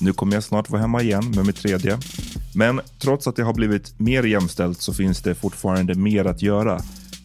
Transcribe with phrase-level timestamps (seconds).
[0.00, 1.98] nu kommer jag snart vara hemma igen med mitt tredje.
[2.54, 6.80] Men trots att det har blivit mer jämställt så finns det fortfarande mer att göra.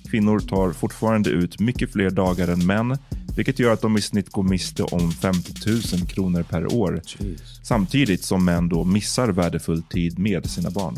[0.10, 2.98] Kvinnor tar fortfarande ut mycket fler dagar än män,
[3.36, 5.52] vilket gör att de i snitt går miste om 50
[5.96, 7.02] 000 kronor per år.
[7.64, 10.98] Samtidigt som män då missar värdefull tid med sina barn.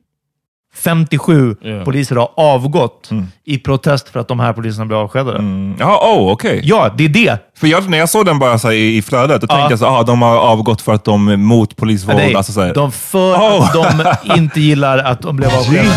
[0.75, 1.83] 57 Ja.
[1.85, 3.09] poliser har avgått
[3.45, 5.43] i protest för att de här poliserna blev avskedade.
[5.79, 6.61] Ja, oh, okej.
[6.63, 7.37] Ja, det är det.
[7.57, 9.55] För jag, när jag såg den bara så här, i, i flödet, då Ja.
[9.55, 12.17] tänkte jag så ah, de har avgått för att de är mot polisvåld.
[12.17, 12.73] Nej, alltså, så här.
[12.73, 13.63] de för Oh.
[13.63, 13.73] att
[14.23, 15.87] de inte gillar att de blev avskedade.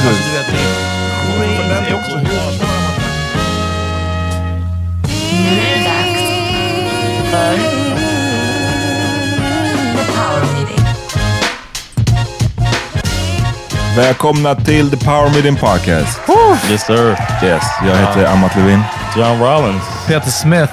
[13.96, 16.20] Välkomna till The Power Meeting Podcast.
[16.70, 17.10] Yes sir.
[17.42, 18.80] Yes, jag heter Amat Levin.
[19.16, 19.82] John Rollins.
[20.06, 20.72] Peter Smith.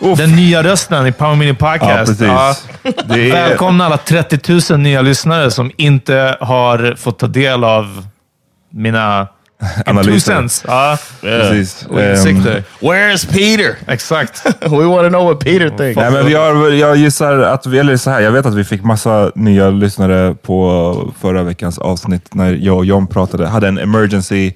[0.00, 0.18] Uff.
[0.18, 2.18] Den nya rösten i Power Meeting Ja, Podcast.
[2.18, 3.04] precis.
[3.04, 8.06] Det är, Välkomna alla 30 000 nya lyssnare som inte har fått ta del av
[8.72, 9.28] mina
[10.20, 10.64] cents.
[10.66, 11.86] Ja, precis.
[11.86, 12.62] och insikter.
[12.80, 13.76] Where's Peter?
[13.86, 14.44] Exakt.
[14.60, 15.96] We want to know what Peter thinks.
[15.96, 18.64] Nej, men vi har, jag gissar att vi, eller så här, jag vet att vi
[18.64, 23.78] fick massa nya lyssnare på förra veckans avsnitt när jag och John pratade, hade en
[23.78, 24.52] emergency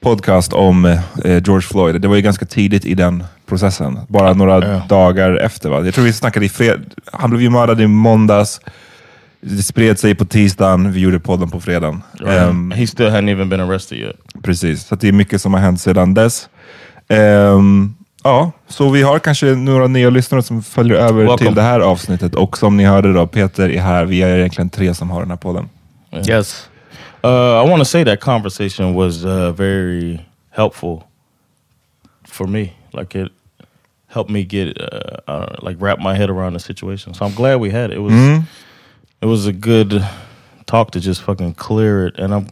[0.00, 2.00] podcast om eh, George Floyd.
[2.00, 5.68] Det var ju ganska tidigt i den processen, bara några dagar efter.
[5.68, 5.84] Va?
[5.84, 6.94] Jag tror vi snackade i fred...
[7.12, 8.60] Han blev ju mördad i måndags.
[9.40, 12.02] Det spred sig på tisdagen, vi gjorde podden på fredagen.
[12.26, 14.16] Ehm, He still hadn't even been arrested yet.
[14.42, 16.48] Precis, så det är mycket som har hänt sedan dess.
[17.08, 17.94] Ehm,
[18.24, 21.38] ja, så vi har kanske några nya lyssnare som följer över Welcome.
[21.38, 22.34] till det här avsnittet.
[22.34, 24.04] Och som ni hörde då, Peter är här.
[24.04, 25.68] Vi är egentligen tre som har den här podden.
[26.28, 26.68] Yes.
[27.24, 30.18] Uh, I want to say that conversation was uh, very
[30.50, 31.02] helpful
[32.28, 32.70] for me.
[32.92, 33.32] Like it
[34.14, 34.84] helped me get, uh,
[35.26, 37.14] know, like wrap my head around the situation.
[37.14, 37.96] So I'm glad we had it.
[37.96, 38.12] It was,
[39.22, 40.04] it was a good
[40.66, 42.18] talk to just fucking clear it.
[42.18, 42.46] And I'm,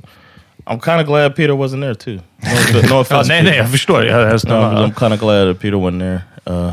[0.66, 2.20] I'm kind of glad Peter wasn't there too.
[2.42, 3.28] No, no Ja, offense.
[3.28, 4.04] nej, nej, jag förstår.
[4.04, 4.84] Jag, jag No.
[4.84, 6.22] I'm kind of glad that Peter wasn't there.
[6.46, 6.72] Uh,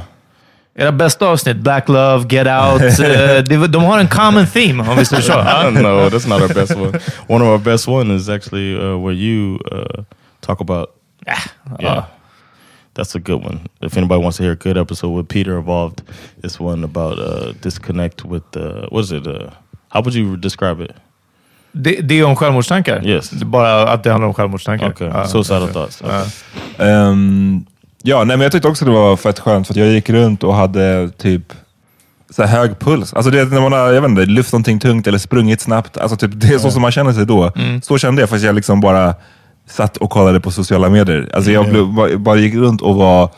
[0.76, 2.80] Era bästa avsnitt, Black Love, Get Out.
[3.50, 5.32] det, var- de har en common theme, om vi säger så.
[5.34, 5.64] I Ja.
[5.64, 6.10] don't know.
[6.10, 7.00] That's not our best one.
[7.28, 10.04] One of our best one is actually uh, where you uh,
[10.42, 10.90] talk about.
[11.80, 12.06] Yeah,
[12.94, 13.60] that's a good one.
[13.82, 16.02] If anybody wants to hear a good episode with Peter involved,
[16.44, 19.28] it's one about uh, disconnect with uh, what is it?
[19.92, 20.92] Uh, how would you describe it?
[21.72, 23.06] Det, det är om självmordstankar?
[23.06, 23.32] Yes.
[23.32, 24.90] Bara att det handlar om självmordstankar?
[24.90, 25.08] Okay.
[25.08, 25.28] Ja.
[25.28, 26.02] Suicidal thoughts.
[26.02, 26.26] Okay.
[26.78, 27.66] Ehm,
[28.04, 30.44] ja, nej, men jag tyckte också det var fett skönt för att jag gick runt
[30.44, 31.54] och hade typ
[32.30, 33.14] så här hög puls.
[33.14, 35.98] Alltså det, är när man har jag vet inte, lyft någonting tungt eller sprungit snabbt.
[35.98, 37.52] Alltså typ, det är så som man känner sig då.
[37.84, 39.16] Så kände jag fast jag liksom bara
[39.70, 41.30] satt och kollade på sociala medier.
[41.34, 43.30] Alltså jag blev, bara, bara gick runt och var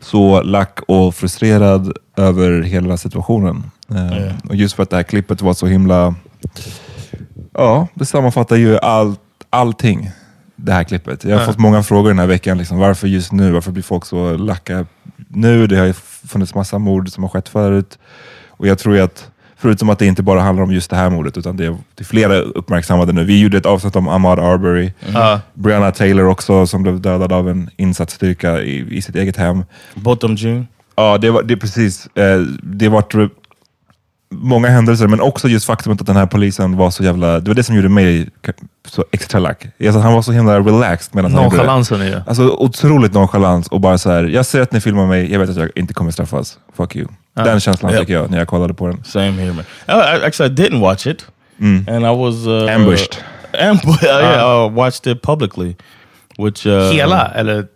[0.00, 3.70] så lack och frustrerad över hela situationen.
[3.94, 6.14] Ehm, Och just för att det här klippet var så himla...
[7.54, 9.14] Ja, det sammanfattar ju all,
[9.50, 10.10] allting.
[10.56, 11.24] Det här klippet.
[11.24, 12.58] Jag har fått många frågor den här veckan.
[12.58, 13.50] Liksom, varför just nu?
[13.50, 14.86] Varför blir folk så lacka
[15.28, 15.66] nu?
[15.66, 15.92] Det har ju
[16.28, 17.98] funnits massa mord som har skett förut.
[18.48, 21.36] Och jag tror att, förutom att det inte bara handlar om just det här mordet,
[21.38, 23.24] utan det är, det är flera uppmärksammade nu.
[23.24, 24.92] Vi gjorde ett avsnitt om Ahmad Arbery.
[25.12, 25.40] Ja.
[25.54, 29.64] Breonna Taylor också, som blev dödad av en insatsstyrka i, i sitt eget hem.
[29.94, 30.66] Both them June?
[30.96, 32.06] Ja, det var det precis.
[32.16, 33.02] Eh, det var
[34.30, 37.40] många händelser, men också just faktumet att den här polisen var så jävla...
[37.40, 38.28] Det var det som gjorde mig
[38.84, 39.66] så extra lack.
[39.84, 42.06] Alltså, han var så himla relaxed medan han gjorde det.
[42.06, 42.24] I det.
[42.26, 44.24] Alltså otroligt nonchalans och bara så här.
[44.24, 46.58] jag ser att ni filmar mig, jag vet att jag inte kommer straffas.
[46.76, 47.08] Fuck you.
[47.34, 48.00] Den känslan Ja.
[48.00, 49.04] fick jag när jag kollade på den.
[49.04, 49.64] Same here, man.
[49.88, 49.92] I,
[50.22, 51.26] I, actually, I didn't watch it,
[51.88, 53.16] and I was uh, Ambushed.
[53.52, 55.76] Ambu- yeah, I watched it publicly,
[56.38, 57.30] which uh, Hela?
[57.34, 57.66] Eller?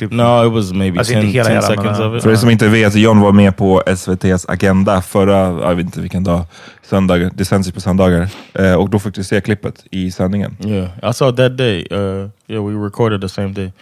[0.00, 2.22] No, it was maybe Alltså 10, inte hela 10 jävla, seconds of it.
[2.22, 6.00] För er som inte vet, John var med på SVTs Agenda förra, jag vet inte
[6.00, 6.44] vilken dag,
[6.82, 8.28] söndag, det sänds ju på söndagar.
[8.54, 10.56] Eh, och då fick du se klippet i sändningen.
[10.64, 11.86] Yeah, I saw that day.
[11.90, 13.72] Uh, yeah, we recorded the same day,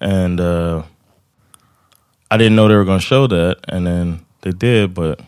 [0.00, 0.82] and uh,
[2.30, 4.94] I didn't know they were going to show that, and then they did.
[4.94, 5.20] But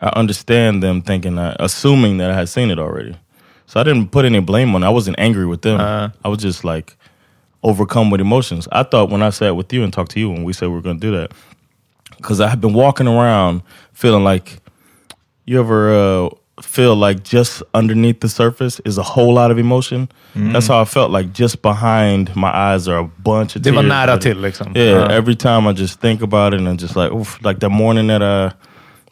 [0.00, 3.16] I understand them thinking, that, assuming that I had seen it already.
[3.66, 4.82] So I didn't put any blame on.
[4.82, 4.86] it.
[4.86, 5.80] I wasn't angry with them.
[5.80, 6.10] Uh.
[6.24, 6.96] I was just like
[7.70, 8.68] overcome with emotions.
[8.72, 10.78] I thought when I sat with you and talked to you when we said we
[10.78, 11.32] are going to do that,
[12.16, 14.58] because I've been walking around feeling like
[15.46, 16.28] you ever uh,
[16.62, 20.08] feel like just underneath the surface is a whole lot of emotion.
[20.34, 23.82] That's how I felt like just behind my eyes are a bunch of Det var
[23.82, 23.92] tears.
[23.92, 24.72] nära But- till liksom.
[24.76, 25.08] Yeah, Ja.
[25.18, 28.06] every time I just think about it and I'm just like, oof, like the morning
[28.08, 28.50] that I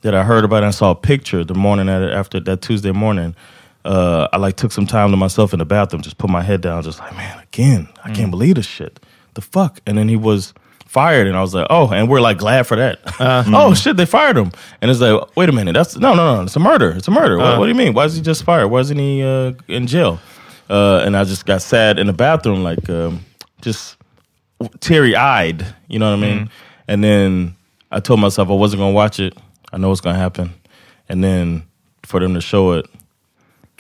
[0.03, 2.93] that I heard about it and saw a picture, the morning that after that Tuesday
[2.93, 3.35] morning,
[3.84, 6.60] uh, I like took some time to myself in the bathroom, just put my head
[6.60, 8.98] down, just like, man, again, I can't believe this shit.
[9.34, 9.81] The fuck?
[9.86, 10.54] And then he was
[10.86, 13.00] fired, and I was like, oh, and we're like glad for that.
[13.20, 16.42] oh shit, they fired him, and it's like, wait a minute, that's no, no, no,
[16.42, 17.36] it's a murder, it's a murder.
[17.36, 17.94] what, what do you mean?
[17.94, 18.69] Why is he just fired?
[18.69, 20.20] Why isn't he uh, in jail?
[20.70, 23.20] Uh, and I just got sad in the bathroom, like um,
[23.60, 23.96] just
[24.81, 25.66] teary eyed.
[25.88, 26.50] You know what I mean?
[26.88, 27.56] And then
[27.90, 29.36] I told myself I wasn't gonna watch it.
[29.72, 30.54] I know what's gonna happen.
[31.08, 31.64] And then
[32.02, 32.86] for them to show it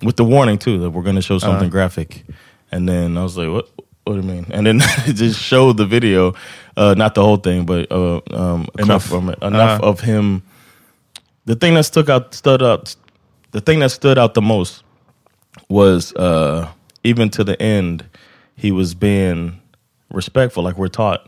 [0.04, 2.24] with the warning too that we're gonna show something graphic.
[2.70, 3.68] And then I was like, what?
[4.04, 4.46] What do you mean?
[4.50, 6.34] And then it just showed the video,
[6.76, 9.06] uh, not the whole thing, but uh, um, Enough.
[9.06, 10.42] from it, enough of him.
[11.46, 12.94] The thing that stuck out, stood out,
[13.52, 14.82] the thing that stood out the most
[15.68, 16.70] was uh,
[17.02, 18.04] even to the end,
[18.56, 19.60] he was being
[20.10, 21.26] respectful, like we're taught.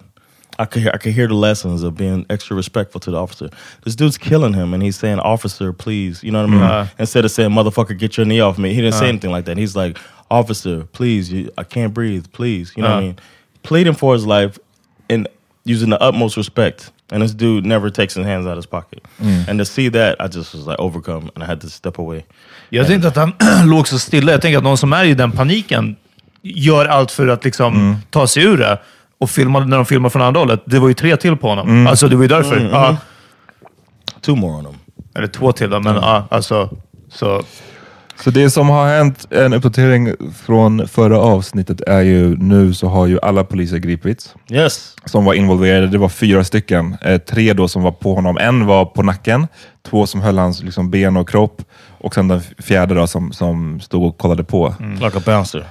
[0.59, 3.49] I could hear, I could hear the lessons of being extra respectful to the officer.
[3.85, 6.63] This dude's killing him, and he's saying, "Officer, please," you know what I mean?
[6.63, 6.87] Uh.
[6.99, 9.59] Instead of saying, "Motherfucker, get your knee off me," he didn't say anything like that.
[9.59, 9.99] He's like,
[10.31, 13.07] "Officer, please, you, I can't breathe, please," you know what I Uh.
[13.07, 13.17] mean?
[13.63, 14.59] Pleading for his life
[15.11, 15.29] and
[15.65, 16.93] using the utmost respect.
[17.13, 19.01] And this dude never takes his hands out of his pocket.
[19.49, 22.25] And to see that, I just was like overcome, and I had to step away.
[22.71, 23.33] Jag tänkte att han
[23.69, 24.33] låg så stilla.
[24.33, 25.97] Jag tänker att någon som är i den paniken
[26.43, 28.79] gör allt för att liksom ta sig ur det.
[29.19, 31.87] Och filmade, när de filmade från andra hållet, det var ju tre till på honom.
[31.87, 32.69] Alltså det var ju därför.
[32.73, 32.97] Ja,
[34.21, 34.75] Two more on them.
[35.15, 36.71] eller två till då, men ja, alltså.
[37.13, 37.43] Så,
[38.25, 40.13] Så det som har hänt, en uppdatering
[40.45, 44.95] från förra avsnittet är ju nu så har ju alla poliser gripits Yes.
[45.05, 45.87] som var involverade.
[45.87, 46.97] Det var fyra stycken.
[47.03, 48.39] Eh, tre då som var på honom.
[48.39, 49.47] En var på nacken,
[49.91, 51.63] två som höll hans liksom, ben och kropp
[52.01, 54.75] och sen den fjärde då som, som stod och kollade på.
[55.01, 55.65] Like a bouncer.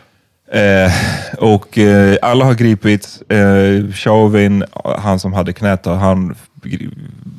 [0.51, 0.91] Eh,
[1.37, 3.21] och eh, alla har gripits.
[3.21, 4.63] Eh, Chauvin,
[4.97, 6.35] han som hade knät, han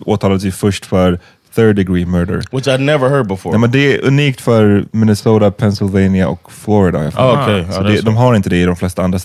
[0.04, 1.18] åtalades ju först för
[1.54, 2.36] third degree murder.
[2.52, 3.52] Which I'd never heard before.
[3.52, 6.98] Nej, men det är unikt för Minnesota, Pennsylvania och Florida.
[6.98, 7.64] Oh, okay.
[7.72, 9.18] Så Oh, det, de har inte det i de flesta andra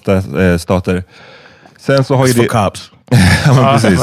[0.43, 1.03] eh, stater.
[1.79, 2.47] Sen så har ju for det...
[2.47, 2.91] cops.
[3.45, 3.99] ja, men precis.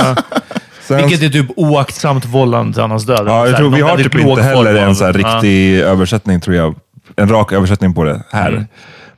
[0.83, 3.25] Sen, vilket är typ oaktsamt vållande till annans död.
[3.27, 5.35] ja, jag tror vi har typ inte heller en så här Ja.
[5.37, 6.75] riktig översättning, tror jag.
[7.17, 8.49] En rak översättning på det här.
[8.49, 8.67] Mm.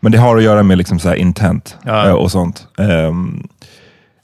[0.01, 2.07] Men det har att göra med liksom så här intent Ja.
[2.09, 2.67] eh, och sånt.
[2.79, 3.47] Ehm,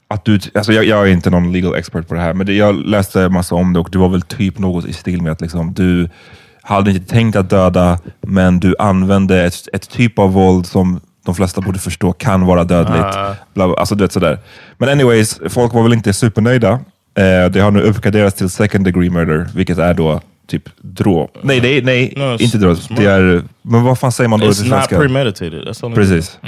[0.09, 2.53] att du, alltså jag, jag är inte någon legal expert på det här, men det,
[2.53, 5.41] jag läste massa om det och det var väl typ något i stil med att
[5.41, 6.09] liksom, du
[6.61, 11.35] hade inte tänkt att döda, men du använde ett, ett typ av våld som de
[11.35, 13.03] flesta borde förstå kan vara dödligt.
[13.15, 13.35] Ah.
[13.53, 14.39] Bla, alltså du vet sådär.
[14.77, 16.71] Men anyways, folk var väl inte supernöjda.
[17.15, 21.37] Eh, det har nu uppgraderats till second degree murder, vilket är då typ dråp.
[21.41, 22.77] Nej, det är, nej No, it's- inte dråp.
[22.77, 24.97] it's Det är, men vad fan säger man då till It's not svenska?
[24.99, 25.67] premeditated.
[25.67, 25.95] That's.
[25.95, 26.39] Precis.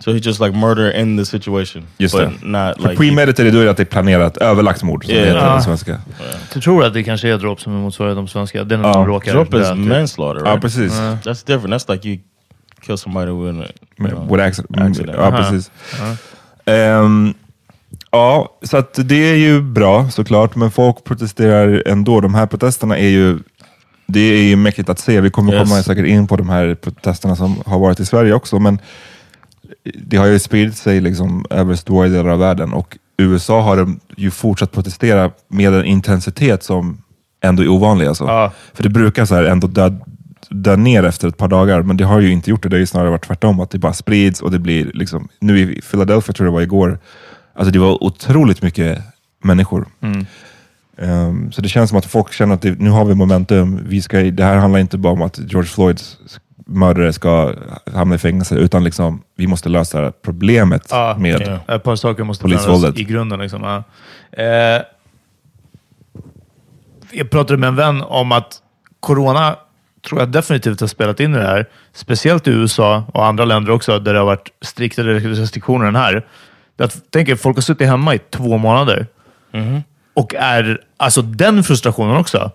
[0.00, 2.46] So he just like murder in the situation, Just but det.
[2.48, 5.20] not För like premeditated, då är det att det är planerat, överlagt mord, som Ja.
[5.20, 5.56] det heter Ja.
[5.56, 6.00] på svenska.
[6.54, 8.64] Jag tror att det kanske är dråp som är motsvarighet de svenska.
[8.64, 9.76] Det är när Ja, de råkar Drop is typ.
[9.76, 10.62] manslaughter, Ja, right?
[10.62, 10.92] precis.
[10.92, 11.66] That's different.
[11.74, 12.18] That's like you
[12.86, 14.76] kill somebody with a Med- you know, With accident.
[14.76, 15.16] Mm, accident.
[15.18, 15.70] Ja, precis.
[16.64, 17.34] Ehm,
[18.10, 22.20] ja, så det är ju bra såklart, men folk protesterar ändå.
[22.20, 23.38] De här protesterna är ju
[24.06, 25.20] det är ju mäktigt att se.
[25.20, 25.68] Vi kommer Yes.
[25.68, 28.78] komma säkert in på de här protesterna som har varit i Sverige också, men
[29.94, 34.30] det har ju spridit sig liksom över stora delar av världen och USA har ju
[34.30, 37.02] fortsatt protestera med en intensitet som
[37.44, 38.06] ändå är ovanlig.
[38.06, 38.24] Alltså.
[38.24, 38.52] Ja.
[38.74, 39.90] För det brukar så här ändå dö,
[40.50, 42.68] dö ner efter ett par dagar, men det har ju inte gjort det.
[42.68, 45.60] Det har ju snarare varit tvärtom, att det bara sprids och det blir liksom, nu
[45.60, 46.98] i Philadelphia tror jag det var igår,
[47.58, 48.98] alltså det var otroligt mycket
[49.42, 49.86] människor.
[50.98, 53.80] Ehm, så det känns som att folk känner att det, nu har vi momentum.
[53.88, 56.18] Vi ska, det här handlar inte bara om att George Floyds
[56.66, 57.54] mördare ska
[57.94, 61.60] hamna i fängelse, utan liksom, vi måste lösa problemet Ja, med...
[61.66, 61.74] ja.
[61.74, 62.98] Ett par saker måste Polisvåldet.
[62.98, 63.40] i grunden.
[63.40, 63.62] Liksom.
[63.62, 63.82] Ja.
[64.42, 64.82] Eh,
[67.10, 68.62] jag pratade med en vän om att
[69.00, 69.56] corona
[70.08, 71.66] tror jag definitivt har spelat in i det här.
[71.92, 76.26] Speciellt i USA och andra länder också, där det har varit striktare restriktioner än här.
[76.80, 79.06] Jag tänker, folk har suttit hemma i två månader.
[80.14, 82.50] Och är, alltså den frustrationen också.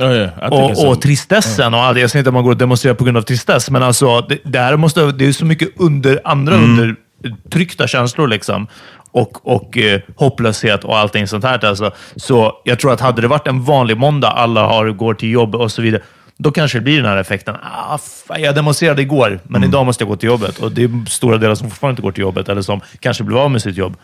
[0.00, 1.98] Oh yeah, Och, och tristessen och allt.
[1.98, 4.38] Jag säger inte att man går och demonstrerar på grund av tristess, men alltså, det,
[4.44, 8.28] det här måste, det är så mycket under, andra undertryckta känslor.
[8.28, 8.66] liksom.
[9.10, 11.64] Och, och eh, hopplöshet och allting sånt här.
[11.64, 11.90] Alltså.
[12.16, 15.54] Så jag tror att hade det varit en vanlig måndag, alla har, går till jobb
[15.54, 16.02] och så vidare,
[16.38, 17.56] då kanske det blir den här effekten.
[17.62, 20.58] Ah, fan, jag demonstrerade igår, men idag måste jag gå till jobbet.
[20.58, 23.38] Och det är stora delar som fortfarande inte går till jobbet, eller som kanske blev
[23.38, 23.96] av med sitt jobb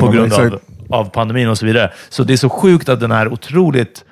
[0.00, 1.92] på grund av, av pandemin och så vidare.
[2.08, 4.04] Så det är så sjukt att den här otroligt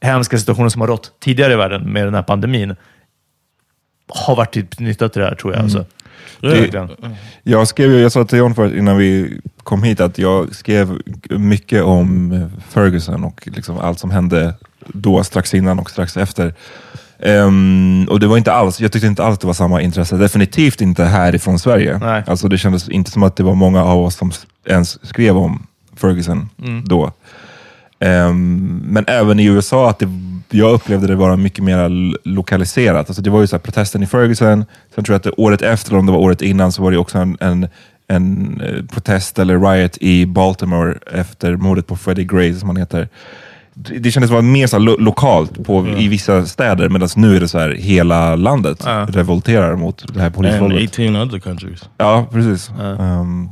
[0.00, 2.76] hemska situationen som har rått tidigare i världen med den här pandemin
[4.08, 5.62] har varit till nytta till det här, tror jag.
[5.62, 5.84] Alltså.
[6.40, 6.90] Verkligen.
[7.42, 10.98] Jag skrev jag sa till John förut innan vi kom hit att jag skrev
[11.30, 14.54] mycket om Ferguson och liksom allt som hände
[14.86, 16.54] då, strax innan och strax efter.
[17.22, 20.16] Ehm, och det var inte alls, jag tyckte inte alls det var samma intresse.
[20.16, 21.98] Definitivt inte härifrån Sverige.
[21.98, 22.22] Nej.
[22.26, 24.32] Alltså det kändes inte som att det var många av oss som
[24.66, 26.48] ens skrev om Ferguson
[26.84, 27.12] då.
[28.00, 30.08] Ehm, men även i USA, att det,
[30.50, 31.90] jag upplevde det vara mycket mer
[32.28, 33.08] lokaliserat.
[33.08, 34.64] Alltså det var ju så här, protesten i Ferguson,
[34.94, 36.90] sen tror jag att det, året efter, eller om det var året innan, så var
[36.90, 37.68] det också en, en,
[38.08, 43.08] en eh, protest eller riot i Baltimore efter mordet på Freddie Gray, som han heter.
[43.74, 47.40] Det, det kändes vara mer så lo, lokalt på, i vissa städer, medan nu är
[47.40, 49.06] det så här, hela landet Ja.
[49.10, 50.82] revolterar mot det här and polisvåldet.
[51.00, 51.88] 18 other countries.
[51.98, 52.70] Ja, precis.
[52.80, 53.48] Ehm,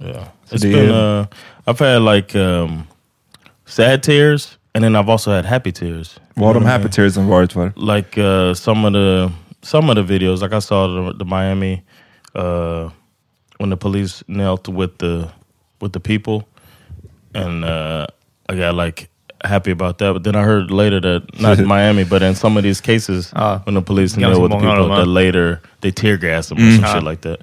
[0.00, 0.88] Yeah, So it's do been.
[0.90, 1.26] you- Uh,
[1.66, 2.82] I've had like um,
[3.66, 6.20] sad tears, and then I've also had happy tears.
[6.34, 7.72] vad har de know happy tearsen varit för?
[7.96, 9.30] Like uh, some of the
[9.62, 11.82] some of the videos, like I saw the, the Miami
[12.34, 12.90] uh,
[13.58, 15.24] when the police knelt with the
[15.80, 16.44] with the people,
[17.34, 18.06] and uh,
[18.48, 19.08] I got like
[19.44, 20.12] happy about that.
[20.12, 23.60] But then I heard later that not Miami, but in some of these cases, Ah,
[23.64, 26.70] when the police ganska kneel with the people, that later they tear gas them or
[26.72, 26.94] some Ah.
[26.94, 27.38] shit like that.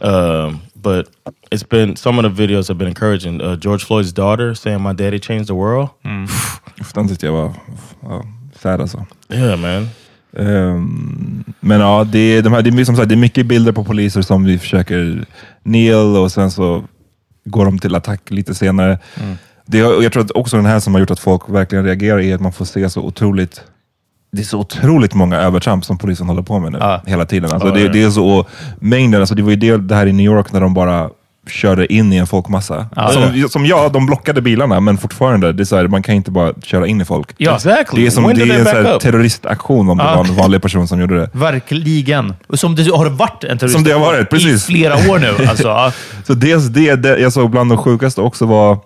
[0.00, 1.06] Um, but
[1.50, 3.40] it's been some of the videos have been encouraging.
[3.42, 5.88] Uh, George Floyd's daughter saying, "My daddy changed the world."
[6.80, 7.54] Uff, Den tyckte jag
[8.60, 9.06] sad alltså.
[9.30, 9.88] Yeah, man.
[10.36, 13.72] Ehm, men ja, det är, de här, det, är, som sagt, det är mycket bilder
[13.72, 15.24] på poliser som vi försöker
[15.64, 16.84] kneel och sen så
[17.44, 18.98] går de till attack lite senare.
[19.72, 22.34] Det, jag tror att också den här som har gjort att folk verkligen reagerar är
[22.34, 23.60] att man får se så otroligt
[24.32, 27.02] det är så otroligt många övertramp som polisen håller på med nu, Ja.
[27.06, 27.50] hela tiden.
[27.52, 27.92] Alltså Ja, det, ja.
[27.92, 28.46] det är så
[28.80, 31.10] mängden, alltså det var ju det, det här i New York när de bara
[31.50, 32.86] körde in i en folkmassa.
[33.12, 36.30] Som, som jag, de blockade bilarna, men fortfarande, det är så här, man kan inte
[36.30, 37.34] bara köra in i folk.
[37.38, 38.00] Ja, Exactly.
[38.02, 40.16] Det är, som, when det är en så här terroristaktion om det Ja.
[40.16, 41.30] var en vanlig person som gjorde det.
[41.32, 42.34] Verkligen.
[42.54, 44.68] Som det har varit en terrorist Som det har varit, precis.
[44.68, 45.46] i flera år nu.
[45.48, 45.92] Alltså, ja.
[46.26, 48.78] Så dels det, det jag såg bland de sjukaste också var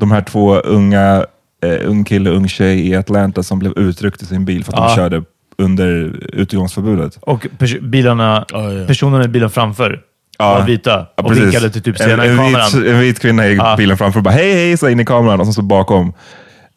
[0.00, 1.26] de här två unga,
[1.64, 4.78] eh, ung kille, ung tjej i Atlanta som blev utryckt i sin bil för att
[4.78, 4.88] Ja.
[4.88, 5.22] de körde
[5.58, 5.90] under
[6.32, 7.18] utegångsförbudet.
[7.20, 8.86] Och pers- bilarna, Oh, yeah.
[8.86, 10.00] personerna i bilen framför
[10.38, 10.54] Ja.
[10.58, 11.44] var vita Ja, och precis.
[11.44, 12.70] vinkade till typ en, senare i en, kameran.
[12.74, 13.74] vit, en vit kvinna i Ja.
[13.78, 16.12] bilen framför och bara hej hej, så in i kameran och sen så bakom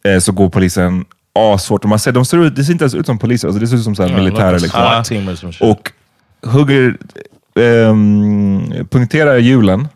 [0.06, 1.06] eh, så går polisen.
[1.34, 3.68] Och man ser, de ser ut, det ser inte ens ut som poliser, alltså det
[3.68, 4.60] ser ut som så här militärer.
[4.60, 4.70] liksom.
[4.82, 5.62] SWAT team shit.
[5.62, 5.92] och
[6.51, 6.98] hugger,
[7.60, 9.88] ehm, punkterar hjulen,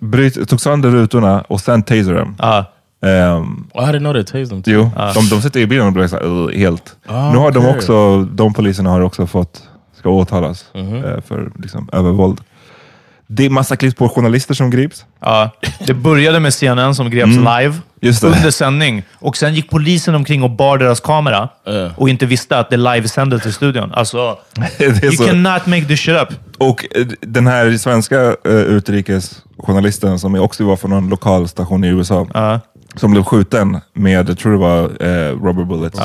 [0.00, 2.36] bryt, tog sönder rutorna och sen taser dem.
[2.38, 2.64] Ja.
[3.04, 3.44] Well,
[3.74, 4.62] I didn't know they tased them.
[4.62, 4.72] Too.
[4.72, 6.96] jo, de, de sitter i bilen och blir så helt.
[7.06, 7.76] Ah, nu har de okej.
[7.76, 9.62] också, de poliserna har också fått,
[9.98, 11.04] ska åtalas Mhm.
[11.04, 12.40] eh, för liksom, övervåld.
[13.26, 15.04] Det är massa klipp på journalister som grips.
[15.20, 15.50] Ja.
[15.86, 17.74] Det började med CNN som greps live.
[18.00, 18.26] Just det.
[18.26, 19.02] under sändning.
[19.14, 21.90] Och sen gick polisen omkring och bar deras kamera Ja.
[21.96, 23.92] och inte visste att det livesändes till studion.
[23.94, 24.38] Alltså,
[24.78, 26.28] you så- cannot make this shit up.
[26.58, 31.88] Och eh, den här svenska uh, utrikesjournalisten som också var från någon lokal station i
[31.88, 32.60] USA, Ja.
[32.96, 36.00] Som blev skjuten med, jag tror det var uh, rubber bullets.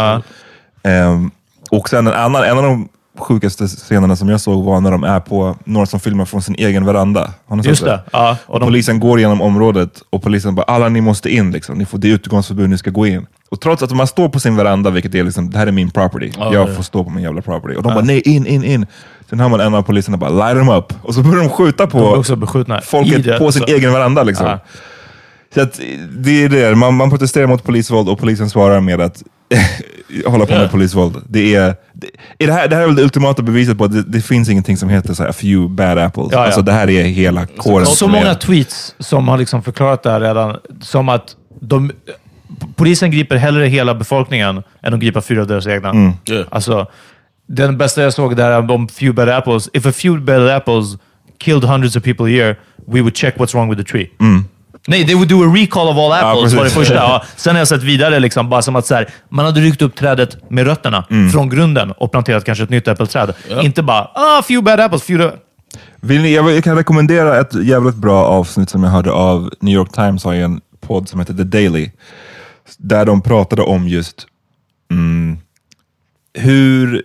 [0.84, 1.32] Ehm,
[1.72, 5.04] och sen en annan, en av de sjukaste scenerna som jag såg var när de
[5.04, 7.34] är på, några som filmar från sin egen veranda.
[7.48, 8.00] Har ni sett Just det.
[8.12, 11.52] Ja, och och de- polisen går igenom området och polisen bara, alla ni måste in,
[11.52, 11.78] liksom.
[11.78, 13.26] ni får, det är utgångsförbud, ni ska gå in.
[13.52, 15.92] Och trots att man står på sin veranda, vilket är liksom, det här är min
[15.92, 16.74] property, Ja, jag ja.
[16.74, 17.76] får stå på min jävla property.
[17.76, 18.86] Och de bara, nej in, in, in.
[19.30, 20.94] Sen hör man en av poliserna bara, light them up.
[21.02, 22.24] Och så börjar de skjuta De på
[22.80, 23.76] i folket det, på sin alltså.
[23.78, 24.24] egen veranda.
[24.24, 24.46] Liksom.
[24.48, 24.60] Ja.
[25.54, 25.80] Så att,
[26.10, 29.24] det är det, man, man protesterar mot polisvåld och polisen svarar med att
[30.26, 31.24] hålla på med polisvåld.
[31.30, 33.92] Det, är, det, är det, här, det här är väl det ultimata beviset på att
[33.92, 36.28] det, det finns ingenting som heter så här, a few bad apples.
[36.32, 36.46] Ja, ja.
[36.46, 37.86] Alltså, det här är hela kåren.
[37.86, 40.58] Så som många tweets som har liksom förklarat det här redan.
[40.82, 41.92] Som att de,
[42.76, 45.90] polisen griper hellre hela befolkningen än att gripa fyra av deras egna.
[45.90, 46.14] Mm.
[46.30, 46.46] Yeah.
[46.52, 46.88] Alltså,
[47.48, 49.70] den bästa jag såg där om few bad apples.
[49.74, 50.98] If a few bad apples
[51.40, 52.56] killed hundreds of people a year,
[52.88, 54.10] we would check what's wrong with the tree.
[54.88, 56.94] Nej, they would do a recall of all apples var det första.
[56.94, 57.24] Ja.
[57.36, 59.96] Sen har jag sett vidare, liksom, bara som att så här, man hade ryckt upp
[59.96, 63.34] trädet med rötterna från grunden och planterat kanske ett nytt äppelträd.
[63.62, 65.32] Inte bara ah, few bad apples, few...
[66.02, 69.74] Vill ni, jag, jag kan rekommendera ett jävligt bra avsnitt som jag hörde av New
[69.74, 71.92] York Times har en podd som heter The Daily.
[72.78, 74.28] Där de pratade om just
[74.92, 75.38] mm,
[76.34, 77.04] hur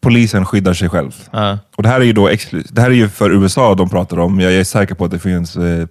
[0.00, 1.14] polisen skyddar sig själv.
[1.30, 1.58] Ja.
[1.76, 2.30] Och det här är ju då
[2.70, 4.40] det här är ju för USA de pratar om.
[4.40, 5.86] Jag är säker på att det finns eh,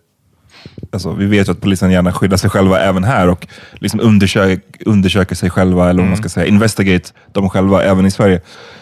[0.91, 4.61] Alltså, vi vet ju att polisen gärna skyddar sig själva även här och liksom undersöker,
[4.85, 8.41] undersöker sig själva, eller vad man ska säga, investigate dem själva även i Sverige.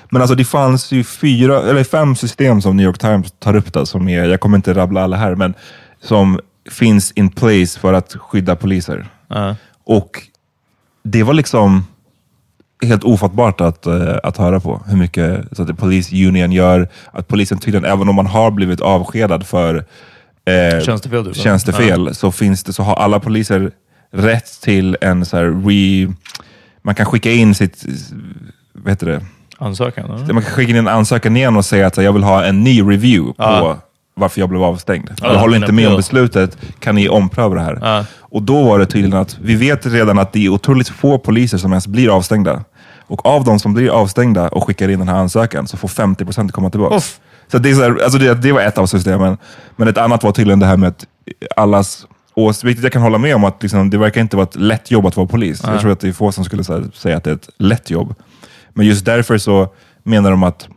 [0.09, 3.73] Men alltså det fanns ju fyra, eller fem system som New York Times tar upp,
[3.73, 5.53] då, som är, jag kommer inte rabbla alla här, men
[6.01, 6.39] som
[6.71, 9.07] finns in place för att skydda poliser.
[9.27, 9.55] Ja.
[9.83, 10.21] Och
[11.03, 11.83] det var liksom
[12.85, 16.87] helt ofattbart att, eh, att höra på hur mycket så att Police Union gör.
[17.11, 19.85] Att polisen tydligen, även om man har blivit avskedad för
[20.47, 23.71] eh, Tjänstefel, tjänstefel så, finns det, så har alla poliser
[24.13, 26.13] rätt till en så re...
[26.81, 27.85] Man kan skicka in sitt...
[28.73, 29.25] Vad heter det?
[29.57, 30.05] Ansökan?
[30.11, 30.33] eller?
[30.33, 32.81] Man kan skicka in en ansökan igen och säga att jag vill ha en ny
[32.81, 33.77] review på Ja.
[34.13, 35.09] varför jag blev avstängd.
[35.21, 37.79] Ja, jag håller inte med om beslutet, kan ni ompröva det här?
[37.81, 38.05] Ja.
[38.19, 41.57] Och då var det tydligen att, vi vet redan att det är otroligt få poliser
[41.57, 42.63] som ens blir avstängda.
[43.07, 46.51] Och av de som blir avstängda och skickar in den här ansökan så får 50%
[46.51, 46.95] komma tillbaka.
[46.95, 47.19] Uff.
[47.51, 49.37] Så det, är så här, alltså det, det var ett av systemen.
[49.75, 51.05] Men ett annat var tydligen det här med att
[51.55, 54.55] allas ås- vilket jag kan hålla med om, att liksom, det verkar inte vara ett
[54.55, 55.61] lätt jobb att vara polis.
[55.63, 57.89] Jag tror att det är få som skulle här, säga att det är ett lätt
[57.89, 58.15] jobb.
[58.73, 60.67] Men just därför så menar de att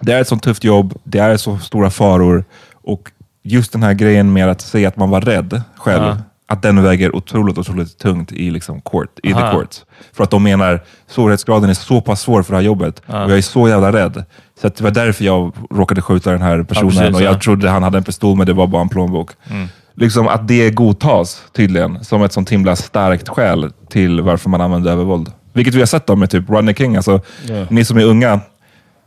[0.00, 3.10] det är ett sånt tufft jobb, det är så stora faror och
[3.42, 6.16] just den här grejen med att säga att man var rädd själv, Ja.
[6.46, 9.84] att den väger otroligt, otroligt tungt i, liksom court, i the courts.
[10.12, 13.38] För att de menar svårighetsgraden är så pass svår för det här jobbet och jag
[13.38, 14.24] är så jävla rädd.
[14.60, 17.38] Så att det var därför jag råkade skjuta den här personen precis, och jag ja.
[17.38, 19.30] trodde han hade en pistol men det var bara en plånbok.
[19.50, 19.68] Mm.
[19.94, 24.92] Liksom att det godtas tydligen som ett sånt himla starkt skäl till varför man använder
[24.92, 25.32] övervåld.
[25.52, 26.96] Vilket vi har sett då med typ Rodney King.
[26.96, 27.20] Alltså,
[27.68, 28.40] Ni som är unga,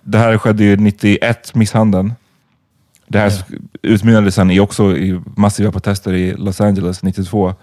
[0.03, 2.13] det här skedde ju 91, misshandeln.
[3.07, 3.31] Det här
[3.81, 7.53] utmynnade sen i också i massiva protester i Los Angeles 92.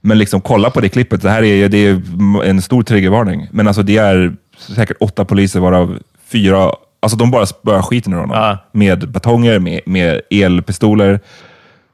[0.00, 2.02] Men liksom kolla på det klippet, det här är, det är
[2.44, 3.48] en stor triggervarning.
[3.50, 8.16] Men alltså det är säkert åtta poliser varav fyra, alltså de bara spöar skiten ur
[8.16, 8.36] honom.
[8.36, 8.58] Ja.
[8.72, 11.20] Med batonger, med, med elpistoler.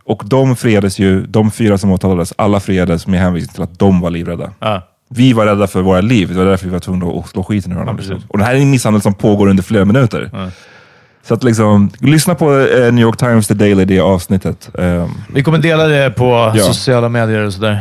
[0.04, 4.00] Och de friades ju, de fyra som åtalades, alla friades med hänvisning till att de
[4.00, 4.50] var livrädda.
[4.60, 4.82] Ja.
[5.08, 7.72] Vi var rädda för våra liv, det var därför vi var tvungna att slå skiten
[7.72, 7.96] ur honom.
[7.96, 8.10] precis.
[8.12, 8.30] liksom.
[8.30, 10.30] Och det här är en misshandel som pågår under flera minuter.
[11.24, 14.70] Så att liksom, lyssna på eh, New York Times The Daily, det avsnittet.
[14.78, 16.62] Ehm, Vi kommer dela det på Ja.
[16.64, 17.80] sociala medier och sådär.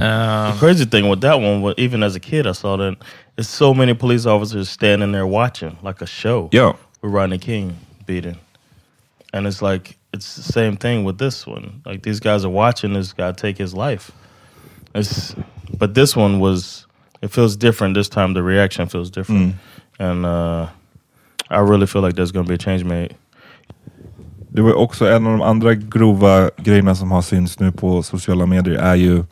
[0.00, 3.06] Eh, The crazy thing with that one, was, even as a kid, I saw that
[3.36, 6.48] there's so many police officers standing there watching, like a show.
[6.52, 6.74] Ja.
[7.02, 8.38] With Rodney King beating,
[9.32, 11.82] and it's like it's the same thing with this one.
[11.84, 14.10] Like these guys are watching this guy take his life.
[14.94, 15.34] It's,
[15.76, 16.86] but this one was,
[17.20, 18.32] it feels different this time.
[18.32, 19.56] The reaction feels different,
[19.98, 20.68] and uh,
[21.50, 23.14] I really feel like there's going to be a change made.
[24.48, 28.46] Det var också en av de andra grova grejerna som har synts nu på sociala
[28.46, 29.24] medier är ju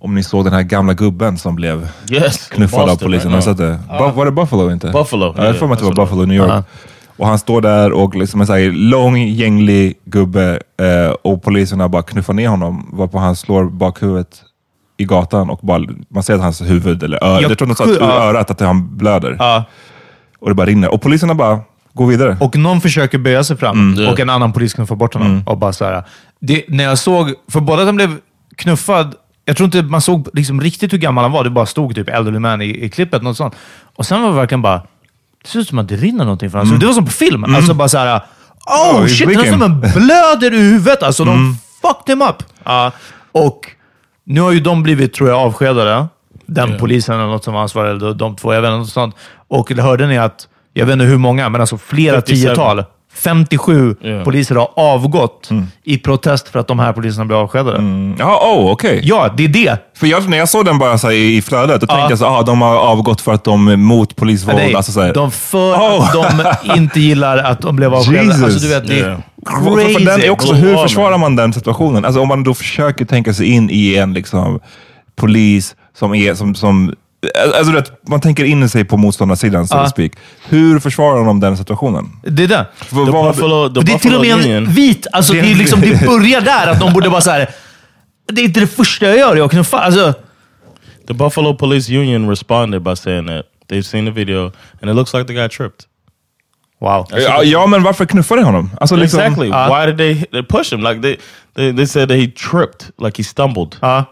[0.00, 3.32] om ni såg den här gamla gubben som blev Yes, knuffad av Boston, polisen.
[3.32, 3.78] right Har det?
[3.88, 4.88] Bu- var det Buffalo inte?
[4.90, 6.50] Buffalo, Ja, jag ja, får mig att det var Buffalo, New York.
[6.50, 6.62] Ja.
[7.16, 11.88] Och han står där och liksom en så här lång, gänglig gubbe eh, och poliserna
[11.88, 14.42] bara knuffar ner honom varpå han slår bakhuvudet
[14.96, 17.74] i gatan och bara, man ser att hans huvud, eller ö, Jag jag tror de
[17.74, 19.36] sa ur örat att han blöder.
[19.38, 19.64] ja.
[20.40, 20.94] Och det bara rinner.
[20.94, 21.60] Och poliserna bara
[21.92, 22.36] går vidare.
[22.40, 24.12] Och någon försöker böja sig fram Mm.
[24.12, 25.42] och en annan polis knuffar bort honom.
[25.46, 26.04] Och bara så här,
[26.40, 28.16] det, när jag såg, för att han blev
[28.56, 31.44] knuffad jag tror inte man såg liksom riktigt hur gammal han var.
[31.44, 33.22] Det bara stod typ elderly man i, i klippet.
[33.22, 33.54] Något sånt.
[33.96, 34.82] Och sen var det verkligen bara...
[35.42, 36.78] Det ser ut som att det rinner någonting från honom.
[36.78, 37.44] Det var som på film.
[37.54, 38.16] Alltså bara såhär...
[38.16, 41.02] Oh Oh, shit, han vilken- som en blöder i huvudet.
[41.02, 42.42] Alltså de fucked him up.
[42.64, 42.92] Ja,
[43.32, 43.60] och
[44.24, 46.06] nu har ju de blivit, tror jag, avskedade.
[46.46, 49.14] Den polisen eller något som var ansvarig, de två, jag vet inte, något sånt.
[49.48, 52.46] Och hörde ni att, jag vet inte hur många, men alltså flera 57.
[52.46, 54.24] tiotal, 57 Ja.
[54.24, 55.48] poliser har avgått
[55.84, 57.82] i protest för att de här poliserna blev avskedade.
[58.18, 59.00] Ja, oh, okej.
[59.04, 59.78] Ja, det är det.
[59.96, 61.94] För jag, när jag såg den bara så här, i flödet, då Ja.
[61.94, 64.56] tänkte jag så ah, de har avgått för att de är mot polisvåld.
[64.58, 65.14] Nej, alltså, så här.
[65.14, 66.04] de för Oh.
[66.04, 66.12] att
[66.62, 68.24] de inte gillar att de blev avskedade.
[68.26, 68.42] Jesus.
[68.44, 69.18] Alltså, du vet, det Yeah.
[69.64, 69.94] För, crazy.
[69.94, 71.20] för den är också, hur försvarar man.
[71.20, 72.04] man den situationen?
[72.04, 74.60] Alltså om man då försöker tänka sig in i en liksom,
[75.16, 76.94] polis som är som, som
[77.56, 79.84] Alltså, du vet, man tänker in sig på motståndarsidan, Ja.
[79.84, 80.12] to speak.
[80.48, 82.08] Hur försvarar de den situationen?
[82.22, 82.66] Det är det.
[82.76, 85.06] För The vad- Buffalo, the det är till och med en vit.
[85.12, 87.50] Alltså, Det det, är liksom, det börjar där, att de borde vara så här.
[88.32, 89.36] Det är inte det första jag gör.
[89.36, 89.78] Jag knuffar.
[89.78, 90.14] Alltså,
[91.08, 94.52] The Buffalo Police Union responded by saying that they've seen the video
[94.82, 95.80] and it looks like the guy tripped.
[96.80, 97.06] wow.
[97.10, 98.70] Ja, ja, men varför knuffar de honom?
[98.80, 99.48] Alltså, liksom, exactly.
[99.48, 100.80] Uh, Why did they, they push him?
[100.82, 101.16] Like they,
[101.56, 104.04] they they said that he tripped, like he stumbled Ja.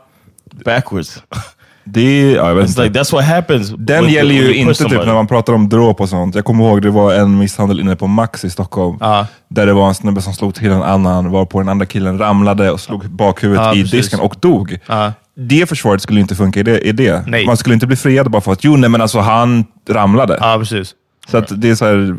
[0.64, 1.22] backwards.
[1.92, 2.82] Det är, ja, jag vet It's inte.
[2.82, 3.70] like that's what happens.
[3.78, 5.06] Den with- gäller when ju push inte typ somebody.
[5.06, 6.34] när man pratar om dråp och sånt.
[6.34, 8.96] Jag kommer ihåg det var en misshandel inne på Max i Stockholm.
[9.00, 9.26] Ja.
[9.48, 12.70] Där det var en snubbe som slog till en annan, varpå den andra killen ramlade
[12.70, 13.90] och slog bakhuvudet Ja, i precis.
[13.90, 14.78] disken och dog.
[14.86, 15.12] Ja.
[15.34, 16.80] Det försvaret skulle inte funka i det.
[16.80, 17.24] I det.
[17.26, 17.46] Nej.
[17.46, 20.38] Man skulle inte bli friad bara för att, jo nej men alltså han ramlade.
[20.40, 20.94] Ja, precis.
[21.30, 22.16] Så att det är så här,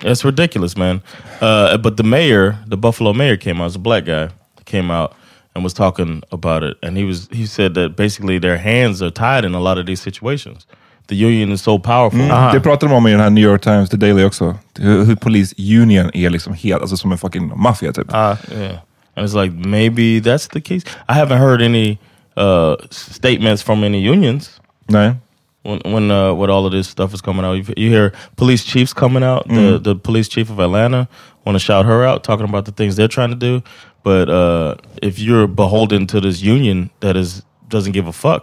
[0.00, 1.00] It's ridiculous, man.
[1.42, 3.72] Uh, but the mayor, the Buffalo mayor, came out.
[3.72, 4.28] It's a black guy.
[4.64, 5.10] Came out
[5.56, 9.10] and was talking about it, and he was he said that basically their hands are
[9.10, 10.66] tied in a lot of these situations.
[11.06, 12.18] The union is so powerful.
[12.52, 14.54] det pratar de om i den här New York Times, The Daily också.
[14.78, 18.12] Hur, hur Police Union är liksom helt, alltså som en fucking maffia typ.
[18.12, 18.78] Yeah,
[19.16, 20.84] and it's like maybe that's the case.
[21.08, 21.98] I haven't heard any
[22.36, 25.14] uh, statements from any unions Nej.
[25.62, 27.56] when when uh, when all of this stuff is coming out.
[27.56, 29.48] You, you hear police chiefs coming out.
[29.48, 31.08] The the police chief of Atlanta
[31.46, 33.62] want to shout her out, talking about the things they're trying to do.
[34.06, 34.72] But uh,
[35.08, 38.42] if you're beholden to this union that is doesn't give a fuck,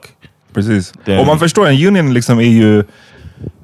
[0.53, 0.93] Precis.
[1.05, 2.83] Den- Och man förstår, en union liksom är ju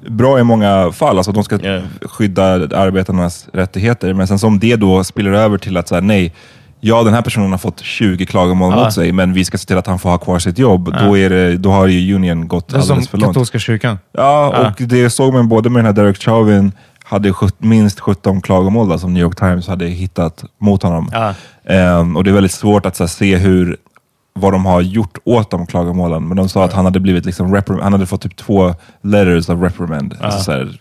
[0.08, 1.16] bra i många fall.
[1.16, 1.80] Alltså de ska Ja.
[2.02, 2.44] skydda
[2.78, 4.14] arbetarnas rättigheter.
[4.14, 6.32] Men sen som det då spiller över till att säga nej,
[6.80, 8.84] ja den här personen har fått 20 klagomål Ja.
[8.84, 10.94] mot sig, men vi ska se till att han får ha kvar sitt jobb.
[11.04, 13.30] Då, är det, då har ju union gått Det är som alldeles för långt.
[13.34, 13.98] katolska kyrkan.
[14.12, 16.72] Ja, och det såg man både med den här Derek Chauvin,
[17.10, 21.10] hade minst 17 klagomål då, som New York Times hade hittat mot honom.
[21.12, 21.34] Ja.
[21.64, 23.76] Ehm, och det är väldigt svårt att här, se hur,
[24.32, 26.28] vad de har gjort åt de klagomålen.
[26.28, 29.62] Men de sa att han hade blivit liksom han hade fått typ två letters of
[29.62, 30.16] reprimand.
[30.20, 30.80] Alltså så här,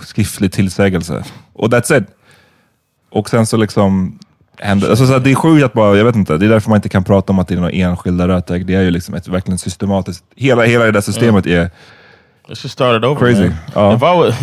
[0.00, 1.24] skriftlig tillsägelse.
[1.52, 2.04] Och that's it.
[3.10, 4.18] Och sen så liksom
[4.58, 6.70] hände, alltså så här, det är sjukt att bara, jag vet inte, det är därför
[6.70, 8.66] man inte kan prata om att det är några enskilda rötägg.
[8.66, 11.70] Det är ju liksom ett verkligen systematiskt, hela, hela det där systemet är
[12.48, 13.20] let's just start it over.
[13.20, 13.50] Crazy.
[13.74, 13.90] man.
[13.90, 13.96] Uh.
[13.96, 14.34] If I would,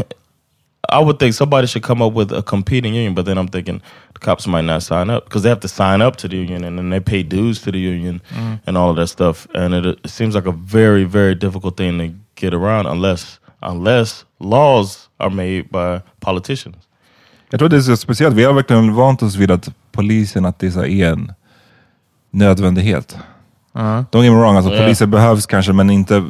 [0.87, 3.13] I would think somebody should come up with a competing union.
[3.15, 3.81] But then I'm thinking
[4.13, 6.63] the cops might not sign up because they have to sign up to the union
[6.63, 8.21] and then they pay dues to the union
[8.65, 9.47] and all of that stuff.
[9.53, 14.25] And it, it seems like a very, very difficult thing to get around unless unless
[14.39, 16.75] laws are made by politicians.
[17.51, 18.35] Jag tror det är så speciellt.
[18.35, 21.33] Vi har verkligen vant oss vid att polisen att det är en
[22.31, 23.17] nödvändighet.
[23.73, 24.81] Don't get me wrong, alltså, Ja.
[24.81, 26.23] poliser behövs kanske, men inte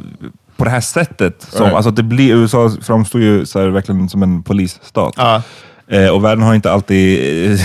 [0.60, 1.46] på det här sättet.
[1.50, 1.76] Som, Right.
[1.76, 5.14] alltså, det blir, USA framstår ju så här, verkligen som en polisstat.
[5.16, 5.42] Ja.
[5.88, 7.18] Eh, och världen har inte alltid,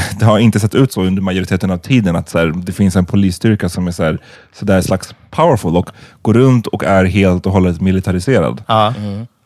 [0.19, 2.95] det har inte sett ut så under majoriteten av tiden, att så här, det finns
[2.95, 4.17] en polisstyrka som är så, här,
[4.53, 5.89] så där slags powerful och
[6.21, 8.63] går runt och är helt och hållet militariserad.
[8.67, 8.93] Ja.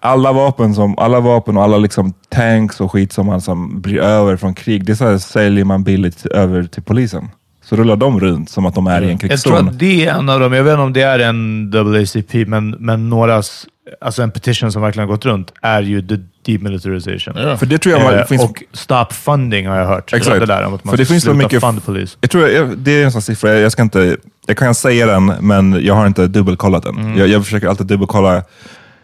[0.01, 3.99] Alla vapen, som, alla vapen och alla liksom tanks och skit som man som blir
[3.99, 7.29] över från krig, det så här, säljer man billigt över till polisen.
[7.69, 9.67] Så rullar de runt som att de är i en Jag tror krigszon.
[9.69, 10.53] att det är en av dem.
[10.53, 13.65] Jag vet inte om det är en WACP, men, men någras,
[14.01, 17.33] alltså en petition som verkligen har gått runt är ju the demilitarization.
[17.37, 17.57] Ja.
[17.57, 18.43] För det tror jag Eh, finns...
[18.43, 20.13] Och stop funding har jag hört.
[20.13, 20.39] Exakt.
[20.39, 22.17] Det där om att man För det finns så mycket- fund polis.
[22.21, 24.17] Jag tror jag, det är en sån siffra, jag, ska inte...
[24.47, 26.97] Jag kan säga den, men jag har inte dubbelkollat den.
[26.97, 27.17] Mm.
[27.17, 28.43] Jag, jag försöker alltid dubbelkolla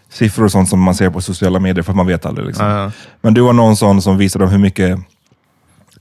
[0.09, 2.47] siffror och sånt som man ser på sociala medier, för man vet aldrig.
[2.47, 2.65] Liksom.
[2.65, 2.91] Ja.
[3.21, 4.99] Men du var någon sån som visade om hur mycket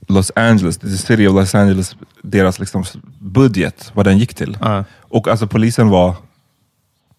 [0.07, 2.83] Los Angeles, the city of Los Angeles, deras liksom
[3.19, 4.57] budget, vad den gick till.
[4.61, 4.83] Ja.
[5.01, 6.15] Och alltså polisen var,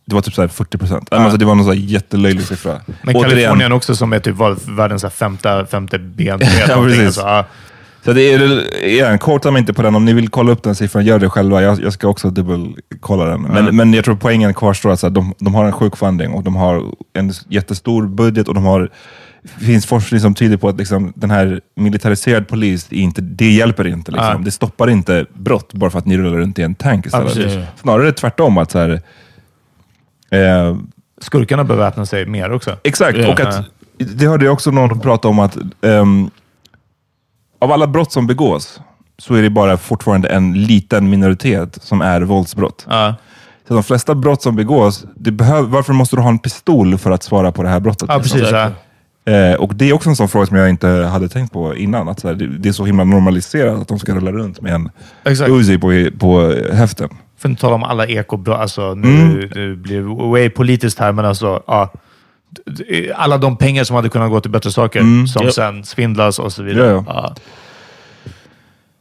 [0.07, 1.13] det var typ så här 40 procent.
[1.13, 2.81] Alltså, det var någon så här jättelöjlig siffra.
[3.03, 4.37] Men Återigen, Kalifornien också som är typ
[4.69, 6.47] världens så femte, femte BNP.
[6.69, 7.07] Ja, precis.
[7.07, 7.45] Alltså, ja.
[8.05, 9.95] Så det är, igen, korta mig inte på den.
[9.95, 11.63] Om ni vill kolla upp den siffran, gör det själva.
[11.63, 13.43] Jag, jag ska också dubbelkolla den.
[13.43, 13.77] Men, Mm.
[13.77, 16.43] men jag tror poängen kvarstår att så här, de, de har en sjuk funding och
[16.43, 18.91] de har en jättestor budget och de har
[19.47, 24.13] finns forskning som tyder på att liksom, den här militariserad polis, inte, det hjälper inte.
[24.13, 24.29] Liksom.
[24.33, 24.39] Ja.
[24.45, 27.35] Det stoppar inte brott bara för att ni rullar runt i en tank istället.
[27.35, 27.65] precis.
[27.81, 28.59] Snarare tvärtom.
[28.59, 29.03] att så här,
[30.31, 30.77] eh,
[31.21, 32.77] Skurkarna beväpnar sig mer också.
[32.83, 33.33] Exakt, Ja.
[33.33, 33.65] och att,
[33.99, 36.31] det hörde jag också någon prata om att ehm,
[37.59, 38.81] av alla brott som begås
[39.19, 42.87] så är det bara fortfarande en liten minoritet som är våldsbrott.
[42.89, 43.15] Ja.
[43.69, 47.11] Så de flesta brott som begås, det behöv, varför måste du ha en pistol för
[47.11, 48.09] att svara på det här brottet?
[48.09, 48.39] Ja, liksom?
[48.39, 48.53] precis.
[48.53, 48.71] Ja.
[49.27, 52.09] Eh, och det är också en sån fråga som jag inte hade tänkt på innan.
[52.09, 54.73] Att så här, det, det är så himla normaliserat att de ska rulla runt med
[54.75, 54.91] en
[55.25, 55.51] Exakt.
[55.51, 57.09] Uzi på, på häften.
[57.39, 58.59] För att inte tala om alla ekobrott.
[58.59, 59.49] Alltså, nu, Mm.
[59.55, 61.93] nu blir det way politiskt här, men alltså, ja,
[63.15, 65.53] alla de pengar som hade kunnat gå till bättre saker, som Japp.
[65.55, 66.91] sen svindlas och så vidare.
[66.91, 67.05] Mm.
[67.09, 67.35] Ja, Ja.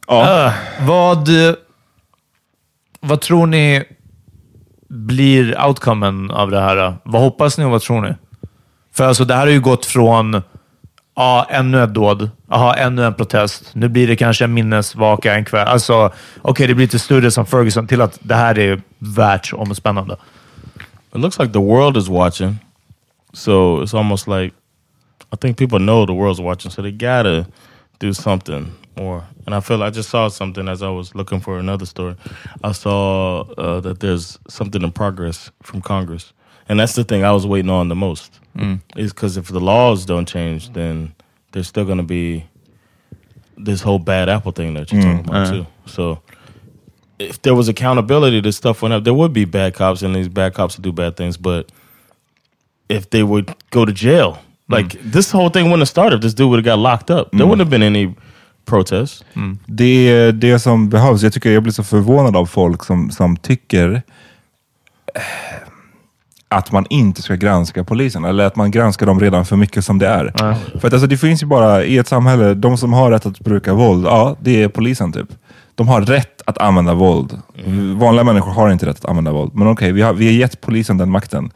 [0.08, 0.46] Ja.
[0.46, 0.52] Ah,
[0.86, 1.28] vad,
[3.00, 3.84] vad tror ni
[4.88, 6.94] blir outcomen av det här?
[7.04, 8.14] Vad hoppas ni och vad tror ni?
[8.96, 10.42] För alltså, det här har ju gått från
[11.16, 13.70] ja, ännu ett dåd, aha, ännu en protest.
[13.72, 15.66] Nu blir det kanske en minnesvaka en kväll.
[15.68, 20.16] Alltså, Okej, det blir lite större som Ferguson till att det här är världsomspännande.
[21.14, 22.56] It looks like the world is watching.
[23.32, 24.54] So it's almost like
[25.32, 27.46] I think people know the world's watching, so they gotta
[27.98, 29.22] do something more.
[29.46, 32.16] And I feel I just saw something as I was looking for another story.
[32.64, 36.32] I saw uh, that there's something in progress from Congress,
[36.68, 38.40] and that's the thing I was waiting on the most.
[38.56, 38.80] Mm.
[38.96, 41.14] Is because if the laws don't change, then
[41.52, 42.44] there's still gonna be
[43.56, 45.04] this whole bad apple thing that you're mm.
[45.04, 45.50] talking about uh.
[45.50, 45.66] too.
[45.86, 46.20] So
[47.18, 49.04] if there was accountability, this stuff went up.
[49.04, 51.36] There would be bad cops, and these bad cops would do bad things.
[51.36, 51.70] But
[52.88, 54.76] if they would go to jail, mm.
[54.76, 57.30] like this whole thing wouldn't have started if this dude would have got locked up.
[57.32, 58.14] There wouldn't have been any
[58.64, 59.24] protests.
[59.66, 61.22] Det är det som behövs.
[61.22, 64.02] Jag tycker jag blir så förvånad av folk som, som tycker
[66.48, 69.98] att man inte ska granska polisen, eller att man granskar dem redan för mycket som
[69.98, 70.32] det är.
[70.80, 73.40] För att alltså, det finns ju bara i ett samhälle, de som har rätt att
[73.40, 75.28] bruka våld, ja, det är polisen typ.
[75.74, 77.38] De har rätt att använda våld.
[77.96, 79.54] Vanliga människor har inte rätt att använda våld.
[79.54, 81.50] Men okej, vi, har, vi har gett polisen den makten.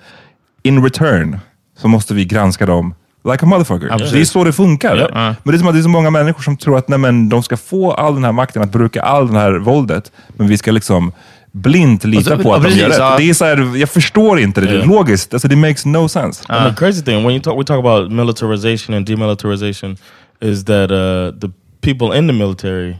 [0.62, 1.38] In return
[1.78, 4.12] så måste vi granska dem like a motherfucker.
[4.12, 5.10] det är så det funkar.
[5.14, 7.28] Men det är som att det är så många människor som tror att nej, men,
[7.28, 10.58] de ska få all den här makten att bruka all det här våldet, men vi
[10.58, 11.12] ska liksom
[11.52, 13.18] blint lita Alltså, på att de gör rätt.
[13.18, 14.74] Det är så här, jag förstår inte det.
[14.74, 14.84] Ja.
[14.84, 16.44] Logiskt, alltså, det makes no sense.
[16.48, 19.96] And the crazy thing when you talk, we talk about militarization and demilitarization,
[20.40, 22.96] is that uh, the people in the military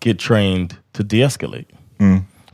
[0.00, 1.66] get trained to de-escalate.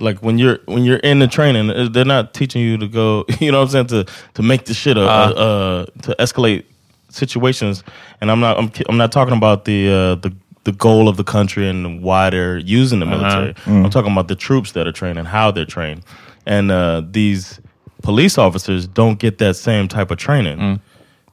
[0.01, 3.25] Like when you're when you're in the training, uh, they're not teaching you to go.
[3.41, 6.65] You know what I'm saying to to make the shit uh, uh, to escalate
[7.09, 7.85] situations.
[8.21, 10.33] And I'm not I'm, I'm not talking about the uh, the
[10.65, 13.55] the goal of the country and why they're using the military.
[13.85, 16.03] I'm talking about the troops that are trained and how they're trained.
[16.47, 17.61] And uh, these
[18.03, 20.81] police officers don't get that same type of training.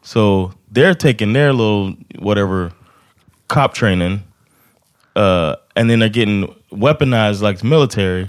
[0.02, 2.72] So they're taking their little whatever
[3.48, 4.24] cop training,
[5.16, 8.26] uh, and then they're getting weaponized like the military.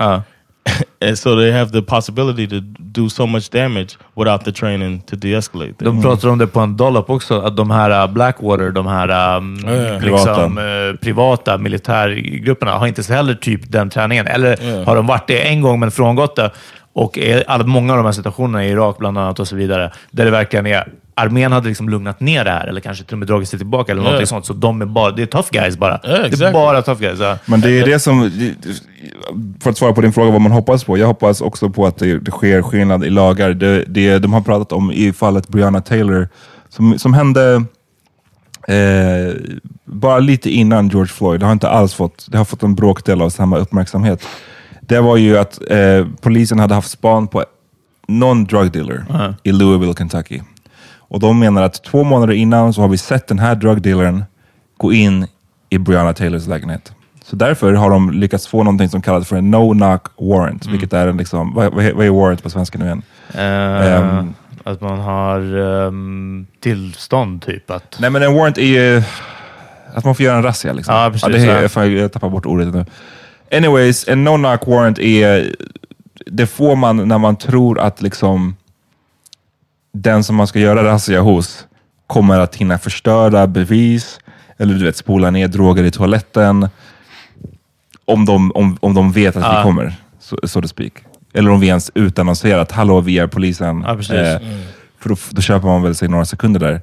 [1.04, 5.16] And so they have the possibility to do so much damage without the training to
[5.16, 5.74] de-escalate.
[5.78, 9.36] De pratar om det på en dollop också, att de här uh, Blackwater, de här
[9.36, 9.98] um, ja.
[9.98, 14.26] liksom, eh, privata militärgrupperna har inte heller typ den träningen.
[14.26, 14.84] Eller Ja.
[14.84, 16.50] har de varit det en gång men frångått det?
[16.92, 20.24] Och är många av de här situationerna i Irak bland annat och så vidare, där
[20.24, 23.28] det verkligen är armén hade liksom lugnat ner det här eller kanske till och med
[23.28, 24.04] dragit sig tillbaka eller Ja.
[24.04, 24.46] någonting sånt.
[24.46, 26.00] Så de är bara, det är tough guys bara.
[26.02, 27.20] Ja, Det är bara tough guys.
[27.20, 27.38] Ja.
[27.46, 28.30] Men det är det som,
[29.60, 30.98] för att svara på din fråga vad man hoppas på.
[30.98, 33.50] Jag hoppas också på att det, det sker skillnad i lagar.
[33.50, 36.28] Det, det de har pratat om i fallet Breonna Taylor,
[36.68, 37.64] som, som hände
[38.68, 39.34] eh,
[39.84, 41.40] bara lite innan George Floyd.
[41.40, 44.26] Det har inte alls fått, det har fått en bråkdel av samma uppmärksamhet.
[44.80, 47.44] Det var ju att eh, polisen hade haft span på
[48.08, 49.04] någon drug dealer
[49.42, 50.40] i Louisville, Kentucky.
[50.96, 54.24] Och de menar att två månader innan så har vi sett den här drug dealern
[54.76, 55.26] gå in
[55.70, 56.92] i Breonna Taylors lägenhet.
[57.30, 61.06] Så därför har de lyckats få någonting som kallas för en no-knock warrant, vilket är
[61.06, 63.02] en liksom, vad, vad, vad är warrant på svenska nu igen?
[63.34, 64.34] Eh, Ehm.
[64.64, 65.40] att man har
[65.86, 67.96] ehm, tillstånd typ att...
[68.00, 69.02] Nej men en warrant är ju
[69.94, 70.72] att man får göra en razzia.
[70.72, 70.94] Liksom.
[70.94, 71.68] Ja, precis, det är, ja.
[71.68, 72.84] fan, jag tappar bort ordet nu.
[73.52, 75.56] Anyways, en no-knock warrant är,
[76.26, 78.56] det får man när man tror att liksom
[79.92, 81.66] den som man ska göra razzia hos
[82.06, 84.20] kommer att hinna förstöra bevis,
[84.58, 86.68] eller du vet spola ner droger i toaletten.
[88.12, 90.92] Om de, om, om de vet att vi kommer, så so to speak.
[91.34, 93.84] Eller om vi ens utannonserar att hallå, vi är polisen.
[94.34, 94.40] Eh,
[94.98, 96.82] För då, då köper man väl sig några sekunder där.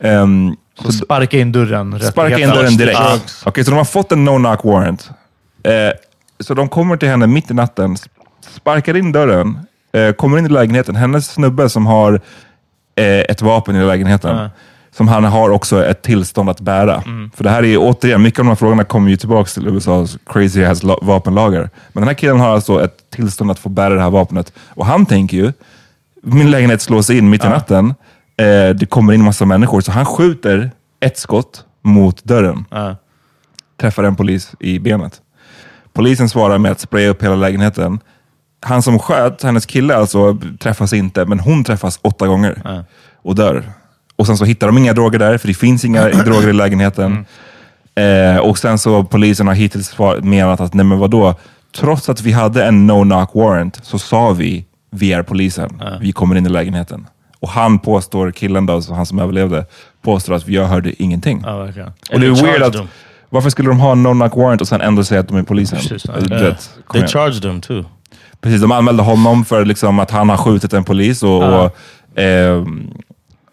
[0.00, 2.00] Ehm, Så sparka in dörren.
[2.00, 2.98] Sparka in dörren direkt.
[3.00, 3.18] Ja.
[3.44, 5.10] Okej, så de har fått en no-knock warrant.
[5.62, 5.72] Eh,
[6.40, 7.96] så de kommer till henne mitt i natten,
[8.56, 9.58] sparkar in dörren,
[9.92, 10.96] eh, kommer in i lägenheten.
[10.96, 12.20] Hennes snubbe som har
[12.94, 14.36] eh, ett vapen i lägenheten.
[14.36, 14.50] Ja.
[14.96, 17.02] Som han har också ett tillstånd att bära.
[17.34, 20.18] För det här är återigen, mycket av de här frågorna kommer ju tillbaka till USAs
[20.26, 21.70] crazy ass la- vapenlagar.
[21.92, 24.52] Men den här killen har alltså ett tillstånd att få bära det här vapnet.
[24.68, 25.52] Och han tänker ju,
[26.22, 27.94] min lägenhet slås in mitt i natten,
[28.36, 32.64] eh, det kommer in massa människor, så han skjuter ett skott mot dörren.
[32.70, 32.96] Ja.
[33.80, 35.20] Träffar en polis i benet.
[35.92, 38.00] Polisen svarar med att spraya upp hela lägenheten.
[38.60, 42.62] Han som sköt, hennes kille alltså, träffas inte, men hon träffas åtta gånger
[43.22, 43.62] och dör.
[44.16, 47.26] Och sen så hittar de inga droger där, för det finns inga droger i lägenheten.
[47.94, 51.34] Eh, och sen så polisen har hittills menat att, nej men vadå,
[51.76, 56.36] trots att vi hade en no-knock warrant så sa vi, vi är polisen, vi kommer
[56.36, 57.06] in i lägenheten.
[57.40, 59.66] Och han påstår, killen då, så han som överlevde,
[60.02, 61.42] påstår att jag hörde ingenting.
[61.46, 61.92] Ja, verkligen.
[62.12, 62.88] Och det är weird att, them.
[63.30, 65.78] varför skulle de ha en no-knock warrant och sen ändå säga att de är polisen?
[65.78, 66.42] Precis, Yeah.
[66.42, 67.08] vet, kom They igen.
[67.08, 67.84] charged them too.
[68.40, 71.76] Precis, de anmälde honom för liksom att han har skjutit en polis och, och
[72.16, 72.90] ehm,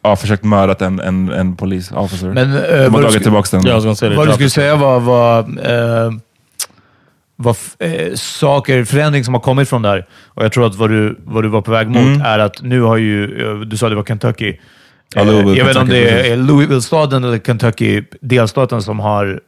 [0.03, 2.27] ja, försökt mördat en, en, en polisofficer.
[2.27, 3.95] Men, eh, de har dragit tillbaka den.
[3.95, 6.11] Say they Vad du skulle säga var, var, eh,
[7.35, 10.07] var eh, saker, förändring som har kommit från där.
[10.25, 12.21] Och jag tror att vad du, vad du var på väg mot Mm.
[12.21, 14.55] är att nu har ju, eh, du sa det var Kentucky.
[15.15, 19.39] Ja, Eh, Louisville, jag vet inte om det är Louisville-staden eller Kentucky, delstaten, som har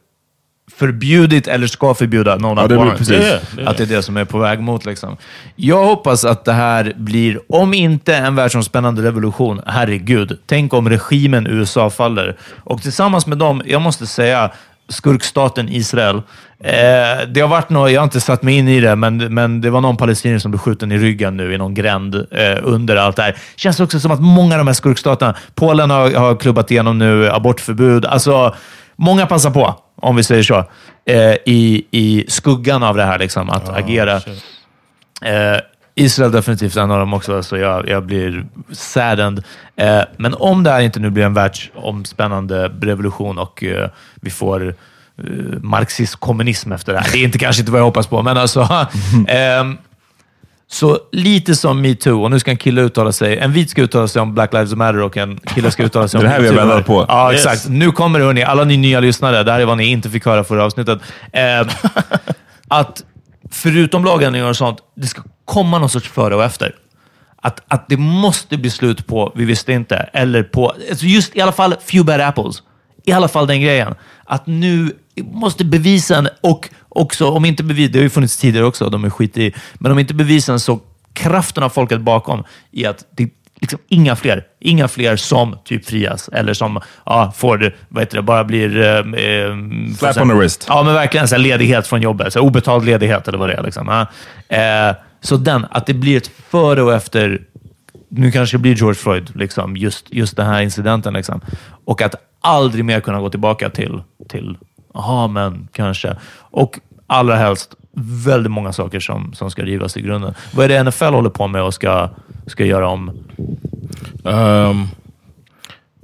[0.74, 2.98] förbjudit eller ska förbjuda Ja, det blir warrants.
[2.98, 3.16] precis.
[3.16, 3.70] Yeah, yeah.
[3.70, 4.84] Att det är det som är på väg mot.
[4.84, 5.16] Liksom.
[5.56, 11.46] Jag hoppas att det här blir, om inte en världsomspännande revolution, herregud, tänk om regimen
[11.46, 12.36] USA faller.
[12.64, 14.50] Och tillsammans med dem, jag måste säga,
[14.88, 16.16] skurkstaten Israel.
[16.60, 19.60] Eh, det har varit något, jag har inte satt mig in i det, men, men
[19.60, 22.96] det var någon palestinier som blev skjuten i ryggen nu i någon gränd eh, under
[22.96, 23.36] allt det här.
[23.56, 27.30] Känns också som att många av de här skurkstaterna, Polen har, har klubbat igenom nu
[27.30, 28.04] abortförbud.
[28.04, 28.54] Alltså,
[28.96, 30.64] många passar på, om vi säger så,
[31.04, 34.20] eh, i, i skuggan av det här, liksom, att agera.
[34.20, 34.44] shit.
[35.22, 35.60] Eh,
[35.98, 39.44] Israel definitivt en av dem också, så jag, jag blir saddened.
[39.76, 44.68] Eh, men om det här inte nu blir en världsomspännande revolution och eh, vi får
[44.68, 45.24] eh,
[45.62, 47.12] marxism-kommunism efter det här.
[47.12, 48.60] Det är inte kanske inte vad jag hoppas på, men alltså...
[49.28, 49.78] ehm,
[50.70, 53.38] så lite som metoo, och nu ska en kille uttala sig.
[53.38, 56.18] En vit ska uttala sig om Black Lives Matter och en kille ska uttala sig
[56.18, 57.04] om Det är det här vi väntat på.
[57.08, 57.46] Ja, Yes.
[57.46, 57.68] exakt.
[57.68, 58.42] Nu kommer det, hörni.
[58.42, 59.42] Alla ni nya lyssnare.
[59.42, 60.98] Det här är vad ni inte fick höra förra avsnittet.
[61.32, 61.60] Eh,
[62.68, 63.04] att
[63.50, 66.74] förutom lagändringar och sånt, det ska komma någon sorts före och efter.
[67.42, 71.40] Att, att det måste bli slut på vi visste inte, eller på alltså just i
[71.40, 72.62] alla fall few bad apples.
[73.04, 73.94] I alla fall den grejen.
[74.24, 78.90] Att nu måste bevisen, och också om inte bevis, det har ju funnits tidigare också,
[78.90, 80.80] de är skit i, men om inte bevisen så
[81.12, 86.28] kraften av folket bakom i att det liksom inga fler, inga fler som typ frias
[86.28, 88.80] eller som ja, får, vad heter det, bara blir...
[88.80, 89.56] Eh, eh,
[89.98, 90.66] Slap on the wrist.
[90.68, 92.32] Ja, men verkligen så här, ledighet från jobbet.
[92.32, 93.62] Så här, obetald ledighet eller vad det är.
[93.62, 93.88] Liksom.
[93.88, 94.06] Ja.
[94.56, 97.42] Eh, så den, att det blir ett före och efter.
[98.08, 101.14] Nu kanske det blir George Floyd, liksom, just, just den här incidenten.
[101.14, 101.40] Liksom.
[101.84, 104.56] Och att aldrig mer kunna gå tillbaka till, till
[104.96, 106.16] jaha, men kanske.
[106.50, 107.74] Och allra helst
[108.26, 110.34] väldigt många saker som, som ska rivas i grunden.
[110.54, 112.08] Vad är det NFL håller på med och ska,
[112.46, 113.10] ska göra om?
[114.22, 114.88] Um,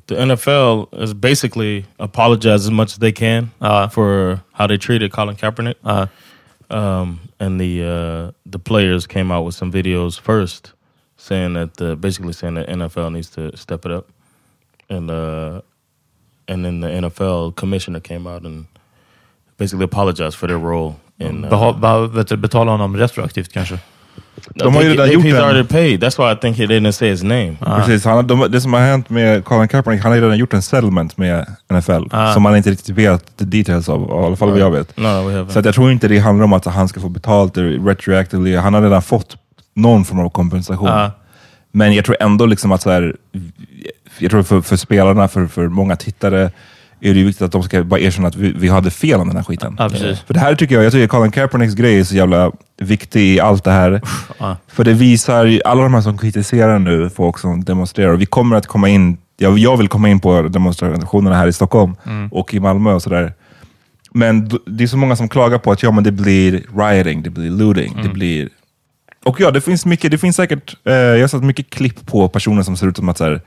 [0.07, 3.89] the NFL is basically apologize as much as they can Uh.
[3.89, 5.77] for how they treated Colin Kaepernick.
[5.85, 6.07] Uh,
[6.73, 10.73] Um, and the uh, the players came out with some videos first,
[11.19, 14.09] saying that the, basically saying that NFL needs to step it up,
[14.89, 15.61] and uh,
[16.49, 18.67] and then the NFL commissioner came out and
[19.59, 21.45] basically apologized for their role in.
[21.45, 23.79] Uh, beha, be, vet du, betala honom retroaktivt kanske?
[24.55, 26.03] De har ju redan gjort he's already paid.
[26.03, 27.57] That's why I think he didn't say his name.
[27.61, 30.63] Precis, han, de, det som har hänt med Colin Kaepernick, han har redan gjort en
[30.63, 34.59] settlement med NFL, som man inte riktigt vet the details av, i alla fall vad
[34.59, 34.97] jag vet.
[34.97, 35.49] No, we haven't.
[35.49, 38.57] Så att jag tror inte det handlar om att han ska få betalt retroactively.
[38.57, 39.37] Han har redan fått
[39.75, 40.89] någon form av kompensation.
[40.89, 41.11] Ja.
[41.73, 43.17] Men jag tror ändå liksom att så här,
[44.19, 46.51] jag tror för, för spelarna, för, för många tittare,
[47.03, 49.37] är det viktigt att de ska bara erkänna att vi, vi hade fel om den
[49.37, 49.77] här skiten.
[49.79, 49.89] Ja.
[50.27, 53.41] För det här tycker jag, jag tycker Colin Kaepernicks grej är så jävla viktig i
[53.41, 54.03] allt det här.
[54.39, 54.57] ja.
[54.69, 58.67] För det visar, alla de här som kritiserar nu, folk som demonstrerar, vi kommer att
[58.67, 61.97] komma in, jag, jag vill komma in på demonstrationerna här i Stockholm
[62.31, 63.33] och i Malmö och sådär.
[64.15, 67.31] Men det är så många som klagar på att ja, men det blir rioting, det
[67.31, 68.49] blir looting, det blir...
[69.25, 72.29] Och ja, det finns mycket, det finns säkert, eh, jag har sett mycket klipp på
[72.29, 73.41] personer som ser ut som att så här,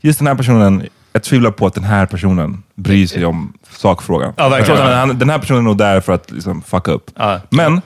[0.00, 4.32] just den här personen, jag tvivlar på att den här personen bryr sig om sakfrågan.
[4.36, 4.78] Ja, verkligen.
[4.80, 7.10] Jag tror att han, den här personen är nog där för att liksom, fucka upp.
[7.16, 7.40] Ja.
[7.50, 7.80] Men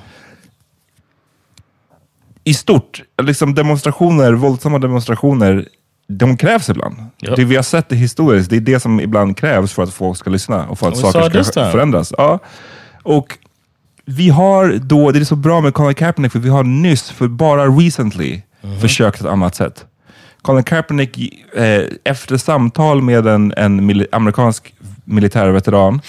[2.45, 5.69] i stort, liksom demonstrationer, våldsamma demonstrationer,
[6.09, 6.97] de krävs ibland.
[7.19, 7.37] Ja.
[7.37, 10.19] Det vi har sett det historiskt, det är det som ibland krävs för att folk
[10.19, 12.13] ska lyssna och för att saw saker ska förändras.
[12.19, 12.39] Ja.
[13.03, 13.39] Och
[14.05, 17.29] vi har då, det är så bra med Colin Kaepernick, för vi har nyss, för
[17.29, 18.81] bara recently, Mhm.
[18.81, 19.85] försökt ett annat sätt.
[20.45, 21.19] Colin Kaepernick,
[21.57, 24.75] eh, efter samtal med en, en mili amerikansk
[25.05, 26.01] militärveteran,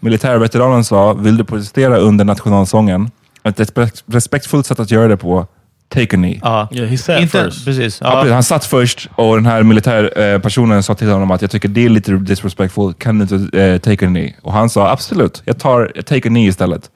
[0.00, 3.10] militärveteranen sa, vill du protestera under nationalsången?
[3.44, 5.46] Ett respekt, respektfullt sätt att göra det på,
[5.88, 6.40] take a knee.
[6.42, 6.68] Ja.
[6.72, 7.64] Yeah, he sat Inte, first.
[7.64, 8.00] precis.
[8.00, 8.28] Ja, precis.
[8.28, 8.34] Ja.
[8.34, 11.88] han satt först och den här militärpersonen sa till honom att jag tycker det är
[11.88, 14.34] lite disrespectful, kan du inte eh, take a knee?
[14.42, 16.90] Och han sa absolut, jag tar take a knee istället.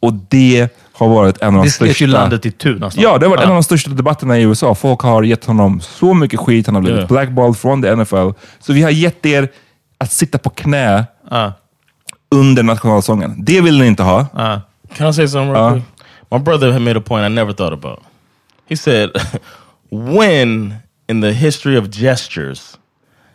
[0.00, 0.68] Och det
[0.98, 2.04] har varit en av de Det slet största...
[2.04, 3.02] ju landet i tu nästan.
[3.02, 4.74] Ja, det har varit en av de största debatterna i USA.
[4.74, 7.06] Folk har gett honom så mycket skit, han har blivit Ja.
[7.06, 8.28] blackballed från the NFL.
[8.60, 9.48] Så vi har gett er
[9.98, 11.52] att sitta på knä Ja.
[12.30, 13.44] under nationalsången.
[13.44, 14.26] Det vill ni inte ha.
[14.34, 14.60] Ja.
[14.96, 15.72] Can I say something real Uh.
[15.72, 15.84] quick?
[16.30, 17.98] My brother had made a point I never thought about.
[18.68, 19.10] He said,
[19.90, 20.74] when
[21.08, 22.78] in the history of gestures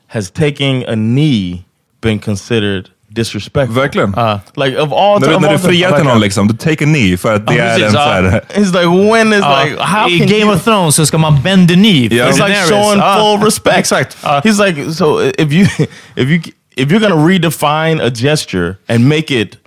[0.07, 1.63] has taking a knee
[2.01, 3.75] been considered disrespectful?
[3.81, 4.13] Verkligen.
[4.17, 6.19] Uh, like of all När, time, du- när du of all time- friar till någon,
[6.19, 8.03] liksom, du take a knee för att det Ja, är precis, en så ja.
[8.05, 8.41] här...
[8.55, 9.63] It's like when is Ja.
[9.63, 12.07] like how I can Game you, of Thrones så ska man bend the knee.
[12.11, 12.25] Ja.
[12.25, 12.69] It's like Daenerys.
[12.69, 13.17] showing Ja.
[13.19, 13.77] full respect.
[13.77, 14.17] Exakt.
[14.23, 14.41] Ja.
[14.43, 15.67] He's like, so if you
[16.15, 16.41] if you
[16.75, 19.57] if you're gonna redefine a gesture and make it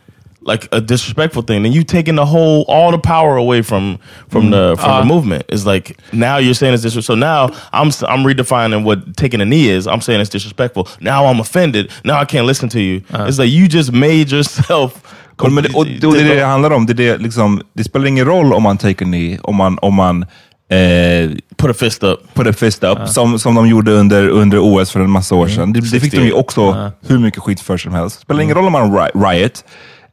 [0.47, 4.51] like a disrespectful thing, then you taking the whole all the power away from from
[4.51, 5.44] the from the movement.
[5.49, 7.14] It's like now you're saying it's disrespectful.
[7.16, 9.86] So now I'm I'm redefining what taking a knee is.
[9.86, 10.86] I'm saying it's disrespectful.
[11.01, 11.90] Now I'm offended.
[12.05, 13.03] Now I can't listen to you.
[13.28, 14.92] It's like you just made yourself.
[15.38, 16.86] Och, men det, och, och det är det det handlar om.
[16.86, 19.94] Det, det, liksom, det spelar ingen roll om man take a knee, om man, om
[19.94, 20.22] man
[20.70, 22.34] eh, Put a fist up.
[22.34, 25.49] put a fist up, som, som de gjorde under, under OS för en massa år
[25.49, 25.72] sedan.
[25.72, 28.16] Det, det fick de ju också hur mycket skit för som helst.
[28.16, 29.64] Det spelar ingen roll om man ri- riot.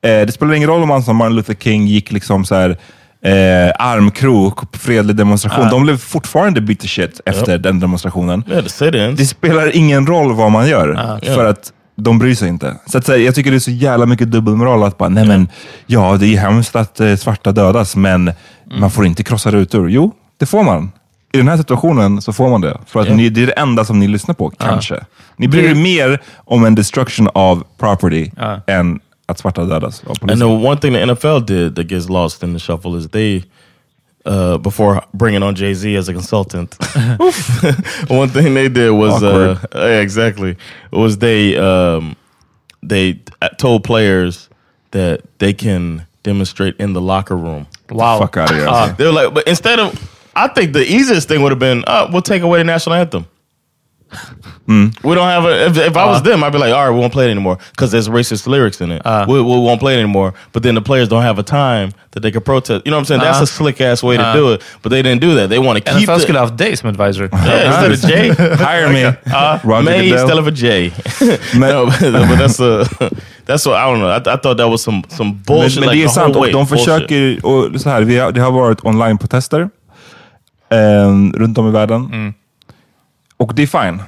[0.03, 2.69] Eh, det spelar ingen roll om man som Martin Luther King gick liksom så här,
[3.25, 5.69] eh, armkrok på fredlig demonstration.
[5.69, 8.43] De blev fortfarande the shit efter den demonstrationen.
[8.67, 9.17] Sit-ins.
[9.17, 12.75] Det spelar ingen roll vad man gör, för att de bryr sig inte.
[12.85, 15.47] Så att, säga, jag tycker det är så jävla mycket dubbelmoral att bara, nej men,
[15.85, 18.31] ja det är hemskt att eh, svarta dödas, men
[18.79, 19.89] man får inte krossa rutor.
[19.89, 20.91] Jo, det får man.
[21.33, 22.77] I den här situationen så får man det.
[22.85, 24.99] För att ni, det är det enda som ni lyssnar på, kanske.
[25.37, 28.31] Ni bryr er mer om en destruction of property
[28.67, 32.43] än att svarta dödas av And the one thing the NFL did that gets lost
[32.43, 33.43] in the shuffle is they,
[34.25, 36.75] uh, before bringing on Jay Z as a consultant,
[38.09, 40.55] one thing they did was uh, yeah, exactly
[40.91, 42.15] was they um,
[42.81, 43.19] they
[43.57, 44.49] told players
[44.91, 47.67] that they can demonstrate in the locker room.
[47.89, 48.19] Wow.
[48.19, 48.67] Fuck out of here.
[48.67, 49.91] Uh, they were like, but instead of,
[50.35, 53.27] I think the easiest thing would have been, uh, we'll take away the national anthem.
[54.65, 54.87] Hmm.
[55.03, 55.65] We don't have a.
[55.65, 57.57] If, if I was them, I'd be like, all right, we won't play it anymore
[57.71, 59.01] because there's racist lyrics in it.
[59.27, 60.33] we, we won't play it anymore.
[60.51, 62.85] But then the players don't have a time that they can protest.
[62.85, 63.21] You know what I'm saying?
[63.21, 64.61] That's a slick ass way to do it.
[64.81, 65.49] But they didn't do that.
[65.49, 67.29] They want to keep NFL the, skulle ha haft dig som advisor.
[67.33, 68.29] yeah, instead of Jay.
[68.55, 69.03] Hire me.
[69.63, 70.19] Roger May Goodell.
[70.21, 70.91] instead of a J.
[71.57, 72.85] no, but, but that's a
[73.45, 74.09] that's what I don't know.
[74.09, 75.79] I, I thought that was some some Men, bullshit.
[75.79, 76.79] men like det är the sant, whole och way, de bullshit.
[76.79, 79.69] försöker, och så här, vi har, det har varit online-protester
[80.69, 82.33] eh, um, runt om i världen.
[83.37, 84.01] Och det är fine.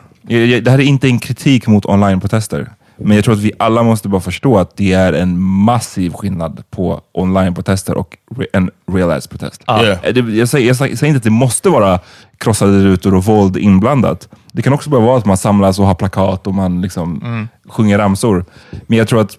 [0.64, 2.70] Det här är inte en kritik mot online-protester.
[2.98, 6.64] Men jag tror att vi alla måste bara förstå att det är en massiv skillnad
[6.70, 9.64] på online-protester och re- en real-ass-protest.
[9.70, 10.00] Yeah.
[10.04, 12.00] Eh, Jag, säger, jag säger säger inte att det måste vara
[12.38, 14.30] krossade rutor och våld inblandat.
[14.52, 17.98] Det kan också bara vara att man samlas och har plakat och man liksom sjunger
[17.98, 18.46] ramsor.
[18.88, 19.38] Men jag tror att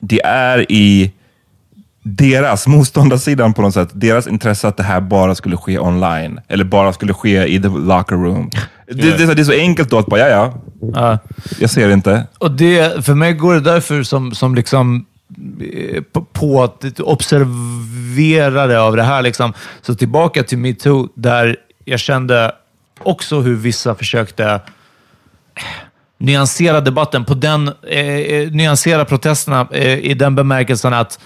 [0.00, 1.12] det är i
[2.02, 6.40] deras, motståndarsidan på något sätt, deras intresse att det här bara skulle ske online.
[6.48, 8.50] Eller bara skulle ske i the locker room.
[8.86, 10.52] Det, det, är så- det är så enkelt då att bara, ja
[10.94, 11.18] ja,
[11.58, 12.26] jag ser inte.
[12.38, 15.06] Och det, för mig går det därför som, som liksom
[15.72, 19.22] eh, på, att observerare av det här.
[19.22, 19.52] Liksom.
[19.82, 22.52] Så tillbaka till metoo, där jag kände
[23.02, 24.60] också hur vissa försökte eh,
[26.18, 31.18] nyansera debatten på den, eh, eh, nyansera protesterna eh, i den bemärkelsen att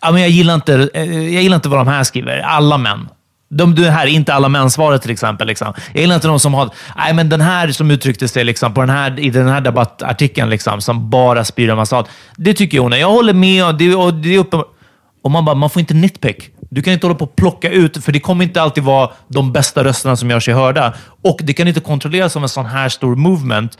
[0.00, 2.38] ja, men jag, gillar inte, eh, jag gillar inte vad de här skriver.
[2.38, 3.08] Alla män.
[3.48, 5.46] De, det här, inte alla män-svaret till exempel.
[5.46, 5.72] Liksom.
[5.92, 6.70] Jag gillar inte de som har...
[6.96, 10.50] Nej, men den här som uttryckte sig liksom, på den här, i den här debattartikeln,
[10.50, 12.08] liksom, som bara spyr en massa hat.
[12.36, 12.98] Det tycker jag.
[12.98, 14.68] Jag håller med och det, och det är uppenbart.
[15.22, 16.50] Och man bara, man får inte nitpick.
[16.70, 19.52] Du kan inte hålla på och plocka ut, för det kommer inte alltid vara de
[19.52, 20.94] bästa rösterna som gör sig hörda.
[21.22, 23.78] Och det kan inte kontrolleras av en sån här stor movement.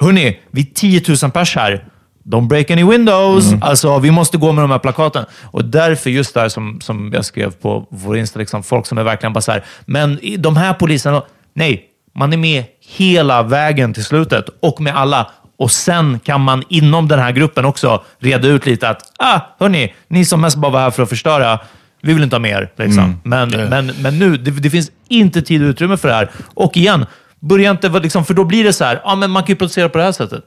[0.00, 1.84] Hörni, vi är 10 000 pers här.
[2.30, 3.44] Don't break any windows.
[3.60, 5.24] Alltså, vi måste gå med de här plakaten.
[5.42, 9.02] Och därför, just där som, som jag skrev på vår Insta, liksom, folk som är
[9.02, 11.22] verkligen bara så här, men de här poliserna,
[11.54, 12.64] nej, man är med
[12.96, 15.30] hela vägen till slutet och med alla.
[15.58, 19.94] Och sen kan man inom den här gruppen också reda ut lite att, ah, hörni,
[20.08, 21.58] ni som mest bara var här för att förstöra,
[22.02, 22.72] vi vill inte ha mer.
[22.76, 23.20] Liksom.
[23.24, 26.30] Men, men, men nu, det, det finns inte tid och utrymme för det här.
[26.54, 27.06] Och igen,
[27.40, 29.88] börja inte, liksom, för då blir det så här, ah, men man kan ju protestera
[29.88, 30.44] på det här sättet.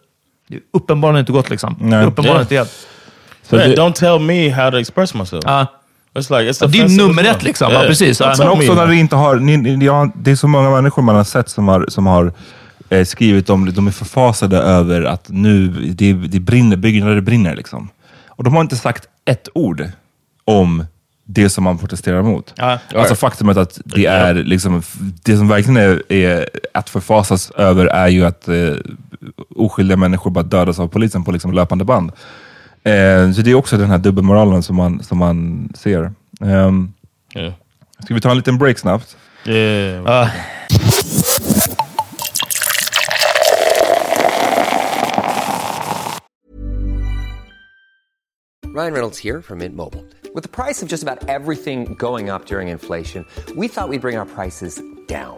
[0.53, 1.49] Det uppenbarligen inte gott.
[1.49, 1.75] Liksom.
[1.79, 2.05] Det Nej.
[2.05, 2.87] uppenbarligen inte hjälpt.
[3.51, 5.43] Yeah, don't tell me how to express myself.
[5.45, 5.67] Ja.
[6.15, 7.35] It's like, it's Det är offensive as nummer well.
[7.35, 7.71] ett liksom.
[7.71, 7.83] Yeah.
[7.83, 8.19] Ja, precis.
[8.19, 8.35] Ja.
[8.37, 9.35] Men också när det inte har...
[9.35, 12.33] Ni, ni, ja, det är så många människor man har sett som har, som har
[12.89, 17.55] eh, skrivit om De är förfasade över att nu det, det brinner, byggnader brinner.
[17.55, 17.89] Liksom.
[18.27, 19.85] Och de har inte sagt ett ord
[20.45, 20.85] om
[21.25, 22.53] det som man protesterar mot.
[22.55, 22.79] Ja.
[22.95, 24.83] Alltså faktumet att det är liksom,
[25.23, 28.55] det som verkligen är, är att förfasas över är ju att eh,
[29.55, 32.11] oskyldiga människor bara dödas av polisen på liksom löpande band.
[32.83, 36.11] Eh, så det är också den här dubbelmoralen som man, som man ser.
[36.39, 36.93] Um,
[37.35, 37.53] Yeah.
[38.03, 39.17] ska vi ta en liten break snabbt?
[39.45, 40.03] Yeah.
[40.05, 40.29] Ja.
[48.65, 50.03] Ryan Reynolds here from Mint Mobile.
[50.33, 54.17] With the price of just about everything going up during inflation, we thought we'd bring
[54.17, 55.37] our prices down.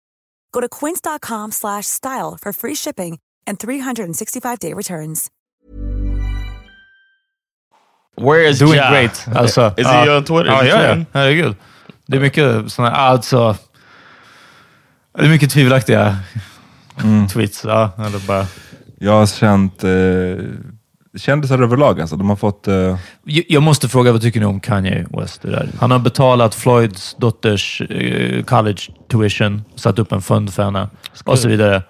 [0.51, 5.29] Go to quince.com slash style for free shipping and 365-day returns.
[8.17, 8.89] Where is Doing Ja?
[8.91, 9.27] great.
[9.35, 10.03] Alltså, Is ja.
[10.03, 10.63] he on Twitter?
[10.63, 11.05] Ja?
[11.13, 11.55] Herregud.
[12.07, 13.55] Det är mycket sådana, alltså...
[15.17, 16.17] Det är mycket tvivelaktiga
[17.33, 17.63] tweets.
[17.63, 18.45] Ja, eller bara...
[18.99, 19.89] Jag har känt eh,
[21.17, 22.01] kändisar överlag.
[22.01, 22.15] Alltså.
[22.15, 22.67] De har fått...
[22.67, 22.97] Eh, Jag
[23.49, 25.41] jag måste fråga, vad tycker ni om Kanye West?
[25.41, 25.69] Det där?
[25.79, 28.81] Han har betalat Floyds dotters eh, college
[29.11, 30.89] tuition, satt upp en fund för henne
[31.25, 31.83] och så vidare.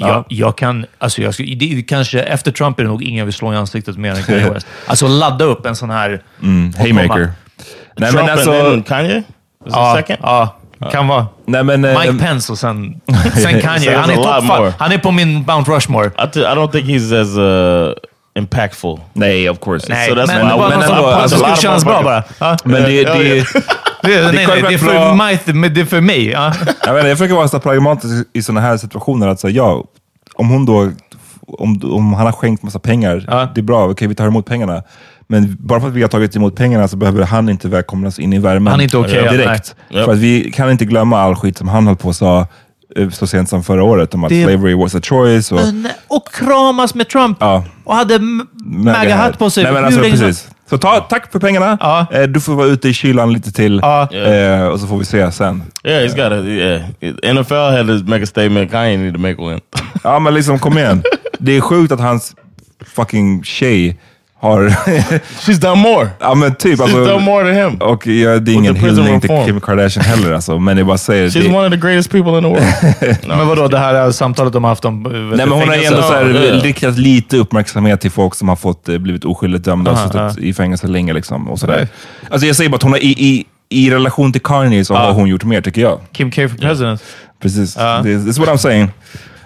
[0.00, 3.26] Jag, jag kan, alltså jag, skulle- det är kanske, efter Trump är det nog ingen
[3.26, 4.66] vill slå i ansiktet mer än Kanye West.
[4.86, 6.22] Alltså ladda upp en sån här...
[6.42, 7.32] mm, haymaker.
[7.96, 9.22] Nej, Trump men alltså, and then Kanye?
[9.66, 10.56] Ja, ja,
[10.92, 11.26] kan vara.
[11.46, 13.00] nej, men, eh, Mike Pence och sen,
[13.42, 13.96] sen Kanye.
[13.96, 14.72] Han är, more.
[14.78, 16.06] han är på min Mount Rushmore.
[16.06, 17.94] I, I don't think he's as uh,
[18.38, 19.00] impactful.
[19.12, 19.86] Nej, of course.
[19.88, 22.22] Nej, So that's men det men ändå, alltså, of känns bra bara.
[22.38, 22.56] Ja.
[22.64, 23.44] Men det, Ja, det, ja.
[24.02, 25.14] Det, är- nej, nej, det är för
[25.54, 26.28] mig, det är för mig.
[26.28, 26.52] Ja.
[26.86, 29.28] jag, vet, inte, jag försöker vara så pragmatisk i sådana här situationer.
[29.28, 29.84] Att säga, ja,
[30.34, 30.90] om hon då
[31.46, 33.48] om, om han har skänkt massa pengar, Ja.
[33.54, 34.82] det är bra, okej vi tar emot pengarna.
[35.26, 38.32] Men bara för att vi har tagit emot pengarna så behöver han inte välkomnas in
[38.32, 39.74] i värmen Han är inte okej, ja, direkt.
[39.90, 40.04] nej.
[40.04, 42.46] För att vi kan inte glömma all skit som han höll på och sa
[43.12, 45.52] så sent som förra året om att Det- slavery was a choice.
[45.52, 47.36] Och, Men- Och kramas med Trump.
[47.40, 48.18] ja, Och hade
[48.64, 49.64] MAGA-hatt på sig.
[49.64, 50.48] Nej, men alltså, precis.
[50.70, 51.78] Så ta, tack för pengarna.
[51.80, 52.06] Ja.
[52.12, 53.80] Eh, du får vara ute i kylan lite till.
[53.82, 54.12] Ja.
[54.12, 55.62] Eh, och så får vi se sen.
[55.84, 57.34] Yeah, he's got a yeah.
[57.34, 58.70] NFL had to make a statement.
[58.70, 59.60] Kanye need to make one.
[60.04, 61.02] Ja, men liksom kom igen.
[61.38, 62.34] Det är sjukt att hans
[62.86, 63.98] fucking tjej
[64.40, 64.68] har...
[65.46, 66.08] She's done more.
[66.20, 66.78] ja, men typ.
[66.78, 67.76] She's Alltså, done more than him.
[67.80, 69.30] och ja, det är ingen hyllning till.
[69.46, 71.54] Kim Kardashian heller, alltså, men jag bara säger She's det.
[71.56, 73.16] one of the greatest people in the world.
[73.28, 75.02] Men vadå, det här är samtalet de har haft om...
[75.02, 76.24] Nej, men hon har ändå så här,
[76.62, 80.44] riktat lite uppmärksamhet till folk som har fått, eh, blivit oskyldigt dömda och Aha, suttit
[80.44, 81.12] i fängelse länge.
[81.12, 81.88] Liksom, och sådär.
[82.30, 85.12] Alltså, jag säger bara att hon har, i, i, i relation till Kanye så har
[85.12, 86.00] hon gjort mer, tycker jag.
[86.12, 87.02] Kim K for president.
[87.42, 87.74] Precis.
[88.02, 88.90] This, this is what I'm saying.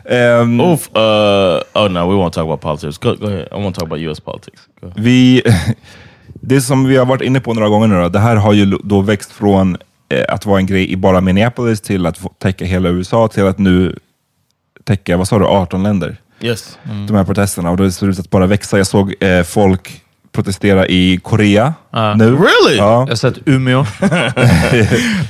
[0.04, 0.88] Um, Oof.
[0.96, 2.98] Uh, oh no, we won't talk about politics.
[2.98, 3.48] Go, go ahead.
[3.52, 4.20] I want to talk about U.S.
[4.20, 4.68] politics.
[4.96, 5.42] Vi,
[6.40, 8.78] det som vi har varit inne på några gånger nu då, det här har ju
[8.84, 9.76] då växt från
[10.08, 13.58] eh, att vara en grej i bara Minneapolis till att täcka hela USA till att
[13.58, 13.98] nu
[14.84, 16.16] täcka, vad sa du, 18 länder.
[16.40, 16.78] Yes.
[17.08, 18.76] De här protesterna och det ser ut att bara växa.
[18.76, 20.02] Jag såg eh, folk
[20.32, 21.74] protestera i Korea
[22.16, 22.24] nu.
[22.24, 22.76] Really?
[22.76, 23.00] Ja.
[23.00, 23.78] Jag har sett Umeå.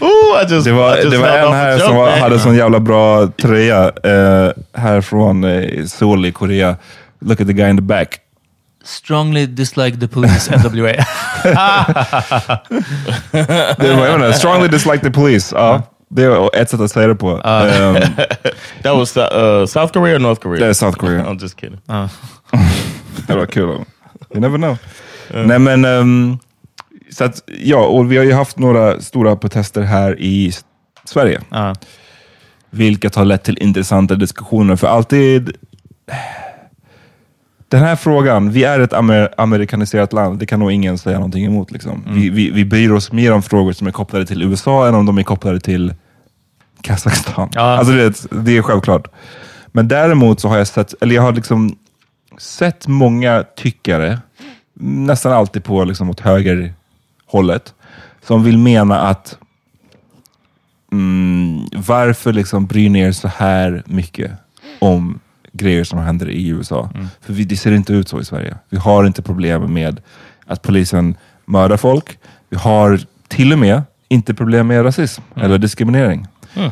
[0.00, 2.57] Ooh, I just, Det var, I just det var en här som var, hade sån
[2.57, 6.76] jävla bra tröja eh, här från eh, Seoul i Korea.
[7.20, 8.18] Look at the guy in the back.
[8.84, 10.92] Strongly dislike the police, NWA.
[13.78, 15.57] Det var, jag inte, strongly dislike the police.
[15.57, 15.82] Ja.
[16.11, 17.28] Det är ett sätt att säga det på.
[17.44, 17.96] Ehm,
[18.82, 20.61] That was uh, South Korea or North Korea?
[20.61, 21.24] det är South Korea.
[21.24, 21.80] I'm just kidding.
[23.26, 23.84] det var kul.
[24.32, 24.78] You never know.
[25.46, 26.38] Nej men, ehm,
[27.10, 30.52] så att, ja, och vi har ju haft några stora protester här i
[31.04, 31.40] Sverige.
[31.48, 31.74] Ja.
[32.70, 34.76] Vilket har lett till intressanta diskussioner.
[34.76, 35.56] För alltid...
[37.68, 41.44] Den här frågan, vi är ett amer amerikaniserat land, det kan nog ingen säga någonting
[41.44, 41.70] emot.
[41.70, 42.04] Liksom.
[42.08, 45.06] Vi, vi, vi bryr oss mer om frågor som är kopplade till USA än om
[45.06, 45.94] de är kopplade till
[46.80, 47.50] Kazakstan.
[47.54, 49.08] Alltså det, det är självklart.
[49.66, 51.76] Men däremot så har jag sett, eller jag har liksom
[52.38, 54.18] sett många tyckare,
[54.74, 57.74] nästan alltid på liksom åt högerhållet,
[58.26, 59.38] som vill mena att
[60.92, 64.32] mm, varför liksom bryr ni er så här mycket
[64.78, 65.20] om
[65.52, 66.90] grejer som händer i USA?
[67.20, 68.56] För vi, det ser inte ut så i Sverige.
[68.68, 70.00] Vi har inte problem med
[70.46, 72.18] att polisen mördar folk.
[72.48, 76.26] Vi har till och med inte problem med rasism eller diskriminering.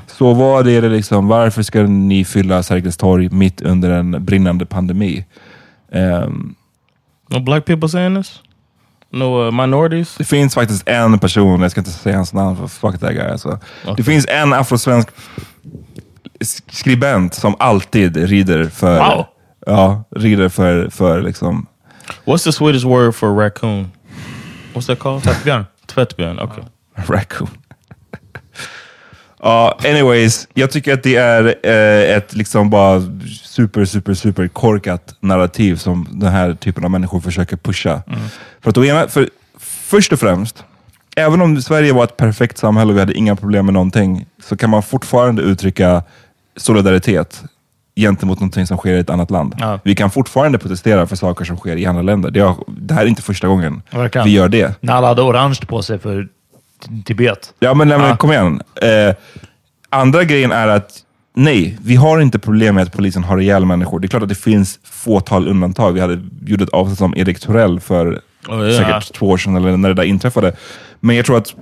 [0.06, 4.66] Så vad är det liksom, varför ska ni fylla Sergels torg mitt under en brinnande
[4.66, 5.24] pandemi?
[5.93, 6.55] Ehm,
[7.32, 8.41] No black people saying this?
[9.12, 10.14] No uh, minorities?
[10.16, 13.28] Det finns faktiskt en person, jag ska inte säga hans namn för fuck that guy.
[13.28, 13.59] Alltså.
[13.97, 15.09] Det finns en afrosvensk
[16.41, 19.26] sk- skribent som alltid rider för, Wow.
[19.66, 21.66] ja, rider för, för liksom,
[22.24, 23.91] What's the Swedish word for raccoon?
[24.74, 25.22] What's that called?
[25.22, 25.64] Tvättbjörn.
[25.86, 26.64] Tvättbjörn, okay.
[26.97, 27.49] raccoon.
[29.43, 33.03] Ja, anyways, jag tycker att det är eh, ett liksom bara
[33.43, 38.03] super, super, super korkat narrativ som den här typen av människor försöker pusha.
[38.61, 39.28] För att å ena, för,
[39.59, 40.64] först och främst,
[41.16, 44.57] även om Sverige var ett perfekt samhälle och vi hade inga problem med någonting, så
[44.57, 46.03] kan man fortfarande uttrycka
[46.57, 47.43] solidaritet
[47.97, 49.55] gentemot någonting som sker i ett annat land.
[49.59, 49.78] Ja.
[49.84, 52.30] Vi kan fortfarande protestera för saker som sker i andra länder.
[52.30, 54.24] Det, har, det här är inte första gången Verkligen.
[54.24, 54.74] vi gör det.
[54.80, 56.28] När alla hade orange på sig för
[57.05, 57.55] Tibet.
[57.61, 58.16] Ja, men, nej, men Ja.
[58.16, 58.62] kom igen.
[58.83, 59.14] Eh,
[59.91, 60.91] andra grejen är att
[61.35, 64.01] nej, vi har inte problem med att polisen har ihjäl människor.
[64.01, 65.93] Det är klart att det finns fåtal undantag.
[65.93, 68.78] Vi hade gjort ett avsnitt om Erik Torell för Oh, ja.
[68.78, 70.53] säkert två år sedan, eller när det där inträffade.
[71.01, 71.55] Men jag tror att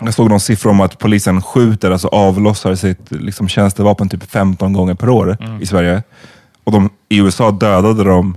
[0.00, 4.72] jag såg någon siffra om att polisen skjuter, alltså avlossar sitt liksom, tjänstevapen typ 15
[4.72, 5.62] gånger per år Mm.
[5.62, 6.02] i Sverige.
[6.64, 8.36] Och de, i USA dödade de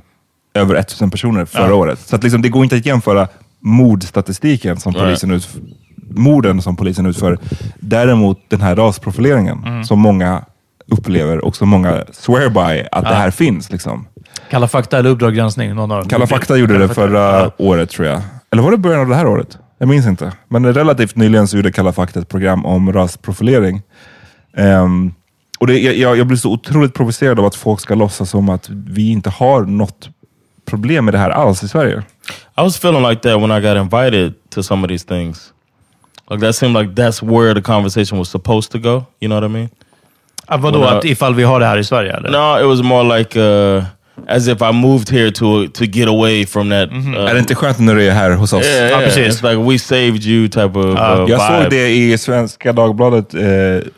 [0.53, 1.73] över 1000 personer förra Ja.
[1.73, 1.99] året.
[1.99, 3.27] Så att, liksom, det går inte att jämföra
[3.59, 5.61] mordstatistiken som polisen utför,
[6.09, 7.37] morden som polisen utför.
[7.79, 9.83] Däremot den här rasprofileringen Mm.
[9.83, 10.43] som många
[10.87, 13.15] upplever och som många swear by att det Ja.
[13.15, 13.71] här finns.
[13.71, 14.07] Liksom.
[14.49, 15.75] Kalla fakta eller Uppdrag granskning?
[15.75, 16.09] Någon av dem.
[16.09, 18.21] Kalla fakta gjorde det förra året tror jag.
[18.51, 19.57] Eller var det början av det här året?
[19.77, 20.31] Jag minns inte.
[20.47, 23.81] Men relativt nyligen så gjorde Kalla fakta ett program om rasprofilering.
[24.57, 25.13] Ehm,
[25.59, 28.69] och det, jag, jag blir så otroligt provocerad av att folk ska låtsas som att
[28.69, 30.09] vi inte har något
[30.65, 31.97] problem med det här alls i Sverige.
[32.57, 35.52] I was feeling like that when I got invited to some of these things.
[36.31, 39.05] Like that seemed like that's where the conversation was supposed to go.
[39.19, 39.69] You know what I mean?
[40.47, 42.13] Ah, vadå, When I- att ifall vi har det här i Sverige?
[42.13, 42.29] Eller?
[42.31, 43.83] No, it was more like uh,
[44.27, 46.89] as if I moved here to to get away from that.
[46.91, 48.65] uh, Är det inte skönt när du är här hos oss?
[48.65, 49.29] Yeah, yeah.
[49.29, 51.61] It's like we saved you type of uh, jag vibe.
[51.63, 53.41] såg det i Svenska Dagbladet, eh,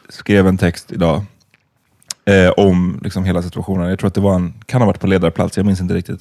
[0.09, 1.23] skrev en text idag
[2.26, 3.89] eh, om liksom hela situationen.
[3.89, 6.19] Jag tror att det var en, kan ha varit på ledarplats, jag minns inte riktigt.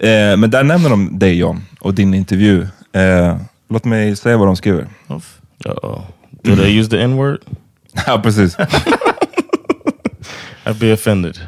[0.00, 2.66] Eh, men där nämner de dig John och din intervju.
[2.92, 3.36] Eh,
[3.68, 4.86] låt mig säga vad de skriver.
[5.08, 6.00] Uh-oh.
[6.42, 7.38] Do they use the N-word?
[8.06, 8.56] ja, precis.
[10.64, 11.38] I'd be offended.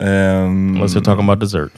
[0.00, 1.72] Um, Unless they're talking about dessert.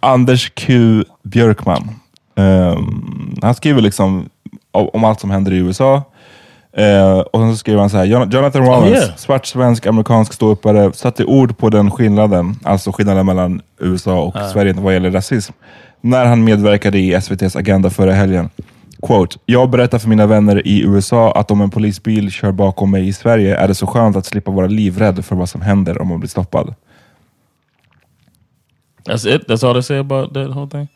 [0.00, 1.90] Anders Q Björkman.
[2.36, 4.28] Ehm, han skriver liksom
[4.72, 6.02] om, allt som händer i USA.
[6.76, 9.16] Eh, och sen så skriver han så här, "Jon- Jonathan Rollins, Oh, yeah.
[9.16, 14.48] svart, svensk, amerikansk ståuppare, satte ord på den skillnaden, alltså skillnaden mellan USA och Ja.
[14.48, 15.52] Sverige vad gäller rasism,
[16.04, 18.50] när han medverkade i SVTs Agenda förra helgen.
[19.06, 23.08] Quote, jag berättar för mina vänner i USA att om en polisbil kör bakom mig
[23.08, 26.08] i Sverige är det så skönt att slippa vara livrädd för vad som händer om
[26.08, 26.74] man blir stoppad.
[29.04, 29.48] That's it?
[29.48, 30.88] That's all they say about that whole thing?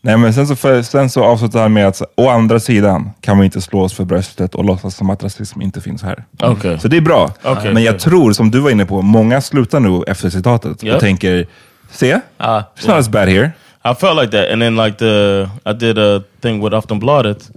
[0.00, 3.38] Nej, men sen så, för, sen så avslutar han med att å andra sidan kan
[3.38, 6.24] vi inte slå oss för bröstet och låtsas som att rasism inte finns här.
[6.42, 6.78] Okej.
[6.80, 7.30] Så det är bra.
[7.44, 8.00] Okej, men jag okej.
[8.00, 10.94] tror, som du var inne på, många slutar nu efter citatet Yep.
[10.94, 11.46] och tänker,
[11.90, 13.50] se, it's not as bad here.
[13.90, 17.50] I felt like that, and then like the I did a thing with Often Aftonbladet,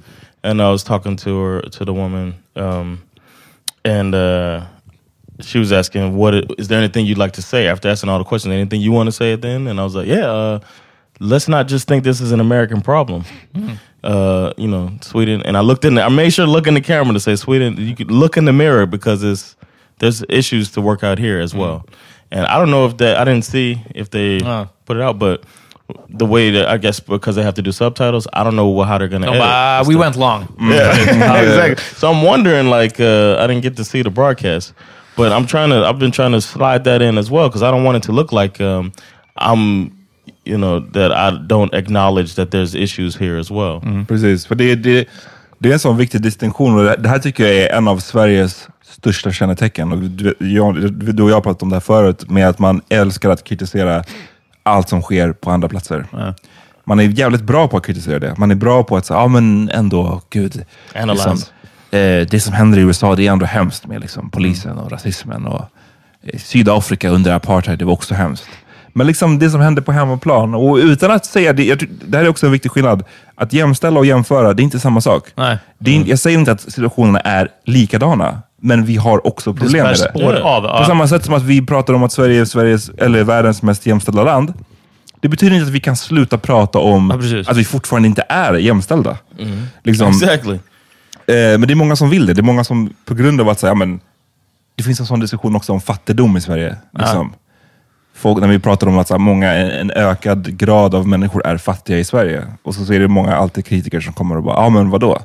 [0.43, 3.01] and I was talking to her to the woman, um,
[3.84, 4.65] and uh,
[5.41, 8.23] she was asking, "What i- there anything you'd like to say after asking all the
[8.25, 8.51] questions?
[8.53, 10.59] Anything you want to say at the end?" And I was like, "Yeah, uh,
[11.19, 13.23] let's not just think this is an American problem."
[14.03, 15.95] Uh, you know, Sweden, and I looked in.
[15.95, 18.38] The, I made sure to look in the camera to say, "Sweden, you could look
[18.38, 19.55] in the mirror because it's
[19.97, 21.86] there's issues to work out here as well."
[22.32, 24.39] And I don't know if that I didn't see if they
[24.86, 25.43] put it out, but
[26.09, 28.97] the way that I guess because they have to do subtitles, I don't know how
[28.97, 29.27] they're gonna.
[29.27, 30.47] Bara, this we went long.
[30.59, 31.83] Yeah, exactly.
[31.97, 34.73] So I'm wondering, like, uh, I didn't get to see the broadcast,
[35.15, 35.85] but I'm trying to.
[35.85, 38.11] I've been trying to slide that in as well because I don't want it to
[38.11, 38.91] look like um,
[39.37, 39.91] I'm,
[40.45, 43.81] you know, that I don't acknowledge that there's issues here as well.
[44.07, 45.07] Precis, för det, det,
[45.59, 47.99] det är en sån viktig distinktion och det, det här tycker jag är en av
[47.99, 49.91] Sveriges största kännetecken.
[49.91, 52.81] Och du, jag, du och jag har pratat om det här förut, med att man
[52.89, 54.03] älskar att kritisera
[54.70, 56.05] allt som sker på andra platser.
[56.84, 58.34] Man är jävligt bra på att kritisera det.
[58.38, 60.65] Man är bra på att säga, ja men ändå, gud.
[61.05, 61.38] Liksom,
[61.91, 65.45] eh, det som händer i USA, det är ändå hemskt med liksom, polisen och rasismen.
[65.45, 65.65] Och,
[66.24, 68.49] eh, Sydafrika under apartheid, det var också hemskt.
[68.93, 72.26] Men liksom det som händer på hemmaplan, och utan att säga det, jag, det här
[72.26, 73.03] är också en viktig skillnad.
[73.36, 75.24] Att jämställa och jämföra, det är inte samma sak.
[75.36, 75.57] Nej.
[75.78, 79.93] Det är, Jag säger inte att situationerna är likadana, men vi har också problem med
[79.93, 79.97] det.
[79.97, 80.78] spår av, ja.
[80.80, 83.86] På samma sätt som att vi pratar om att Sverige är Sveriges, eller världens mest
[83.86, 84.53] jämställda land.
[85.22, 88.53] Det betyder inte att vi kan sluta prata om Ja, att vi fortfarande inte är
[88.53, 89.18] jämställda.
[89.84, 90.53] Liksom, Exactly.
[90.53, 90.60] Eh,
[91.36, 92.34] men det är många som vill det.
[92.34, 93.99] Det är många som på grund av att säga, men
[94.76, 96.78] det finns en sån diskussion också om fattigdom i Sverige.
[96.99, 97.34] Liksom.
[98.16, 101.57] Folk, när vi pratar om att så här, många, en, ökad grad av människor är
[101.57, 102.47] fattiga i Sverige.
[102.64, 105.20] Och så, så är det många alltid kritiker som kommer och bara, ja men vadå?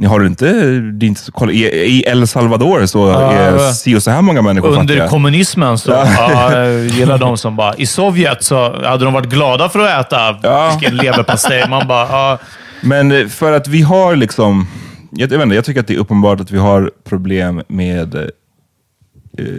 [0.00, 0.44] Ni har inte,
[0.80, 3.72] det är inte så, kolla, i, I El Salvador så är ja.
[3.72, 5.08] si och så här många människor Under fattiga.
[5.08, 7.74] kommunismen så ja, jag gillar de som bara...
[7.74, 10.76] I Sovjet så hade de varit glada för att äta Ja.
[10.80, 11.68] vilken leverpastej.
[11.68, 12.08] Man bara...
[12.08, 12.38] Ja,
[12.80, 14.66] Men eh, för att vi har liksom,
[15.10, 18.14] jag, jag, vet inte, jag tycker att det är uppenbart att vi har problem med
[18.14, 18.20] eh,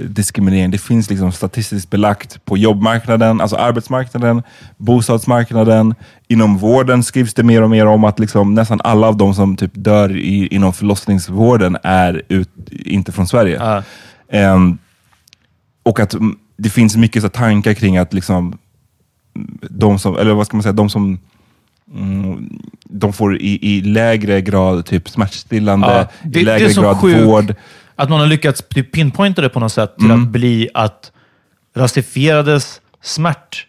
[0.07, 0.72] diskriminering.
[0.72, 4.43] Det finns liksom statistiskt belagt på jobbmarknaden, alltså arbetsmarknaden,
[4.78, 5.95] bostadsmarknaden.
[6.28, 9.55] Inom vården skrivs det mer och mer om att liksom nästan alla av de som
[9.57, 13.57] typ dör i, inom förlossningsvården är ut, inte från Sverige.
[13.59, 13.84] Ja.
[14.38, 14.78] Ehm,
[15.84, 16.15] och att
[16.57, 18.57] det finns mycket så tankar kring att liksom,
[19.70, 21.20] de som, eller vad ska man säga, de som
[21.95, 26.74] mm, de får i, i lägre grad typ smärtstillande, Ja, det- i det är lägre
[26.74, 27.26] grad sjukt.
[27.26, 27.55] vård.
[28.00, 30.24] Att man har lyckats typ pinpointa det på något sätt till Mm.
[30.24, 31.12] att bli att
[31.76, 33.66] rasifierades smärt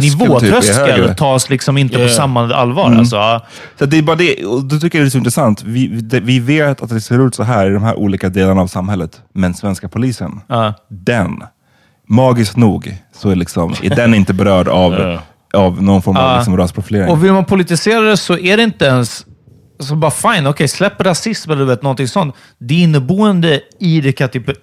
[0.00, 2.08] nivå, typ tröskel, tas liksom inte Yeah.
[2.08, 2.86] på samma allvar.
[2.86, 2.98] Mm.
[2.98, 3.40] Alltså.
[3.78, 5.62] Så det är bara det, och då tycker jag det är så intressant.
[5.62, 8.60] Vi, vi, vi vet att det ser ut så här i de här olika delarna
[8.60, 10.74] av samhället, men svenska polisen, Ja.
[10.88, 11.42] den,
[12.08, 14.92] magiskt nog, så är, liksom, är den inte berörd av,
[15.52, 15.58] Ja.
[15.60, 16.36] av någon form av Ja.
[16.36, 17.08] liksom, rasprofilering.
[17.10, 19.26] Och vill man politisera det så är det inte ens...
[19.78, 22.34] Så bara fine, okej, släpp rasism eller du vet, någonting sånt.
[22.58, 24.12] Det är inneboende i det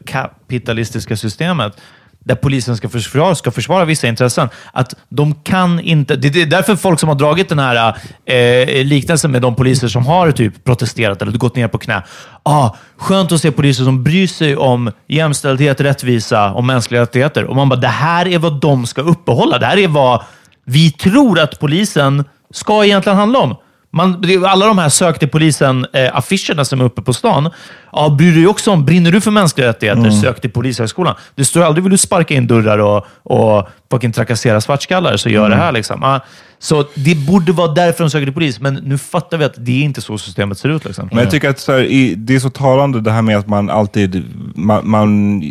[0.06, 1.78] kapitalistiska systemet
[2.24, 4.50] där polisen ska försvara, ska försvara vissa intressen.
[4.74, 6.16] Att de kan inte...
[6.16, 7.96] Det det är därför folk som har dragit den här
[8.26, 12.04] eh, liknelsen med de poliser som har typ protesterat eller gått ner på knä.
[12.44, 17.44] Ah, skönt att se poliser som bryr sig om jämställdhet, rättvisa och mänskliga rättigheter.
[17.44, 19.58] Och man bara, det här är vad de ska uppehålla.
[19.58, 20.24] Det här är vad
[20.66, 23.56] vi tror att polisen ska egentligen handla om.
[23.94, 27.50] Man, alla de här sök till polisen-affischerna som är uppe på stan.
[27.92, 31.16] Ja, bryr du dig också om, brinner du för mänskliga rättigheter, sök till polishögskolan.
[31.36, 35.50] Det står aldrig, vill du sparka in dörrar och, och fucking trakassera svartskallar, så gör
[35.50, 35.72] det här.
[35.72, 36.20] Liksom.
[36.60, 39.72] Så det borde vara därför de söker till polis, men nu fattar vi att det
[39.72, 40.86] är inte så systemet ser ut.
[40.86, 41.10] Liksom.
[41.12, 44.24] Men jag tycker att här, det är så talande det här med att man alltid,
[44.56, 45.42] man, man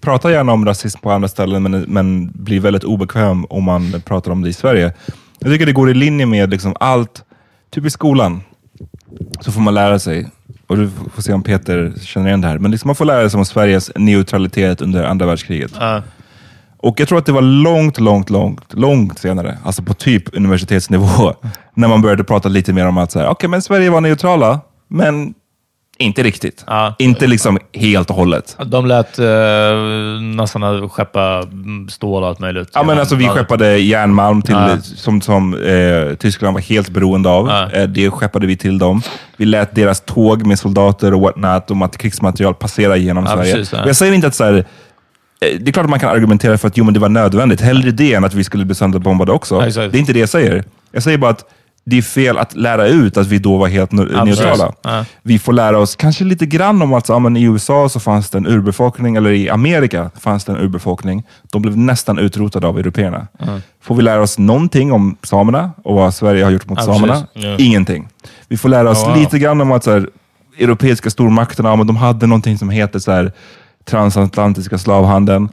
[0.00, 4.32] pratar gärna om rasism på andra ställen, men, men blir väldigt obekväm om man pratar
[4.32, 4.92] om det i Sverige.
[5.38, 7.22] Jag tycker det går i linje med liksom allt,
[7.70, 8.40] typ i skolan,
[9.40, 10.28] så får man lära sig,
[10.66, 13.30] och du får se om Peter känner igen det här, men liksom man får lära
[13.30, 15.72] sig om Sveriges neutralitet under andra världskriget.
[15.80, 16.02] Ja.
[16.76, 21.34] Och jag tror att det var långt, långt, långt, långt senare, alltså på typ universitetsnivå,
[21.74, 24.60] när man började prata lite mer om att så här, okej, men Sverige var neutrala,
[24.88, 25.34] men
[25.98, 26.64] inte riktigt.
[26.66, 26.94] Ja.
[26.98, 28.56] Inte liksom helt och hållet.
[28.66, 29.26] De lät eh,
[30.36, 31.44] nassarna skeppa
[31.88, 32.68] stål och allt möjligt.
[32.74, 34.76] Ja, men alltså, vi skeppade järnmalm till, Ja.
[34.82, 37.48] som, som eh, Tyskland var helt beroende av.
[37.48, 37.70] Ja.
[37.72, 39.02] Eh, det skeppade vi till dem.
[39.36, 43.52] Vi lät deras tåg med soldater och whatnot och mat- krigsmaterial passera genom Sverige.
[43.54, 44.64] precis, jag säger inte att så här, eh,
[45.40, 47.60] det är klart att man kan argumentera för att jo, men det var nödvändigt.
[47.60, 49.62] Hellre det än att vi skulle bli sönderbombade också.
[49.66, 49.92] Exakt.
[49.92, 50.64] det är inte det jag säger.
[50.92, 51.44] Jag säger bara att
[51.88, 54.72] det är fel att lära ut att vi då var helt neutrala.
[54.82, 55.04] Ja.
[55.22, 58.00] Vi får lära oss kanske lite grann om att så, ja, men i USA så
[58.00, 61.22] fanns det en urbefolkning, eller i Amerika fanns det en urbefolkning.
[61.52, 63.26] De blev nästan utrotade av européerna.
[63.82, 67.26] Får vi lära oss någonting om samerna och vad Sverige har gjort mot Ja, samerna?
[67.32, 67.56] Ja.
[67.58, 68.08] Ingenting.
[68.48, 69.18] Vi får lära oss Oh, wow.
[69.18, 70.08] lite grann om att så här,
[70.58, 73.32] europeiska stormakterna, men de hade någonting som heter så här,
[73.84, 75.48] transatlantiska slavhandeln.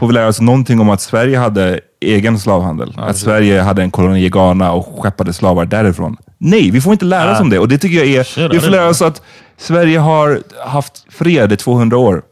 [0.00, 2.94] Får vi lära oss någonting om att Sverige hade egen slavhandel.
[2.96, 6.16] att Sverige hade en koloni i Ghana och skeppade slavar därifrån.
[6.38, 7.58] Nej, vi får inte lära oss om det.
[7.58, 8.48] Och det tycker jag är...
[8.48, 9.22] Vi får lära oss att
[9.56, 12.22] Sverige har haft fred i 200 år.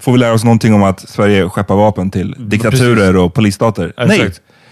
[0.00, 3.92] Får vi lära oss någonting om att Sverige skeppar vapen till diktaturer och polisstater?
[3.96, 4.08] Exakt.
[4.08, 4.30] Nej.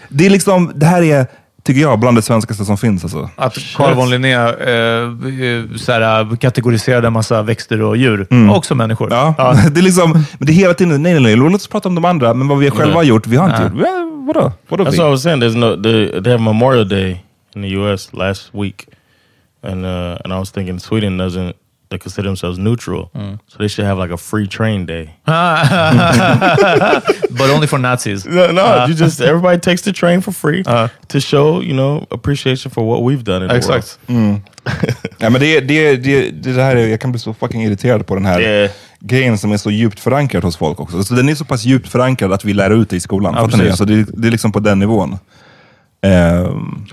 [0.09, 1.27] Det är liksom, det här är,
[1.63, 3.03] tycker jag, bland det svenskaste som finns.
[3.03, 3.29] Alltså.
[3.35, 8.27] Att Carl von Linné eh, eh, såhär, kategoriserade en massa växter och djur.
[8.49, 9.13] Och också människor.
[9.13, 9.33] Mm.
[9.37, 9.55] Ja.
[9.71, 11.95] det är liksom, men det är hela tiden, nej, nej, nej, låt oss prata om
[11.95, 13.69] de andra, men vad vi själva har gjort, vi har inte Ja.
[13.69, 13.87] gjort.
[13.87, 14.51] Ja, Vadå?
[14.67, 14.97] Vadå That's vi?
[14.97, 15.41] what I was saying.
[15.41, 17.23] There's no they, they have Memorial Day
[17.55, 18.13] in the U.S.
[18.13, 18.85] last week,
[19.63, 21.53] and uh, and I was thinking Sweden doesn't
[21.91, 23.11] they consider themselves neutral,
[23.47, 25.09] so they should have like a free train day.
[27.29, 28.25] But only for Nazis.
[28.25, 30.63] No, no, Uh, you just everybody takes the train for free
[31.07, 33.99] to show you know appreciation for what we've done in the Exakt.
[34.07, 34.41] world.
[35.17, 38.15] Ja, men det, det, det, det här är, jag kan bli så fucking irriterad på
[38.15, 38.71] den här Yeah.
[38.99, 41.03] grejen som är så djupt förankrad hos folk också.
[41.03, 43.33] Så den är så pass djupt förankrad att vi lär ut det i skolan.
[43.37, 43.67] Ja, precis.
[43.69, 45.17] Alltså det, det är liksom på den nivån.
[46.01, 46.85] Ehm,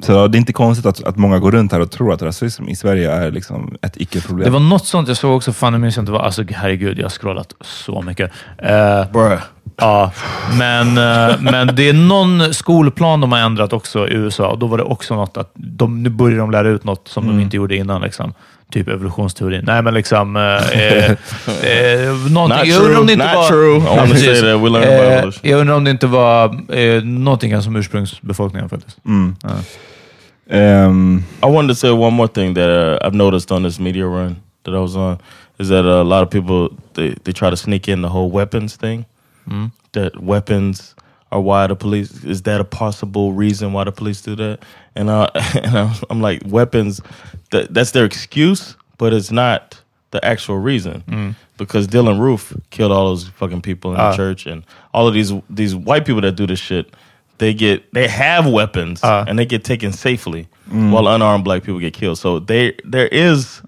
[0.00, 2.68] Så det är inte konstigt att, att många går runt här och tror att rasism
[2.68, 4.44] i Sverige är liksom ett icke-problem.
[4.44, 7.04] Det var något sånt jag såg också, fan jag minns inte vad, alltså herregud, jag
[7.04, 8.30] har scrollat så mycket.
[8.62, 9.38] Uh,
[9.78, 10.12] Ja,
[10.58, 14.66] men, eh, men det är någon skolplan de har ändrat också i USA och då
[14.66, 17.36] var det också något att de, nu börjar de lära ut något som Mm.
[17.36, 18.02] de inte gjorde innan.
[18.02, 18.34] Liksom.
[18.72, 19.62] Typ evolutionsteori.
[19.62, 20.36] Nej, men liksom...
[20.36, 22.70] Eh, eh, eh, någonting.
[22.70, 23.48] Jag undrar om det inte var...
[23.48, 23.76] true.
[23.76, 24.24] I wanna precis.
[24.24, 25.50] say that we learned about Eh.
[25.50, 26.44] Jag undrar om det inte var
[26.78, 28.98] eh, någonting som ursprungsbefolkningen faktiskt.
[29.06, 29.36] Mm.
[29.42, 29.48] Ja.
[30.48, 34.06] Ehm, I wanted to say one more thing that uh, I've noticed on this media
[34.06, 35.18] run that I was on
[35.58, 38.30] is that uh, a lot of people they, they try to sneak in the whole
[38.30, 39.06] weapons thing.
[39.48, 39.72] Mm.
[39.92, 40.94] That weapons
[41.32, 44.60] are why the police is that a possible reason why the police do that?
[44.94, 47.00] And, uh, and I'm, I'm like weapons,
[47.50, 49.80] that, that's their excuse, but it's not
[50.12, 51.34] the actual reason Mm.
[51.58, 54.10] because Dylan Roof killed all those fucking people in Ah.
[54.10, 54.62] the church and
[54.94, 56.94] all of these these white people that do this shit.
[57.38, 59.24] They get they have weapons Ah.
[59.28, 60.90] and they get taken safely Mm.
[60.90, 62.18] while unarmed black people get killed.
[62.18, 63.62] So they there is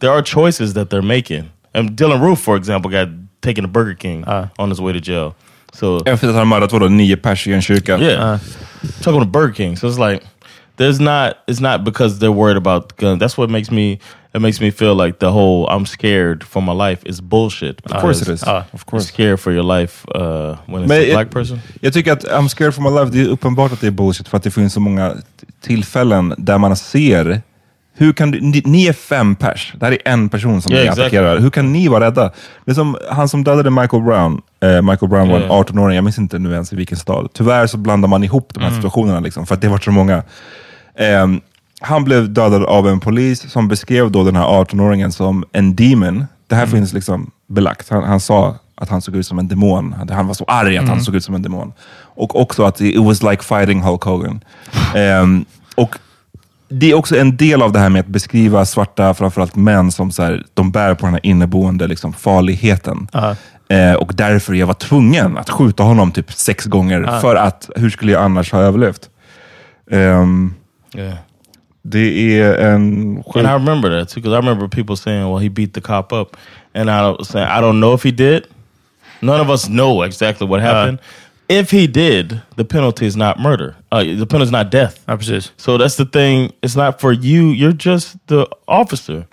[0.00, 1.44] there are choices that they're making.
[1.74, 3.08] And Dylan Roof, for example, got
[3.40, 4.24] taken to Burger King
[4.58, 5.34] on his way to jail.
[5.74, 7.98] So Efter att han mördat vadå, nio pers i en kyrka.
[7.98, 8.38] yeah,
[9.02, 9.76] talking to Burger King.
[9.76, 10.22] So it's like
[10.76, 11.36] there's not.
[11.48, 13.18] It's not because they're worried about guns.
[13.18, 13.98] That's what makes me.
[14.36, 17.80] It makes me feel like the whole "I'm scared for my life" is bullshit.
[17.86, 18.42] Of course it is.
[18.46, 19.06] Ah, of course.
[19.08, 21.60] scared for your life uh, when it's Men a jag- black person.
[21.80, 24.28] Jag tycker att I'm scared for my life, det är uppenbart att det är bullshit
[24.28, 25.14] för att det finns så många
[25.60, 27.40] tillfällen där man ser
[27.98, 30.82] hur kan du, ni, ni är fem pers, det här är en person som Yeah,
[30.84, 31.04] ni exactly.
[31.18, 31.38] attackerar.
[31.38, 32.32] Hur kan ni vara rädda?
[32.64, 34.40] Det är som han som dödade Michael Brown.
[34.62, 35.60] Eh, Michael Brown var en Yeah.
[35.60, 37.28] 18-åring, jag minns inte nu ens i vilken stad.
[37.32, 38.78] Tyvärr så blandar man ihop de här Mm.
[38.82, 40.22] situationerna liksom, för att det var så många.
[40.98, 41.40] Ehm,
[41.86, 46.24] han blev dödad av en polis som beskrev då den här 18-åringen som en demon.
[46.46, 47.88] Det här finns liksom belagt.
[47.90, 49.92] Han, han sa att han såg ut som en demon.
[49.98, 51.04] Han- Han var så arg att han Mm.
[51.04, 51.72] såg ut som en demon.
[51.98, 54.40] Och också att it was like fighting Hulk Hogan.
[54.94, 55.94] Ehm, och
[56.68, 60.10] det är också en del av det här med att beskriva svarta, framförallt män, som
[60.10, 63.08] så här, de bär på den här inneboende liksom, farligheten.
[63.68, 67.00] Eh, och därför jag var tvungen att skjuta honom typ sex gånger.
[67.00, 67.20] Ja.
[67.20, 69.10] För att, hur skulle jag annars ha överlevt?
[69.90, 70.54] Ehm,
[70.94, 71.14] Yeah.
[71.90, 73.22] Det är en...
[73.34, 76.12] And I remember that too, because I remember people saying, "Well, he beat the cop
[76.12, 76.36] up,"
[76.74, 78.46] and I was saying, "I don't know if he did.
[79.22, 80.98] None of us know exactly what happened.
[81.48, 83.76] if he did, the penalty is not murder.
[83.92, 85.02] Uh, the penalty is not death.
[85.56, 86.52] So that's the thing.
[86.62, 87.48] It's not for you.
[87.48, 89.26] You're just the officer.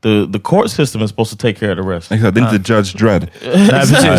[0.00, 2.12] The the court system is supposed to take care of the rest.
[2.12, 3.28] Exakt, det är inte Judge Dredd.
[3.54, 4.18] Exactly.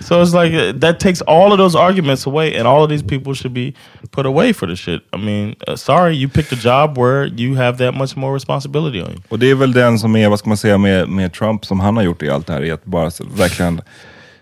[0.00, 3.02] So it's like uh, that takes all of those arguments away, and all of these
[3.02, 3.74] people should be
[4.10, 5.02] put away for the shit.
[5.12, 9.00] I mean, uh, sorry, you picked a job where you have that much more responsibility
[9.02, 9.20] on you.
[9.28, 11.80] Och det är väl den som är, vad ska man säga, med, med Trump som
[11.80, 13.80] han har gjort i allt det här, är att bara så, verkligen,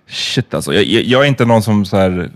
[0.09, 0.75] shit alltså.
[0.75, 2.31] Jag, jag, jag är inte någon som så här,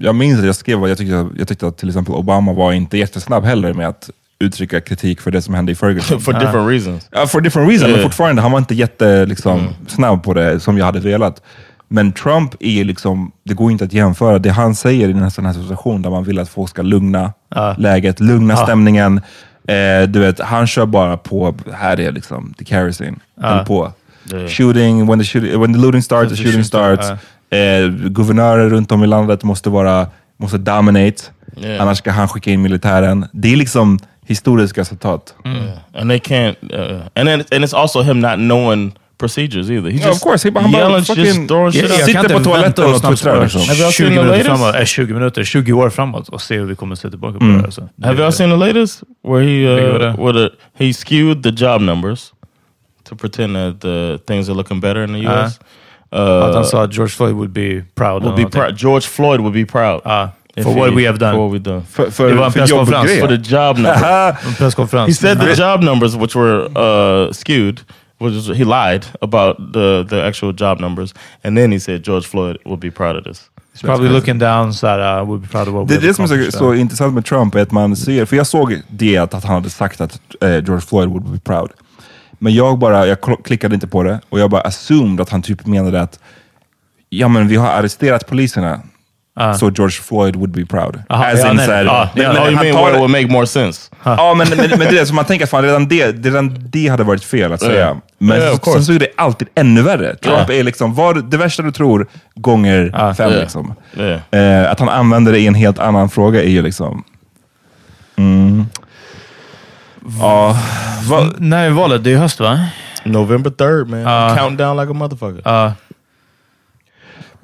[0.00, 2.72] jag minns att jag skrev vad jag tyckte, jag tyckte att till exempel Obama var
[2.72, 4.10] inte jättesnabb heller med att
[4.42, 6.20] uttrycka kritik för det som hände i Ferguson.
[6.26, 7.08] For different reasons.
[7.10, 8.02] Ja, for different reasons, men Yeah.
[8.02, 11.42] fortfarande, han var inte jätte, liksom, snabb på det som jag hade velat.
[11.88, 14.38] Men Trump är liksom, det går inte att jämföra.
[14.38, 17.32] Det han säger i en sån här situation där man vill att folk ska lugna
[17.76, 18.64] läget, lugna Ja.
[18.64, 19.20] stämningen.
[19.68, 23.16] Eh, du vet, han kör bara på, här är liksom the kerosene.
[23.40, 23.92] Håller på.
[24.32, 24.48] Yeah.
[24.48, 27.06] Shooting, when the, shooting, when the looting starts, the the shooting shooting starts.
[27.06, 27.18] start,
[27.50, 31.22] Eh, guvernörer runt om i landet måste vara, måste dominate.
[31.56, 31.82] Yeah.
[31.82, 33.26] Annars ska han skicka in militären.
[33.32, 35.34] Det är liksom historiska citat.
[35.44, 35.78] Yeah.
[35.94, 36.56] And they can't.
[36.62, 36.78] Uh,
[37.14, 39.90] and then and it's also him not knowing procedures either.
[39.90, 40.48] He's Yeah, of course.
[40.48, 42.04] He- han bara yelling, fucking- just throwing shit Jag- out.
[42.06, 43.60] sitter på toaletten och twittrar, liksom.
[43.60, 44.46] Have y'all 20 seen the minuter latest?
[44.46, 47.44] framåt, eh, 20 minuter, 20 år framåt och se hur vi kommer se tillbaka på
[47.44, 47.58] Mm.
[47.58, 47.64] det.
[47.64, 47.88] Alltså.
[48.02, 50.22] Have y'all seen the latest where he Vilket var uh, det?
[50.32, 52.32] where the, he skewed the job numbers
[53.08, 55.60] to pretend that the things are looking better in the Uh, U.S.
[56.10, 58.22] att han sa att George Floyd would be proud.
[58.22, 58.76] would eller be proud.
[58.78, 60.00] George Floyd would be proud.
[60.04, 60.30] if
[60.62, 61.32] for what we have done.
[61.32, 61.82] For what we've done.
[61.90, 63.20] För, för, Det var en presskonferens.
[63.20, 64.28] For the job number.
[64.46, 65.08] En presskonferens.
[65.08, 67.80] he said the job numbers, which were uh, skewed,
[68.20, 72.56] was he lied about the the actual job numbers, and then he said George Floyd
[72.64, 73.48] would be proud of this.
[73.74, 76.24] He's probably looking down så här, uh, we'll be proud of what Det det som
[76.24, 79.34] är så, så intressant med Trump, är att man ser, för jag såg det att,
[79.34, 81.70] att han hade sagt att eh, George Floyd would be proud.
[82.38, 85.42] Men jag bara, jag kl- klickade inte på det och jag bara assumed att han
[85.42, 86.18] typ menade att
[87.08, 88.80] ja men vi har arresterat poliserna,
[89.58, 91.02] så George Floyd would be proud.
[91.08, 91.66] Aha, As ja, in nej.
[91.66, 93.90] så här- Ja, men- ja, men oh, you mean where it would make more sense?
[94.04, 97.04] Ja, men, men, men det är som man tänker, fan redan det, redan det hade
[97.04, 97.72] varit fel att säga.
[97.74, 97.96] Yeah.
[98.18, 98.84] Men Yeah, of sen course.
[98.86, 100.16] så är det alltid ännu värre.
[100.16, 103.30] Trump är liksom, vad, det värsta du tror, gånger fem.
[103.30, 103.42] Yeah.
[103.42, 103.74] Liksom.
[104.30, 104.64] Yeah.
[104.64, 107.04] Eh, att han använder det i en helt annan fråga är ju liksom...
[108.16, 108.66] Mm.
[110.20, 110.58] Ja,
[111.38, 112.04] När är valet?
[112.04, 112.60] Det är höst va?
[113.04, 114.00] November 3rd man.
[114.00, 114.34] Ja.
[114.38, 115.72] Counting down like a motherfucker.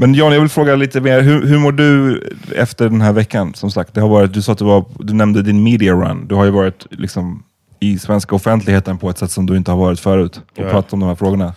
[0.00, 1.20] Men John, jag vill fråga lite mer.
[1.20, 2.20] Hur, hur mår du
[2.56, 3.54] efter den här veckan?
[3.54, 6.26] Som sagt, det har varit, du sa att du, var, du nämnde din media run.
[6.28, 7.42] Du har ju varit liksom,
[7.80, 10.70] i svenska offentligheten på ett sätt som du inte har varit förut och Ja.
[10.70, 11.54] pratat om de här frågorna.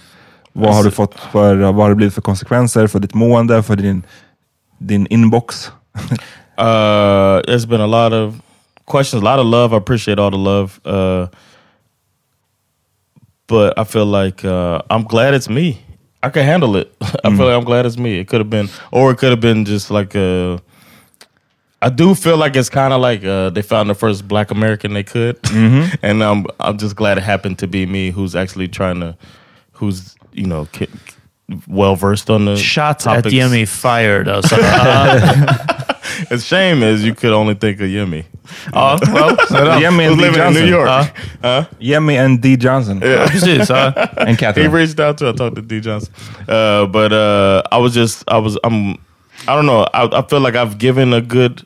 [0.53, 3.75] Vad har, du fått för, vad har det blivit för konsekvenser för ditt mående, för
[3.75, 4.03] din,
[4.77, 5.71] din inbox?
[6.59, 8.35] Uh, there's been a lot of
[8.85, 9.73] questions, a lot of love.
[9.73, 10.79] I appreciate all the love.
[10.85, 11.27] Uh,
[13.47, 15.79] but I feel like uh, I'm glad it's me.
[16.23, 16.93] I could handle it.
[17.01, 17.41] I feel mm-hmm.
[17.41, 18.19] like I'm glad it's me.
[18.19, 20.61] It could have been, or it could have been just like a.
[21.83, 24.93] I do feel like it's kind of like uh, they found the first Black American
[24.93, 25.95] they could, mm-hmm.
[26.05, 29.17] and I'm I'm just glad it happened to be me, who's actually trying to,
[29.71, 30.67] who's you know,
[31.67, 33.33] well versed on the Shots at topics.
[33.33, 34.55] Jimmy fired alltså.
[36.31, 38.25] It's shame is you could only think of Yemi.
[38.73, 40.21] Ja, well, Jimmy and D.
[40.21, 40.63] living in Johnson.
[40.65, 40.89] New York.
[41.41, 41.65] Huh?
[41.79, 42.57] Jimmy and D.
[42.57, 42.99] Johnson.
[43.01, 43.27] Yeah.
[43.29, 43.69] precis.
[43.69, 43.93] Ja.
[44.17, 44.71] And he Catherine.
[44.71, 45.29] reached out to.
[45.29, 46.13] I talked to D Johnson,
[46.49, 48.97] uh, but uh, I was just I was I'm
[49.47, 49.85] I don't know.
[49.93, 51.65] I, I feel like I've given a good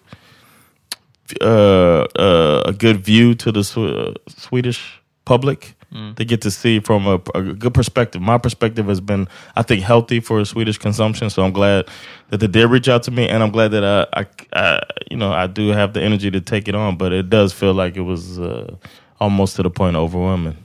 [1.41, 5.74] uh, uh, a good view to the Sw- uh, Swedish public.
[5.91, 8.21] They get to see from a, a good perspective.
[8.21, 11.29] My perspective has been, I think, healthy for Swedish consumption.
[11.29, 11.87] So I'm glad
[12.29, 15.17] that they did reach out to me, and I'm glad that I, I, I you
[15.17, 16.97] know, I do have the energy to take it on.
[16.97, 18.75] But it does feel like it was uh,
[19.19, 20.57] almost to the point of overwhelming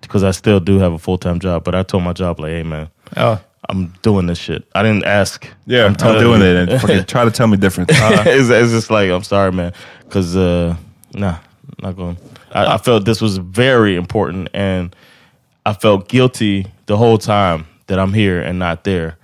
[0.00, 1.64] because I still do have a full time job.
[1.64, 3.38] But I told my job like, hey man, Ja.
[3.68, 4.64] I'm doing this shit.
[4.74, 5.48] I didn't ask.
[5.66, 6.46] Yeah, I'm, telling doing you.
[6.46, 7.90] it and fucking try to tell me different.
[7.92, 10.76] it's, it's just like I'm sorry, man, because uh,
[11.14, 11.38] nah,
[11.80, 12.18] not going.
[12.54, 14.94] I, I felt this was very important, and
[15.66, 19.16] I felt guilty the whole time that I'm here and not there,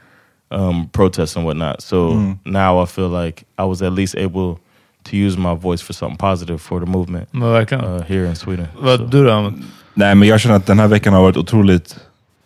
[0.51, 1.83] um, protests and whatnot.
[1.83, 4.59] So now I feel like I was at least able
[5.05, 7.85] to use my voice for something positive for the movement Men verkligen.
[7.85, 8.67] uh, here in Sweden.
[8.79, 9.53] Vad du då?
[9.95, 11.97] Nej, men jag känner att den här veckan har varit otroligt...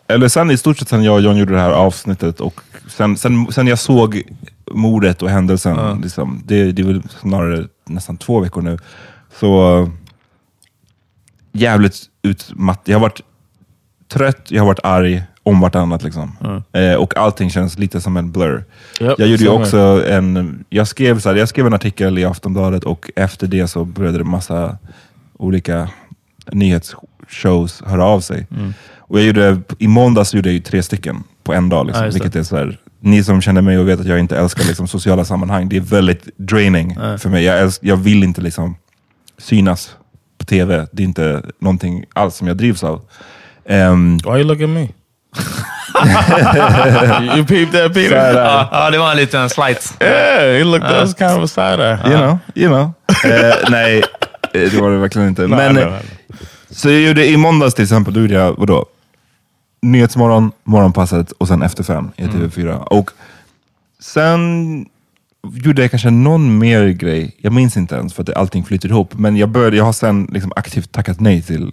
[0.09, 3.17] Eller sen i stort sett sen jag och John gjorde det här avsnittet och sen,
[3.17, 4.23] sen, sen jag såg
[4.71, 8.79] mordet och händelsen, liksom, det, det är väl snarare nästan två veckor nu,
[9.41, 9.89] så uh,
[11.55, 12.83] jävligt utmattad.
[12.85, 13.21] Jag har varit
[14.09, 16.03] trött, jag har varit arg om vartannat.
[16.03, 16.63] Liksom.
[16.73, 18.65] Eh, och allting känns lite som en blur.
[19.01, 22.85] Yep, jag gjorde också en, jag skrev, så här, jag skrev en artikel i Aftonbladet
[22.85, 24.79] och efter det så började det massa
[25.39, 25.89] olika
[26.53, 28.47] nyhetsshows höra av sig.
[28.99, 31.87] Och jag gjorde, I måndags gjorde jag ju tre stycken på en dag.
[31.87, 32.11] Liksom, det.
[32.11, 34.89] vilket är så här, ni som känner mig och vet att jag inte älskar liksom,
[34.89, 37.45] sociala sammanhang, det är väldigt draining för mig.
[37.45, 38.77] Jag, älsk, jag vill inte liksom,
[39.39, 39.97] synas
[40.45, 40.87] på tv.
[40.93, 43.01] Det är inte någonting alls som jag drivs av.
[43.67, 44.81] Ehm, Why you look at me?
[47.37, 48.17] you peeped that, Peter?
[48.17, 49.97] Här, Ja, det var en liten slight.
[50.01, 50.89] Yeah, he looked.
[50.89, 52.11] That was kind of a side eye.
[52.11, 52.93] You know, you know.
[53.33, 53.99] Eh, nej,
[54.55, 55.47] eh, det var det verkligen inte.
[55.47, 56.03] Nej, Men, nej, eh, nej.
[56.71, 58.87] Så jag gjorde i måndags till exempel, då gjorde jag vadå?
[59.83, 62.77] Nyhetsmorgon, Morgonpasset och sen Efter fem i TV4.
[62.77, 63.11] Och
[64.01, 64.87] sen
[65.53, 67.37] gjorde jag kanske någon mer grej.
[67.39, 69.15] Jag minns inte ens för att allting flyter ihop.
[69.15, 71.73] Men jag, började, jag har sen liksom aktivt tackat nej till,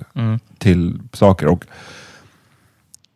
[0.57, 1.47] till saker.
[1.47, 1.65] Och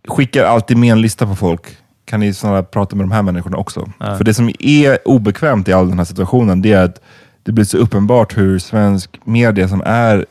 [0.08, 1.78] skickar alltid med en lista på folk.
[2.06, 3.92] Kan ni snarare prata med de här människorna också?
[4.18, 7.02] För det som är obekvämt i all den här situationen, det är att
[7.44, 10.26] det blir så uppenbart hur svensk media som är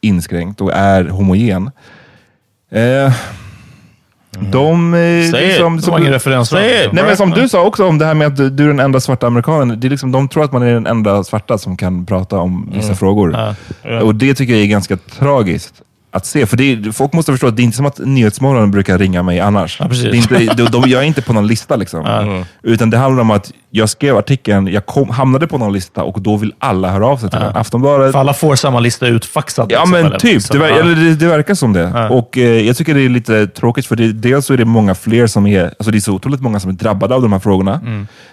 [0.00, 1.70] inskränkt och är homogen,
[2.70, 3.14] eh,
[4.38, 4.94] de...
[4.94, 4.98] Eh,
[5.30, 5.46] Säg det.
[5.46, 6.52] liksom, har ingen referens.
[6.52, 8.80] Nej, men som du sa också om det här med att du, du är den
[8.80, 9.80] enda svarta amerikanen.
[9.80, 12.72] Det är liksom, de tror att man är den enda svarta som kan prata om
[12.74, 13.32] vissa frågor.
[13.32, 13.54] Ja.
[13.82, 14.02] Ja.
[14.02, 15.74] Och det tycker jag är ganska tragiskt
[16.10, 16.46] att se.
[16.46, 19.22] För det är, folk måste förstå att det är inte som att Nyhetsmorgon brukar ringa
[19.22, 19.76] mig annars.
[19.80, 20.02] Ja, precis.
[20.28, 21.76] det är inte, de, de, jag är inte på någon lista.
[21.76, 22.44] Liksom.
[22.62, 26.20] Utan det handlar om att jag skrev artikeln, jag kom, hamnade på någon lista och
[26.20, 27.50] då vill alla höra av sig till mig.
[27.54, 29.72] Aftonbladet, För alla får samma lista utfaxad.
[29.72, 30.18] Ja liksom, men eller?
[30.18, 32.08] typ, Så, det, ver- det, det verkar som det.
[32.10, 34.94] Och eh, jag tycker det är lite tråkigt för det, dels så är det många
[34.94, 37.38] fler som är, alltså det är så otroligt många som är drabbade av de här
[37.40, 37.80] frågorna.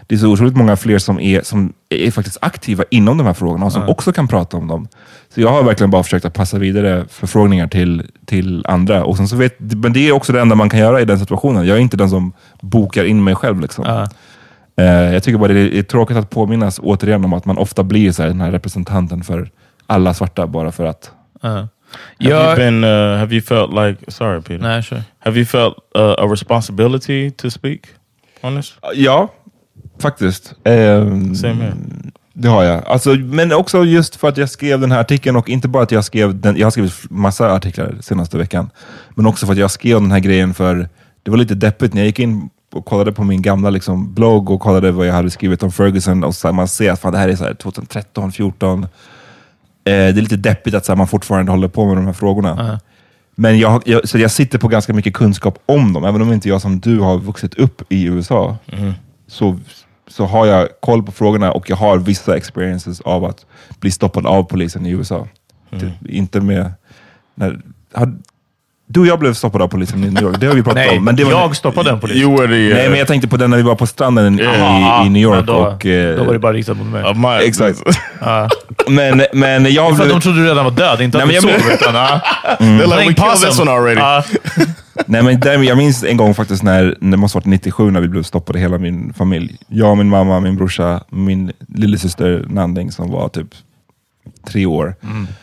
[0.08, 3.34] Det är så otroligt många fler som är, som är faktiskt aktiva inom de här
[3.34, 4.88] frågorna och som också kan prata om dem.
[5.34, 9.03] Så jag har verkligen bara försökt att passa vidare förfrågningar till, till andra.
[9.05, 11.20] Och sen så vet, men det är också det enda man kan göra i den
[11.20, 11.68] situationen.
[11.68, 13.60] Jag är inte den som bokar in mig själv.
[13.62, 13.86] Liksom.
[13.88, 14.08] Ja.
[14.84, 18.12] Eh, jag tycker bara det är tråkigt att påminnas återigen om att man ofta blir
[18.12, 19.49] så här, den här representanten för
[19.88, 21.12] alla svarta bara för att...
[21.45, 21.49] Uh.
[21.49, 21.68] Have
[22.18, 22.84] Jag- you been?
[22.84, 24.12] Uh, have you felt like?
[24.12, 24.64] Sorry, Peter.
[24.64, 25.03] Nej, sure.
[25.20, 27.80] Have you felt uh, a responsibility to speak
[28.41, 28.74] on this?
[28.95, 29.28] Ja,
[30.01, 30.53] faktiskt.
[30.63, 31.73] Ehm, Same.
[32.33, 32.85] Det har jag.
[32.85, 35.91] Alltså, men också just för att jag skrev den här artikeln och inte bara att
[35.91, 38.69] jag skrev den, jag har skrivit massa artiklar senaste veckan,
[39.15, 40.89] men också för att jag skrev den här grejen för
[41.23, 44.49] det var lite deppigt när jag gick in och kollade på min gamla liksom, blogg
[44.49, 47.11] och kollade vad jag hade skrivit om Ferguson och så här, man ser att fan,
[47.11, 48.83] det här är så här, 2013, 14.
[48.83, 48.87] Eh,
[49.83, 52.79] det är lite deppigt att så här, man fortfarande håller på med de här frågorna.
[53.35, 56.49] Men jag, jag, så jag sitter på ganska mycket kunskap om dem, även om inte
[56.49, 58.57] jag som du har vuxit upp i USA.
[59.27, 59.59] Så,
[60.08, 63.45] så har jag koll på frågorna och jag har vissa experiences av att
[63.80, 65.28] bli stoppad av polisen i USA.
[65.70, 66.72] Det, inte med...
[67.36, 67.60] När,
[67.93, 68.14] har,
[68.89, 70.97] du och jag blev stoppade av polisen i New York, det har vi pratat Nej,
[70.97, 71.05] om.
[71.05, 72.18] Men det var, jag stoppade en polis.
[72.18, 72.70] You were the.
[72.70, 75.10] Uh, Nej, men jag tänkte på den när vi var på stranden i, Ja, i
[75.10, 75.45] New York.
[75.45, 77.03] då, och, eh, då var det bara riktat mot mig.
[77.03, 77.84] of my, Exakt.
[78.20, 78.49] Ja.
[78.88, 80.16] Men, men jag För blev...
[80.16, 81.51] de trodde du redan var död, inte att Nej, du sov.
[81.74, 82.22] Utan, ja.
[82.60, 84.01] They're like, we killed this one already.
[85.05, 88.01] Nej, men där, jag minns en gång faktiskt när, det måste ha varit 97, när
[88.01, 89.57] vi blev stoppade, hela min familj.
[89.67, 93.55] Jag, min mamma, min brorsa, min lillasyster Nanding som var typ
[94.47, 94.95] tre år.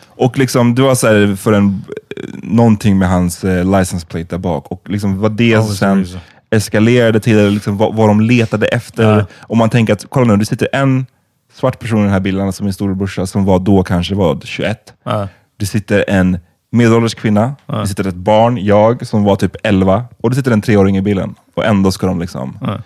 [0.07, 1.83] Och liksom, det var så här för en,
[2.33, 4.71] någonting med hans eh, license plate där bak.
[4.71, 6.05] Och liksom vad det the sen
[6.49, 9.17] eskalerade till, liksom, vad, vad de letade efter.
[9.17, 9.25] Ja.
[9.41, 11.05] Och man tänker att, kolla nu, det sitter en
[11.53, 14.93] svart person i den här bilden, som min storebrorsa, som var då kanske var 21.
[15.03, 15.27] Ja.
[15.57, 16.37] Det sitter en
[16.75, 20.61] medelålders kvinna, det sitter ett barn, jag, som var typ 11, och det sitter en
[20.61, 21.35] treåring i bilen.
[21.53, 22.77] Och ändå ska de liksom Ja.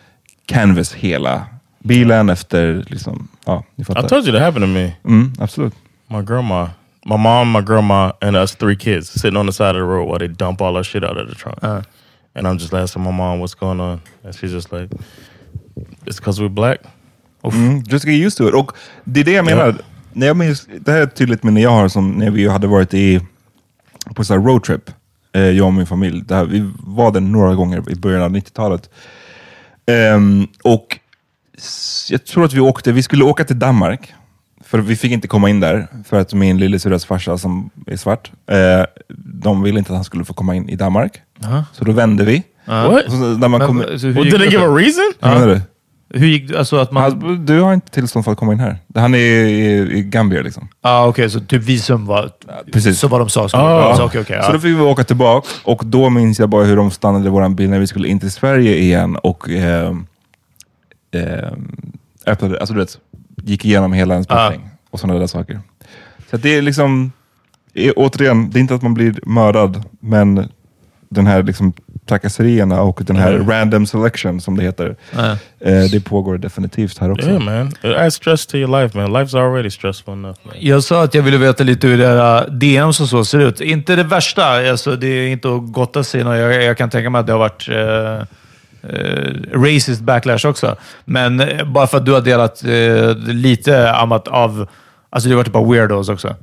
[0.45, 1.45] canvas hela
[1.83, 4.07] bilen efter, liksom, ja, ni I fattar.
[4.09, 4.93] told you that happened to me.
[5.05, 5.73] Mm, absolut.
[6.07, 6.69] My grandma,
[7.05, 10.07] my mom, my grandma, and us three kids sitting on the side of the road
[10.09, 11.63] while they dump all our shit out of the trunk.
[11.63, 11.81] Uh.
[12.35, 14.95] And I'm just asking my mom what's going on, and she's just like,
[16.05, 16.77] "It's because we're black."
[17.43, 18.53] Mm, just get used to it.
[18.55, 18.71] Och
[19.03, 19.75] det är det jag menar.
[20.13, 22.67] När jag minns, det här är ett tydligt minne jag har som när vi hade
[22.67, 23.19] varit i,
[24.15, 24.91] på så här roadtrip,
[25.33, 26.23] eh, jag och min familj.
[26.25, 28.89] Det här, vi var där några gånger i början av 90-talet.
[29.85, 30.99] Ehm, och
[32.09, 34.13] jag tror att vi åkte, vi skulle åka till Danmark.
[34.63, 38.31] För vi fick inte komma in där, för att min lillasyrras farsa som är svart,
[38.47, 38.85] eh,
[39.41, 41.21] de ville inte att han skulle få komma in i Danmark.
[41.73, 42.43] Så då vände vi.
[42.65, 43.05] What?
[43.05, 45.13] Och så, när man kom, hur Well, gick did they give a reason?
[45.19, 45.61] Menar du?
[46.09, 46.59] Hur gick det?
[46.59, 47.03] Alltså att man...
[47.03, 48.77] Han, du har inte tillstånd för att komma in här.
[48.95, 50.67] Han är i, i Gambia liksom.
[50.81, 52.31] ah, Okej, så typ visum var...
[52.71, 52.99] precis.
[52.99, 53.95] Så vad de sa skulle Ah.
[53.95, 54.51] Så, okej, Så ja.
[54.51, 57.69] då fick vi åka tillbaka och då minns jag bara hur de stannade vår bil
[57.69, 59.95] när vi skulle in till Sverige igen och eh,
[61.11, 61.51] eh,
[62.25, 62.99] öppnade, alltså du vet,
[63.43, 65.59] gick igenom hela ens betalning och sådana där saker.
[66.31, 67.11] Så det är liksom,
[67.73, 70.49] är, återigen, det är inte att man blir mördad, men
[71.09, 71.73] den här liksom
[72.09, 75.31] trakasserierna och den här random selection som det heter, Ja.
[75.59, 77.29] eh, det pågår definitivt här också.
[77.29, 77.67] Yeah, man.
[77.67, 79.11] It adds stress to your life, man.
[79.17, 80.39] Life's already stressful enough.
[80.43, 80.53] Man.
[80.59, 83.61] Jag sa att jag ville veta lite hur era DMs och så ser ut.
[83.61, 86.21] Inte det värsta, alltså, det är inte att gotta sig.
[86.21, 88.27] Jag, jag kan tänka mig att det har varit eh,
[88.91, 90.75] eh, racist backlash också.
[91.05, 94.67] Men eh, bara för att du har delat eh, lite amat av...
[95.11, 96.35] Alltså det har varit bara weirdos också.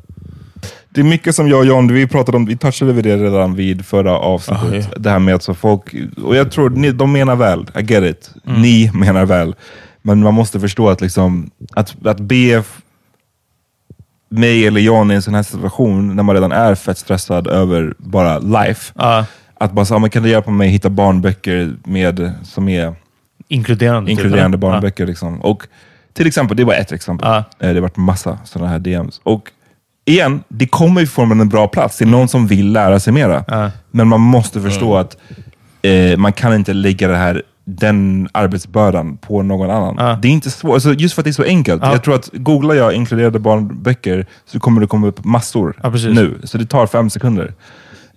[0.96, 3.54] Det är mycket som jag och John, vi pratade om, vi touchade vid det redan
[3.54, 4.64] vid förra avsnittet.
[4.72, 4.98] Ah, ja.
[4.98, 5.94] Det här med att så folk,
[6.24, 8.30] och jag tror ni, de menar väl, I get it.
[8.46, 8.62] Mm.
[8.62, 9.54] Ni menar väl.
[10.02, 12.62] Men man måste förstå att, liksom, att, att be
[14.28, 17.94] mig eller John i en sån här situation, när man redan är fett stressad över
[17.98, 18.92] bara life.
[18.96, 19.24] Ja.
[19.54, 22.94] Att bara säga, kan du hjälpa mig hitta barnböcker med, som är
[23.48, 24.08] Inkluderande.
[24.10, 24.58] typ, inkluderande eller?
[24.58, 25.06] barnböcker.
[25.06, 25.40] Liksom.
[25.40, 25.62] Och
[26.12, 27.28] till exempel, det var ett exempel.
[27.28, 27.36] Ja.
[27.36, 29.20] Eh, Det har varit massa sådana här DMs.
[29.22, 29.50] Och
[30.06, 31.98] igen, det kommer ju från en bra plats.
[31.98, 33.44] Det är någon som vill lära sig mera.
[33.48, 33.70] Ja.
[33.90, 35.16] Men man måste förstå att
[35.82, 39.94] eh, man kan inte lägga det här, den arbetsbördan på någon annan.
[39.98, 40.18] Ja.
[40.22, 41.82] Det är inte svårt, alltså, just för att det är så enkelt.
[41.82, 41.92] Ja.
[41.92, 46.14] Jag tror att googlar jag inkluderade barnböcker så kommer det komma upp massor precis.
[46.14, 46.38] nu.
[46.44, 47.54] Så det tar fem sekunder.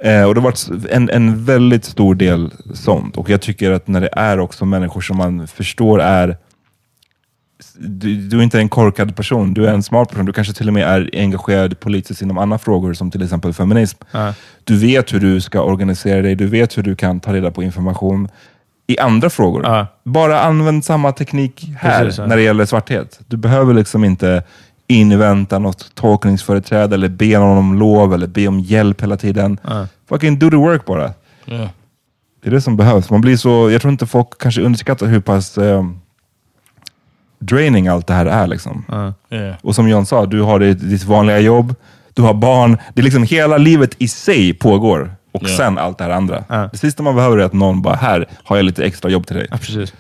[0.04, 3.18] Eh, och det har varit en, en väldigt stor del sånt.
[3.18, 6.38] Och jag tycker att när det är också människor som man förstår är
[7.80, 10.26] du, du är inte en korkad person, du är en smart person.
[10.26, 13.98] Du kanske till och med är engagerad politiskt inom andra frågor som till exempel feminism.
[14.12, 14.34] Ja.
[14.64, 17.64] Du vet hur du ska organisera dig, du vet hur du kan ta reda på
[17.64, 18.30] information
[18.88, 19.64] i andra frågor.
[19.64, 19.88] Ja.
[20.04, 22.26] Bara använd samma teknik här Precis, ja.
[22.26, 23.20] när det gäller svarthet.
[23.28, 24.44] Du behöver liksom inte
[24.88, 29.58] invänta något tolkningsföreträde eller be någon om lov eller be om hjälp hela tiden.
[29.64, 29.88] Ja.
[30.10, 31.14] Fucking do the work bara.
[31.46, 31.70] Yeah.
[32.42, 33.10] Det är det som behövs.
[33.10, 35.84] Man blir så, jag tror inte folk kanske underskattar hur pass eh,
[37.40, 38.48] draining allt det här är.
[38.48, 38.86] Liksom.
[39.30, 39.56] Yeah.
[39.62, 41.76] Och som John sa, du har ditt, ditt vanliga jobb,
[42.14, 42.78] du har barn.
[42.94, 45.12] Det är liksom hela livet i sig pågår.
[45.32, 45.58] Och Ja.
[45.58, 46.44] sen allt det här andra.
[46.72, 49.36] Det sista man behöver är att någon bara, här har jag lite extra jobb till
[49.36, 49.48] dig.
[49.50, 49.94] Precis.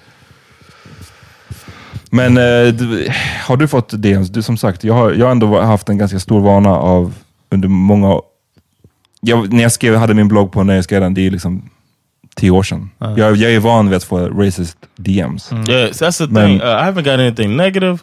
[2.11, 3.07] Men eh, du,
[3.47, 4.29] har du fått DMs?
[4.29, 7.13] Du, som sagt, jag har, jag har ändå haft en ganska stor vana av
[7.51, 8.19] under många...
[9.21, 11.69] Jag, när jag skrev, hade min blogg på när jag skrev den, det är liksom
[12.39, 12.89] tio år sedan.
[13.17, 15.51] Jag, jag är van vid att få racist DMs.
[15.69, 16.61] Yeah, so that's the Men- thing.
[16.61, 17.97] Uh, I haven't got anything negative,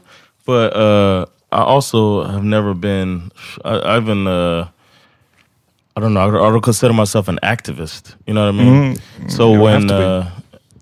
[0.46, 3.30] but uh, I also have never been.
[3.64, 4.26] I, I've been.
[4.26, 4.66] Uh,
[5.96, 6.28] I don't know.
[6.28, 8.16] I don't- I don't consider myself an activist.
[8.26, 8.94] You know what I mean?
[8.94, 10.04] Mm, So you when have to be.
[10.04, 10.24] uh,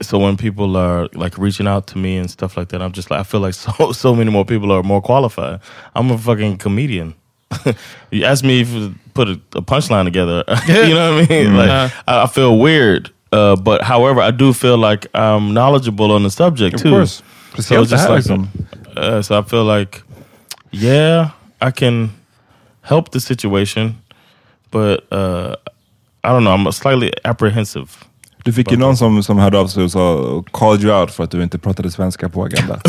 [0.03, 3.11] so when people are like reaching out to me and stuff like that, I'm just
[3.11, 5.61] like I feel like so so many more people are more qualified.
[5.95, 7.15] I'm a fucking comedian.
[8.11, 10.43] you ask me if to put a, a punchline together.
[10.67, 11.53] you know what I mean?
[11.53, 11.57] Mm.
[11.57, 13.11] Like I, I feel weird.
[13.35, 16.91] Uh, but however, I do feel like I'm knowledgeable on the subject Of too.
[16.91, 17.23] course.
[17.59, 18.25] So just like,
[18.97, 20.03] uh, so I feel like,
[20.71, 21.31] yeah,
[21.61, 22.11] I can
[22.83, 23.97] help the situation,
[24.71, 25.57] but uh,
[26.23, 26.53] I don't know.
[26.53, 28.05] I'm slightly apprehensive.
[28.45, 31.25] Du fick ju någon som, som hörde av sig och sa, called you out för
[31.25, 32.75] att du inte pratade svenska på Agenda.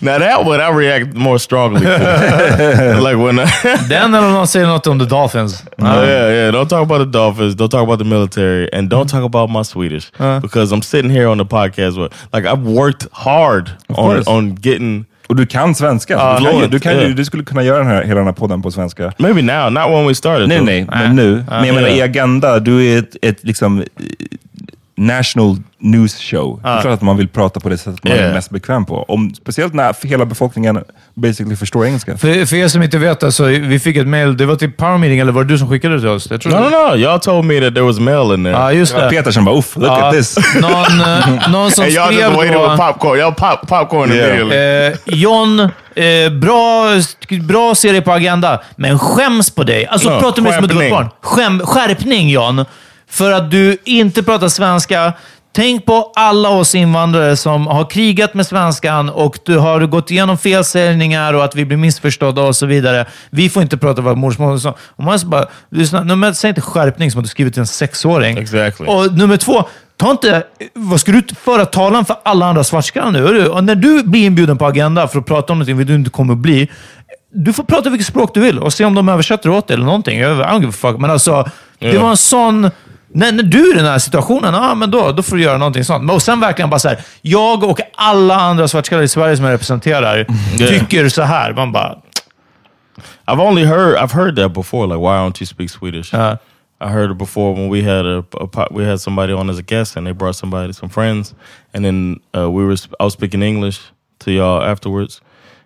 [0.00, 1.88] now that one I react more strongly to.
[3.00, 3.36] like when
[3.88, 5.64] Den eller någon säger något om the Dolphins.
[5.78, 6.52] Oh, yeah, yeah.
[6.54, 7.54] Don't talk about the Dolphins.
[7.54, 10.40] Don't talk about the military, and don't talk about my Swedish Uh.
[10.40, 11.98] because I'm sitting here on the podcast.
[12.02, 15.06] With, like I've worked hard on on getting.
[15.26, 16.14] Och du kan svenska.
[16.14, 17.10] Ja, du, kan, du, kan, yeah.
[17.10, 19.12] du skulle kunna göra den här, hela den här podden på svenska.
[19.18, 20.48] Maybe now, not when we started.
[20.48, 20.66] Nej, though.
[20.66, 21.44] nej, men nu.
[21.48, 23.84] Men jag menar, i Agenda, du är ett, ett liksom
[24.96, 26.60] national news show.
[26.62, 28.34] Det är klart att man vill prata på det sättet man är Yeah.
[28.34, 29.02] mest bekväm på.
[29.08, 30.84] Om, speciellt när hela befolkningen
[31.14, 32.16] basically förstår engelska.
[32.18, 34.36] För, för er som inte vet, alltså, vi fick ett mail.
[34.36, 36.30] Det var till Power Meeting, eller var det du som skickade det till oss?
[36.30, 36.70] Jag tror No, det.
[36.70, 36.94] no, no.
[36.96, 38.50] Y'all told me that there was mail in there.
[38.56, 39.10] Ja, just det.
[39.10, 40.36] Peter som bara, uff, look Ja, at this.
[40.60, 42.62] Någon, eh, någon som and y'all skrev just waited då...
[42.70, 43.18] with popcorn.
[43.20, 44.40] Y'all pop popcorn Yeah.
[44.40, 44.92] immediately.
[45.12, 46.86] Eh, John, eh, bra,
[47.42, 49.86] bra serie på Agenda, men skäms på dig.
[49.86, 51.08] Alltså, Ja, prata med som ett barn.
[51.20, 52.64] Skäm, skärpning, John.
[53.10, 55.12] För att du inte pratar svenska.
[55.56, 60.38] Tänk på alla oss invandrare som har krigat med svenskan och du har gått igenom
[60.38, 63.06] felsägningar och att vi blir missförstådda och så vidare.
[63.30, 64.58] Vi får inte prata vårt modersmål.
[64.76, 67.66] och man bara, lyssna, nummer ett, säg inte skärpning som att du skrivit till en
[67.66, 68.38] sexåring.
[68.38, 68.86] Exactly.
[68.86, 69.64] Och nummer två,
[69.96, 70.42] ta inte...
[70.74, 73.46] Vad ska du föra talan för alla andra svartskallar nu?
[73.48, 76.34] Och när du blir inbjuden på Agenda för att prata om någonting du inte kommer
[76.34, 76.70] bli,
[77.32, 79.86] du får prata vilket språk du vill och se om de översätter åt dig eller
[79.86, 80.18] någonting.
[80.20, 80.98] Jag I don't give a fuck.
[80.98, 81.48] Men alltså,
[81.78, 82.02] det Ja.
[82.02, 82.70] var en sån...
[83.16, 85.58] När, när du är i den här situationen, ja, men då, då får du göra
[85.58, 86.10] någonting sånt.
[86.10, 89.52] Och sen verkligen bara så här, jag och alla andra svartskallar i Sverige som jag
[89.52, 90.26] representerar
[90.58, 91.52] tycker så här.
[91.52, 91.98] Man bara...
[93.26, 94.86] I've only heard I've heard that before.
[94.86, 96.14] Like, why don't you speak Swedish?
[96.14, 96.36] Uh,
[96.80, 99.62] I heard it before when we had a, a we had somebody on as a
[99.62, 101.34] guest, and they brought somebody, some friends,
[101.72, 103.80] and then uh, we were I was speaking English
[104.18, 105.20] to y'all afterwards,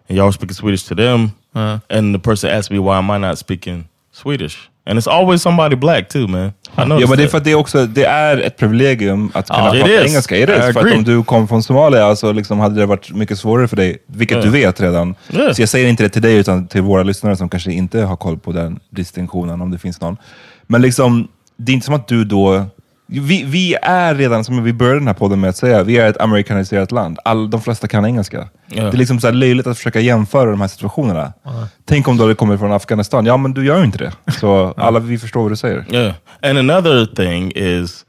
[0.09, 1.79] and y'all were speaking Swedish to them, Uh.
[1.91, 5.77] and the person asked me why am I not speaking Swedish, and it's always somebody
[5.77, 6.47] black too, man.
[6.47, 7.31] I Ja, men det är that.
[7.31, 10.11] för att det är också det är ett privilegium att kunna it prata is.
[10.11, 10.37] engelska.
[10.37, 10.59] It I is.
[10.59, 10.97] För att agree.
[10.97, 14.37] om du kom från Somalia så liksom hade det varit mycket svårare för dig, vilket
[14.37, 14.43] Ja.
[14.43, 15.15] du vet redan.
[15.31, 15.55] Ja.
[15.55, 18.17] Så jag säger inte det till dig, utan till våra lyssnare som kanske inte har
[18.17, 20.17] koll på den distinktionen, om det finns någon.
[20.67, 22.65] Men liksom, det är inte som att du då...
[23.11, 26.11] Vi, vi är redan, som vi började den här podden med att säga, vi är
[26.11, 27.19] ett amerikaniserat land.
[27.25, 28.49] All, de flesta kan engelska.
[28.67, 28.83] Ja.
[28.83, 31.33] Det är liksom så här löjligt att försöka jämföra de här situationerna.
[31.85, 33.27] Tänk om du hade kommit från Afghanistan.
[33.27, 34.13] Ja, men du gör ju inte det.
[34.33, 35.85] Så alla vi förstår vad du säger.
[35.91, 38.05] Yeah, and another thing is,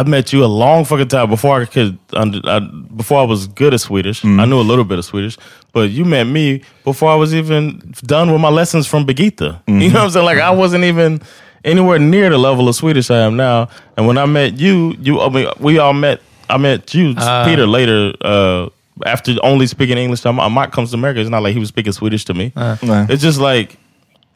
[0.00, 2.60] I met you a long fucking time before I could, I,
[2.96, 4.24] before I was good at Swedish.
[4.24, 5.38] I knew a little bit of Swedish,
[5.72, 9.60] but you met me before I was even done with my lessons from Birgitta.
[9.66, 10.26] You know what I'm saying?
[10.26, 11.20] Like I wasn't even
[11.64, 13.68] anywhere near the level of Swedish I am now.
[13.96, 16.20] And when I met you, you, I mean, we all met.
[16.48, 17.44] I met you, Ah.
[17.46, 18.12] Peter, later.
[18.20, 18.68] Uh,
[19.06, 21.20] after only speaking English, I might comes to America.
[21.20, 22.52] It's not like he was speaking Swedish to me.
[22.54, 23.08] Nej.
[23.08, 23.76] It's just like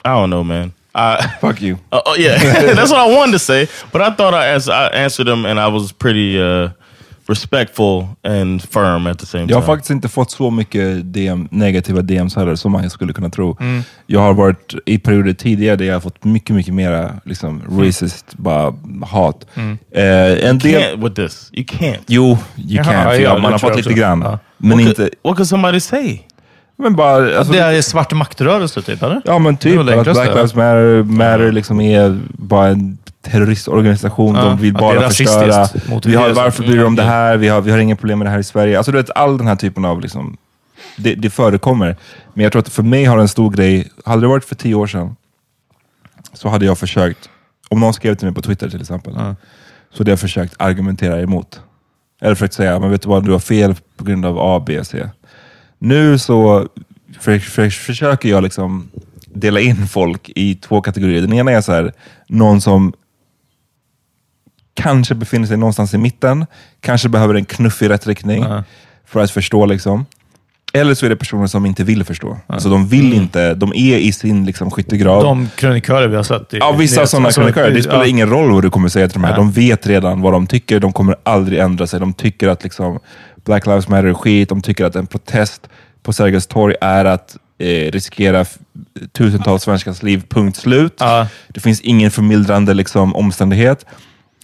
[0.05, 0.73] I don't know, man.
[0.95, 1.79] I, Fuck you.
[1.93, 2.39] Uh, oh yeah,
[2.75, 3.69] that's what I wanted to say.
[3.93, 6.69] But I thought I, ans- I answered him, and I was pretty uh,
[7.27, 9.67] respectful and firm at the same Jag har time.
[9.67, 13.57] faktiskt inte fått så mycket DM, negativa DMs heller som man skulle kunna tro.
[13.61, 13.83] Mm.
[14.07, 18.35] Jag har varit i perioder tidigare där jag har fått mycket, mycket mera liksom, racist
[18.37, 19.47] bara, hat.
[19.55, 19.79] Mm.
[19.91, 20.83] Eh, en You del...
[20.83, 21.51] can't with this.
[21.53, 22.03] You can't.
[22.07, 22.95] Jo, you Jaha, can.
[22.95, 24.21] Ja, jag, det man har fått lite grann.
[24.23, 24.39] Ja.
[24.59, 24.95] Men what inte...
[24.95, 26.19] Could, what could somebody say?
[26.77, 27.39] Men bara...
[27.39, 29.23] Alltså, det är svart maktrörelse, typ, eller?
[29.25, 34.35] Ja men typ att Black Lives Matter, Matter liksom är bara en terroristorganisation.
[34.35, 35.69] Ja, de vill bara förstöra.
[36.05, 37.15] Vi har, varför bryr de om det Mm.
[37.15, 37.37] här?
[37.37, 38.77] Vi har, vi har inga problem med det här i Sverige.
[38.79, 40.37] Alltså du vet, all den här typen av liksom,
[40.97, 41.97] det, det förekommer.
[42.35, 44.75] Men jag tror att för mig har en stor grej, hade det varit för tio
[44.75, 45.17] år sedan,
[46.33, 47.29] så hade jag försökt,
[47.69, 49.15] om någon skrev till mig på Twitter till exempel,
[49.93, 51.61] så hade jag försökt argumentera emot.
[52.21, 54.85] Eller försökt säga, men vet du vad, du har fel på grund av A, B,
[54.85, 55.09] C.
[55.79, 56.69] Nu så
[57.21, 58.89] för, för, försöker jag liksom
[59.27, 61.21] dela in folk i två kategorier.
[61.21, 61.93] Den ena är så här,
[62.29, 62.93] någon som
[64.75, 66.47] kanske befinner sig någonstans i mitten,
[66.81, 68.45] kanske behöver en knuff i rätt riktning.
[69.07, 69.67] för att förstå.
[69.67, 70.07] liksom.
[70.73, 72.39] Eller så är det personer som inte vill förstå.
[72.47, 75.23] Alltså de vill inte, de är i sin liksom, skyttegrav.
[75.23, 76.55] De krönikörer vi har sett.
[76.55, 77.71] i- Ja, vissa sådana alltså, krönikörer.
[77.71, 78.07] Det spelar ja.
[78.07, 79.31] ingen roll vad du kommer säga till de här.
[79.31, 79.37] Nej.
[79.39, 80.81] De vet redan vad de tycker.
[80.81, 82.01] De kommer aldrig ändra sig.
[82.01, 82.99] De tycker att liksom,
[83.45, 84.49] Black Lives Matter är skit.
[84.49, 85.69] De tycker att en protest
[86.03, 88.45] på Sergels torg är att eh, riskera
[89.13, 91.01] tusentals svenskars liv, punkt slut.
[91.49, 93.87] Det finns ingen förmildrande liksom, omständighet.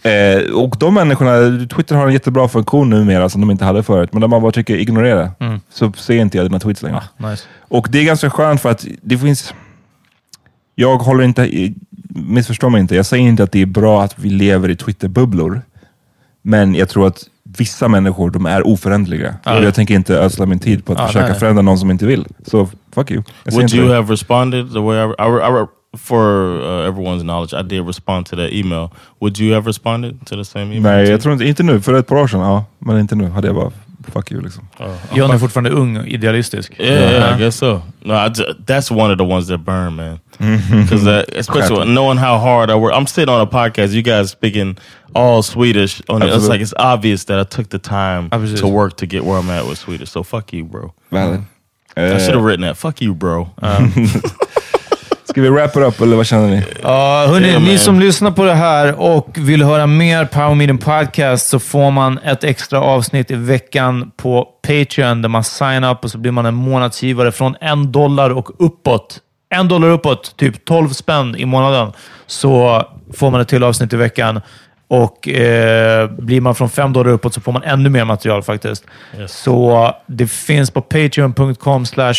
[0.03, 4.13] Eh, och de människorna, Twitter har en jättebra funktion numera som de inte hade förut,
[4.13, 5.31] men där man bara tycker ignorera.
[5.41, 5.61] Mm.
[5.71, 7.03] Så ser inte jag dina tweets längre.
[7.17, 7.45] Nice.
[7.69, 9.55] Och det är ganska skönt för att det finns...
[10.75, 11.73] Jag håller inte...
[12.15, 12.97] Missförstå mig inte.
[12.97, 15.63] Jag säger inte att det är bra att vi lever i Twitter-bubblor.
[16.43, 17.25] Men jag tror att
[17.59, 19.35] vissa människor, de är oföränderliga.
[19.45, 21.39] Och jag tänker inte ödsla min tid på att Ja, försöka nej.
[21.39, 22.27] förändra någon som inte vill.
[22.47, 23.23] Så fuck you.
[23.53, 23.95] Would you det.
[23.95, 25.67] have responded the way I, I, I,
[25.97, 28.91] for uh, everyone's knowledge, I did respond to that email.
[29.21, 30.83] Would you have responded to the same email?
[30.93, 31.11] Nej, too?
[31.13, 31.81] jag tror inte, inte nu.
[31.81, 32.65] För ett par år sedan, ja.
[32.79, 33.29] Men inte nu.
[33.29, 33.71] Hade jag bara,
[34.13, 34.65] fuck you liksom.
[35.15, 36.73] John är fortfarande ung och idealistisk.
[36.81, 37.83] Yeah, yeah, I guess so.
[38.03, 40.19] No, I ju- that's one of the ones that burn, man.
[40.83, 43.93] Because uh, especially knowing how hard I work, I'm sitting on a podcast.
[43.93, 44.79] You guys speaking
[45.15, 46.01] all Swedish.
[46.09, 46.31] On it.
[46.35, 48.61] It's like it's obvious that I took the time precis.
[48.61, 50.11] to work to get where I'm at with Swedish.
[50.11, 50.93] So fuck you, bro.
[51.11, 51.41] Valid.
[51.97, 52.19] I Eh.
[52.19, 52.77] should have written that.
[52.77, 53.51] Fuck you, bro.
[55.31, 56.63] Ska vi wrap it up eller vad känner ni?
[56.83, 60.79] Ja, hörni, Yeah, ni som lyssnar på det här och vill höra mer Power Meeting
[60.79, 66.05] Podcast så får man ett extra avsnitt i veckan på Patreon där man signar upp
[66.05, 69.19] och så blir man en månadsgivare från en dollar och uppåt.
[69.55, 71.93] En dollar uppåt, typ 12 spänn i månaden,
[72.27, 72.83] så
[73.15, 74.41] får man ett till avsnitt i veckan.
[74.89, 78.85] Och eh, blir man från 5 dollar uppåt så får man ännu mer material faktiskt.
[79.27, 82.15] Så det finns på patreon.com slash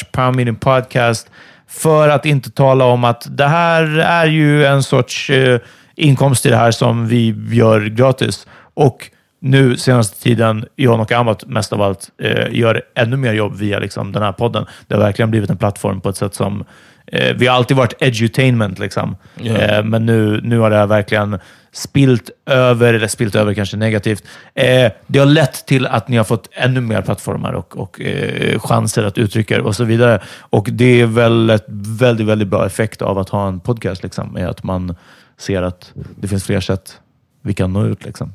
[0.59, 1.29] podcast.
[1.71, 5.59] För att inte tala om att det här är ju en sorts eh,
[5.95, 8.47] inkomst i det här som vi gör gratis.
[8.73, 13.55] Och nu senaste tiden, John och Amat mest av allt, eh, gör ännu mer jobb
[13.55, 14.65] via liksom, den här podden.
[14.87, 16.65] Det har verkligen blivit en plattform på ett sätt som...
[17.07, 19.15] Eh, vi har alltid varit edutainment, liksom.
[19.41, 19.85] Yeah.
[19.85, 21.39] Men nu, nu har det här verkligen
[21.71, 24.23] spilt över, eller spilt över kanske negativt.
[24.53, 28.59] Eh, det har lett till att ni har fått ännu mer plattformar och, och eh,
[28.59, 30.21] chanser att uttrycka er och så vidare.
[30.39, 34.37] Och det är väl ett väldigt, väldigt bra effekt av att ha en podcast, liksom,
[34.37, 34.95] är att man
[35.37, 36.97] ser att det finns fler sätt
[37.41, 38.05] vi kan nå ut.
[38.05, 38.33] Liksom.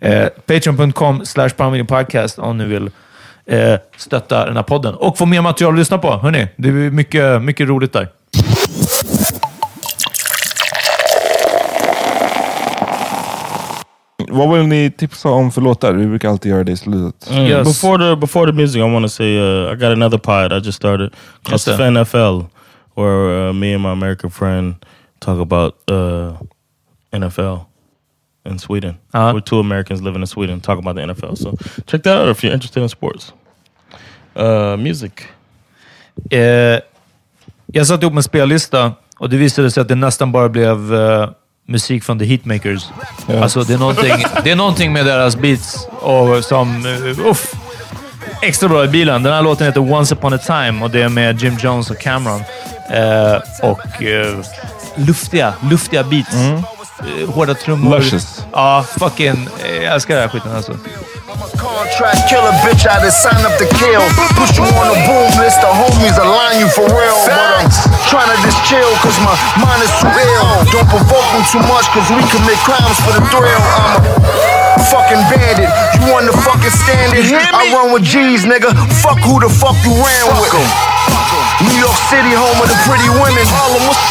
[0.00, 1.50] Eh, Patreon.com slash
[1.88, 2.90] podcast om ni vill
[3.46, 6.16] eh, stötta den här podden och få mer material att lyssna på.
[6.16, 8.08] Hörrni, det är mycket, mycket roligt där.
[14.30, 15.92] Vad vill ni tipsa om för låtar?
[15.92, 17.30] Vi brukar alltid göra det i slutet.
[17.30, 17.64] Mm.
[17.64, 20.66] Before the before the music, I want to say uh, I got another pod I
[20.66, 21.12] just started
[21.42, 21.76] called Yes, sir.
[21.76, 22.46] Sven FL,
[22.94, 24.74] where uh, me and my American friend
[25.18, 26.36] talk about uh,
[27.12, 27.66] NFL
[28.44, 28.98] in Sweden.
[29.14, 29.32] Uh-huh.
[29.34, 31.36] We're two Americans living in Sweden, talk about the NFL.
[31.36, 33.32] So check that out if you're interested in sports.
[34.36, 35.12] Uh, music.
[36.30, 36.80] Eh,
[37.66, 41.30] jag satte ihop en spellista och det visade sig att det nästan bara blev eh,
[41.68, 42.88] musik från The Heatmakers.
[43.42, 44.12] Alltså, det är, någonting,
[44.44, 46.86] det är någonting med deras beats och som...
[46.86, 47.54] Uh, uff,
[48.42, 49.22] extra bra i bilen.
[49.22, 51.98] Den här låten heter Once upon a time och det är med Jim Jones och
[51.98, 52.42] Cameron.
[52.90, 53.38] Eh,
[53.70, 54.36] och eh,
[54.96, 56.34] luftiga, luftiga beats.
[56.34, 57.98] Eh, hårda trummor.
[57.98, 58.44] Luscious.
[58.52, 59.48] Ja, fucking...
[59.64, 60.76] eh, Jag älskar den här skiten alltså.
[61.80, 64.04] Contract killer bitch, I just sign up to kill.
[64.36, 67.16] Push you on the boom list, the homies align you for real.
[67.24, 67.72] But I'm
[68.04, 70.60] trying to just chill, cause my mind is too ill.
[70.76, 73.64] Don't provoke me too much, cause we commit crimes for the thrill.
[73.80, 73.96] I'm
[74.76, 75.72] a fucking bandit.
[75.96, 77.32] You want to fucking stand it?
[77.32, 78.76] I run with G's, nigga.
[79.00, 80.52] Fuck who the fuck you ran with.
[81.64, 83.44] New York City, home of the pretty women.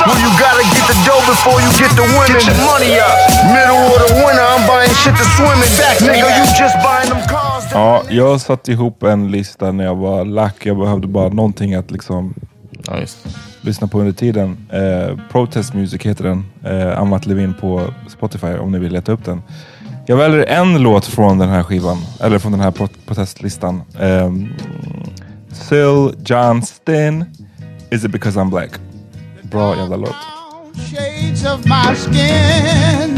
[0.10, 2.34] Well, you gotta get the dough before you get the women.
[2.34, 3.14] Get your money up.
[3.54, 5.70] Middle of the winter, I'm buying shit to swim in.
[6.02, 7.49] Nigga, you just buying them cars.
[7.72, 10.66] Ja, jag satte ihop en lista när jag var lack.
[10.66, 12.34] Jag behövde bara någonting att liksom
[13.62, 14.58] lyssna på under tiden.
[14.70, 16.46] Eh, Protest Music heter den.
[16.64, 19.42] Eh, Amat Levin på Spotify om ni vill leta upp den.
[20.06, 23.82] Jag väljer en låt från den här skivan, eller från den här pro- protestlistan.
[24.00, 24.54] Um,
[25.52, 27.26] Syl Johnston,
[27.92, 28.70] Is it because I'm black?
[29.42, 30.16] Bra jävla låt.
[30.76, 33.18] shades of my skin.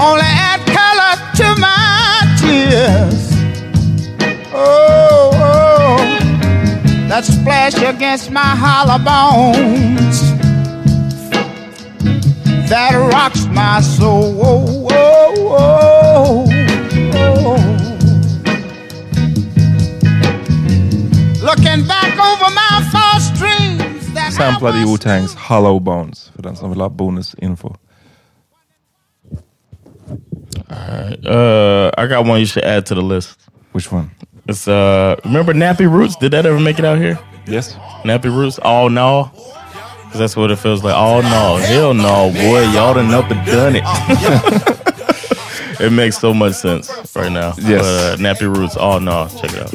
[0.00, 0.35] Only
[1.36, 3.30] to my tears.
[4.54, 5.98] Oh, oh,
[7.08, 10.20] that splash against my hollow bones.
[12.70, 14.40] That rocks my soul.
[14.42, 16.46] Oh, oh, oh,
[17.14, 17.60] oh.
[21.42, 23.86] Looking back over my false dreams
[24.86, 27.76] Wu-Tangs Hollow Bones, för den som vill ha bonusinfo.
[30.70, 31.26] Alright.
[31.26, 33.38] Uh, I got one you should add to the list.
[33.72, 34.10] Which one?
[34.48, 36.16] It's uh, remember Nappy Roots?
[36.16, 37.18] Did that ever make it out here?
[37.46, 37.74] Yes.
[38.04, 38.58] Nappy Roots.
[38.58, 39.30] All no.
[40.10, 40.94] 'Cause that's what it feels like.
[40.96, 41.56] Oh no.
[41.56, 42.62] Hell no, boy.
[42.72, 43.82] Y'all done up and done it.
[45.80, 47.54] it makes so much sense right now.
[47.58, 47.82] Yes.
[47.82, 48.76] But, uh, Nappy Roots.
[48.76, 49.28] All no.
[49.40, 49.72] Check it out.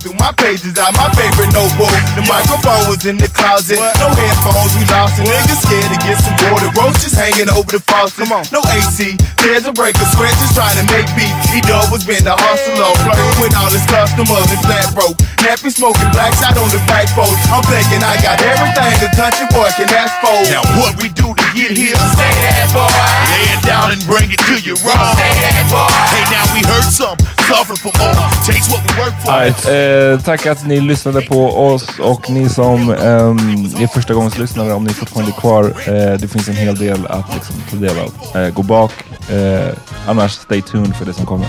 [0.00, 1.92] through my pages out my favorite notebook.
[2.18, 3.78] The microphone was in the closet.
[3.98, 5.28] No headphones, we lost it.
[5.28, 6.70] Niggas scared to get some water.
[6.74, 8.26] Roaches hanging over the faucet.
[8.26, 8.44] Come on.
[8.50, 9.16] No AC.
[9.42, 10.06] There's a breaker.
[10.16, 11.32] Sweat just trying to make beat.
[11.54, 12.90] He dog was been the hustler.
[13.06, 15.16] Flirting with all his customers and flat broke.
[15.44, 17.30] Nappy smoking black shot on the backbone.
[17.54, 20.34] I'm thinking I got everything a country boy can ask for.
[20.50, 21.94] Now what we do to get here?
[22.16, 22.90] Say that boy.
[23.30, 25.86] Lay it down and bring it to that boy.
[26.12, 27.18] Hey now we heard some.
[27.46, 28.14] Suffer for more.
[28.44, 29.30] Takes what we work for.
[29.30, 34.38] Alright, eh, tack att ni lyssnade på oss och ni som ehm, är första gångs
[34.38, 37.76] lyssnare, om ni fortfarande är kvar, eh, det finns en hel del att liksom, ta
[37.76, 38.42] del av.
[38.42, 38.92] Eh, gå bak,
[39.30, 39.74] eh,
[40.06, 41.46] annars stay tuned för det som kommer.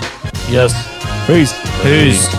[0.52, 0.72] Yes.
[1.26, 1.54] Peace!
[1.82, 2.38] Peace.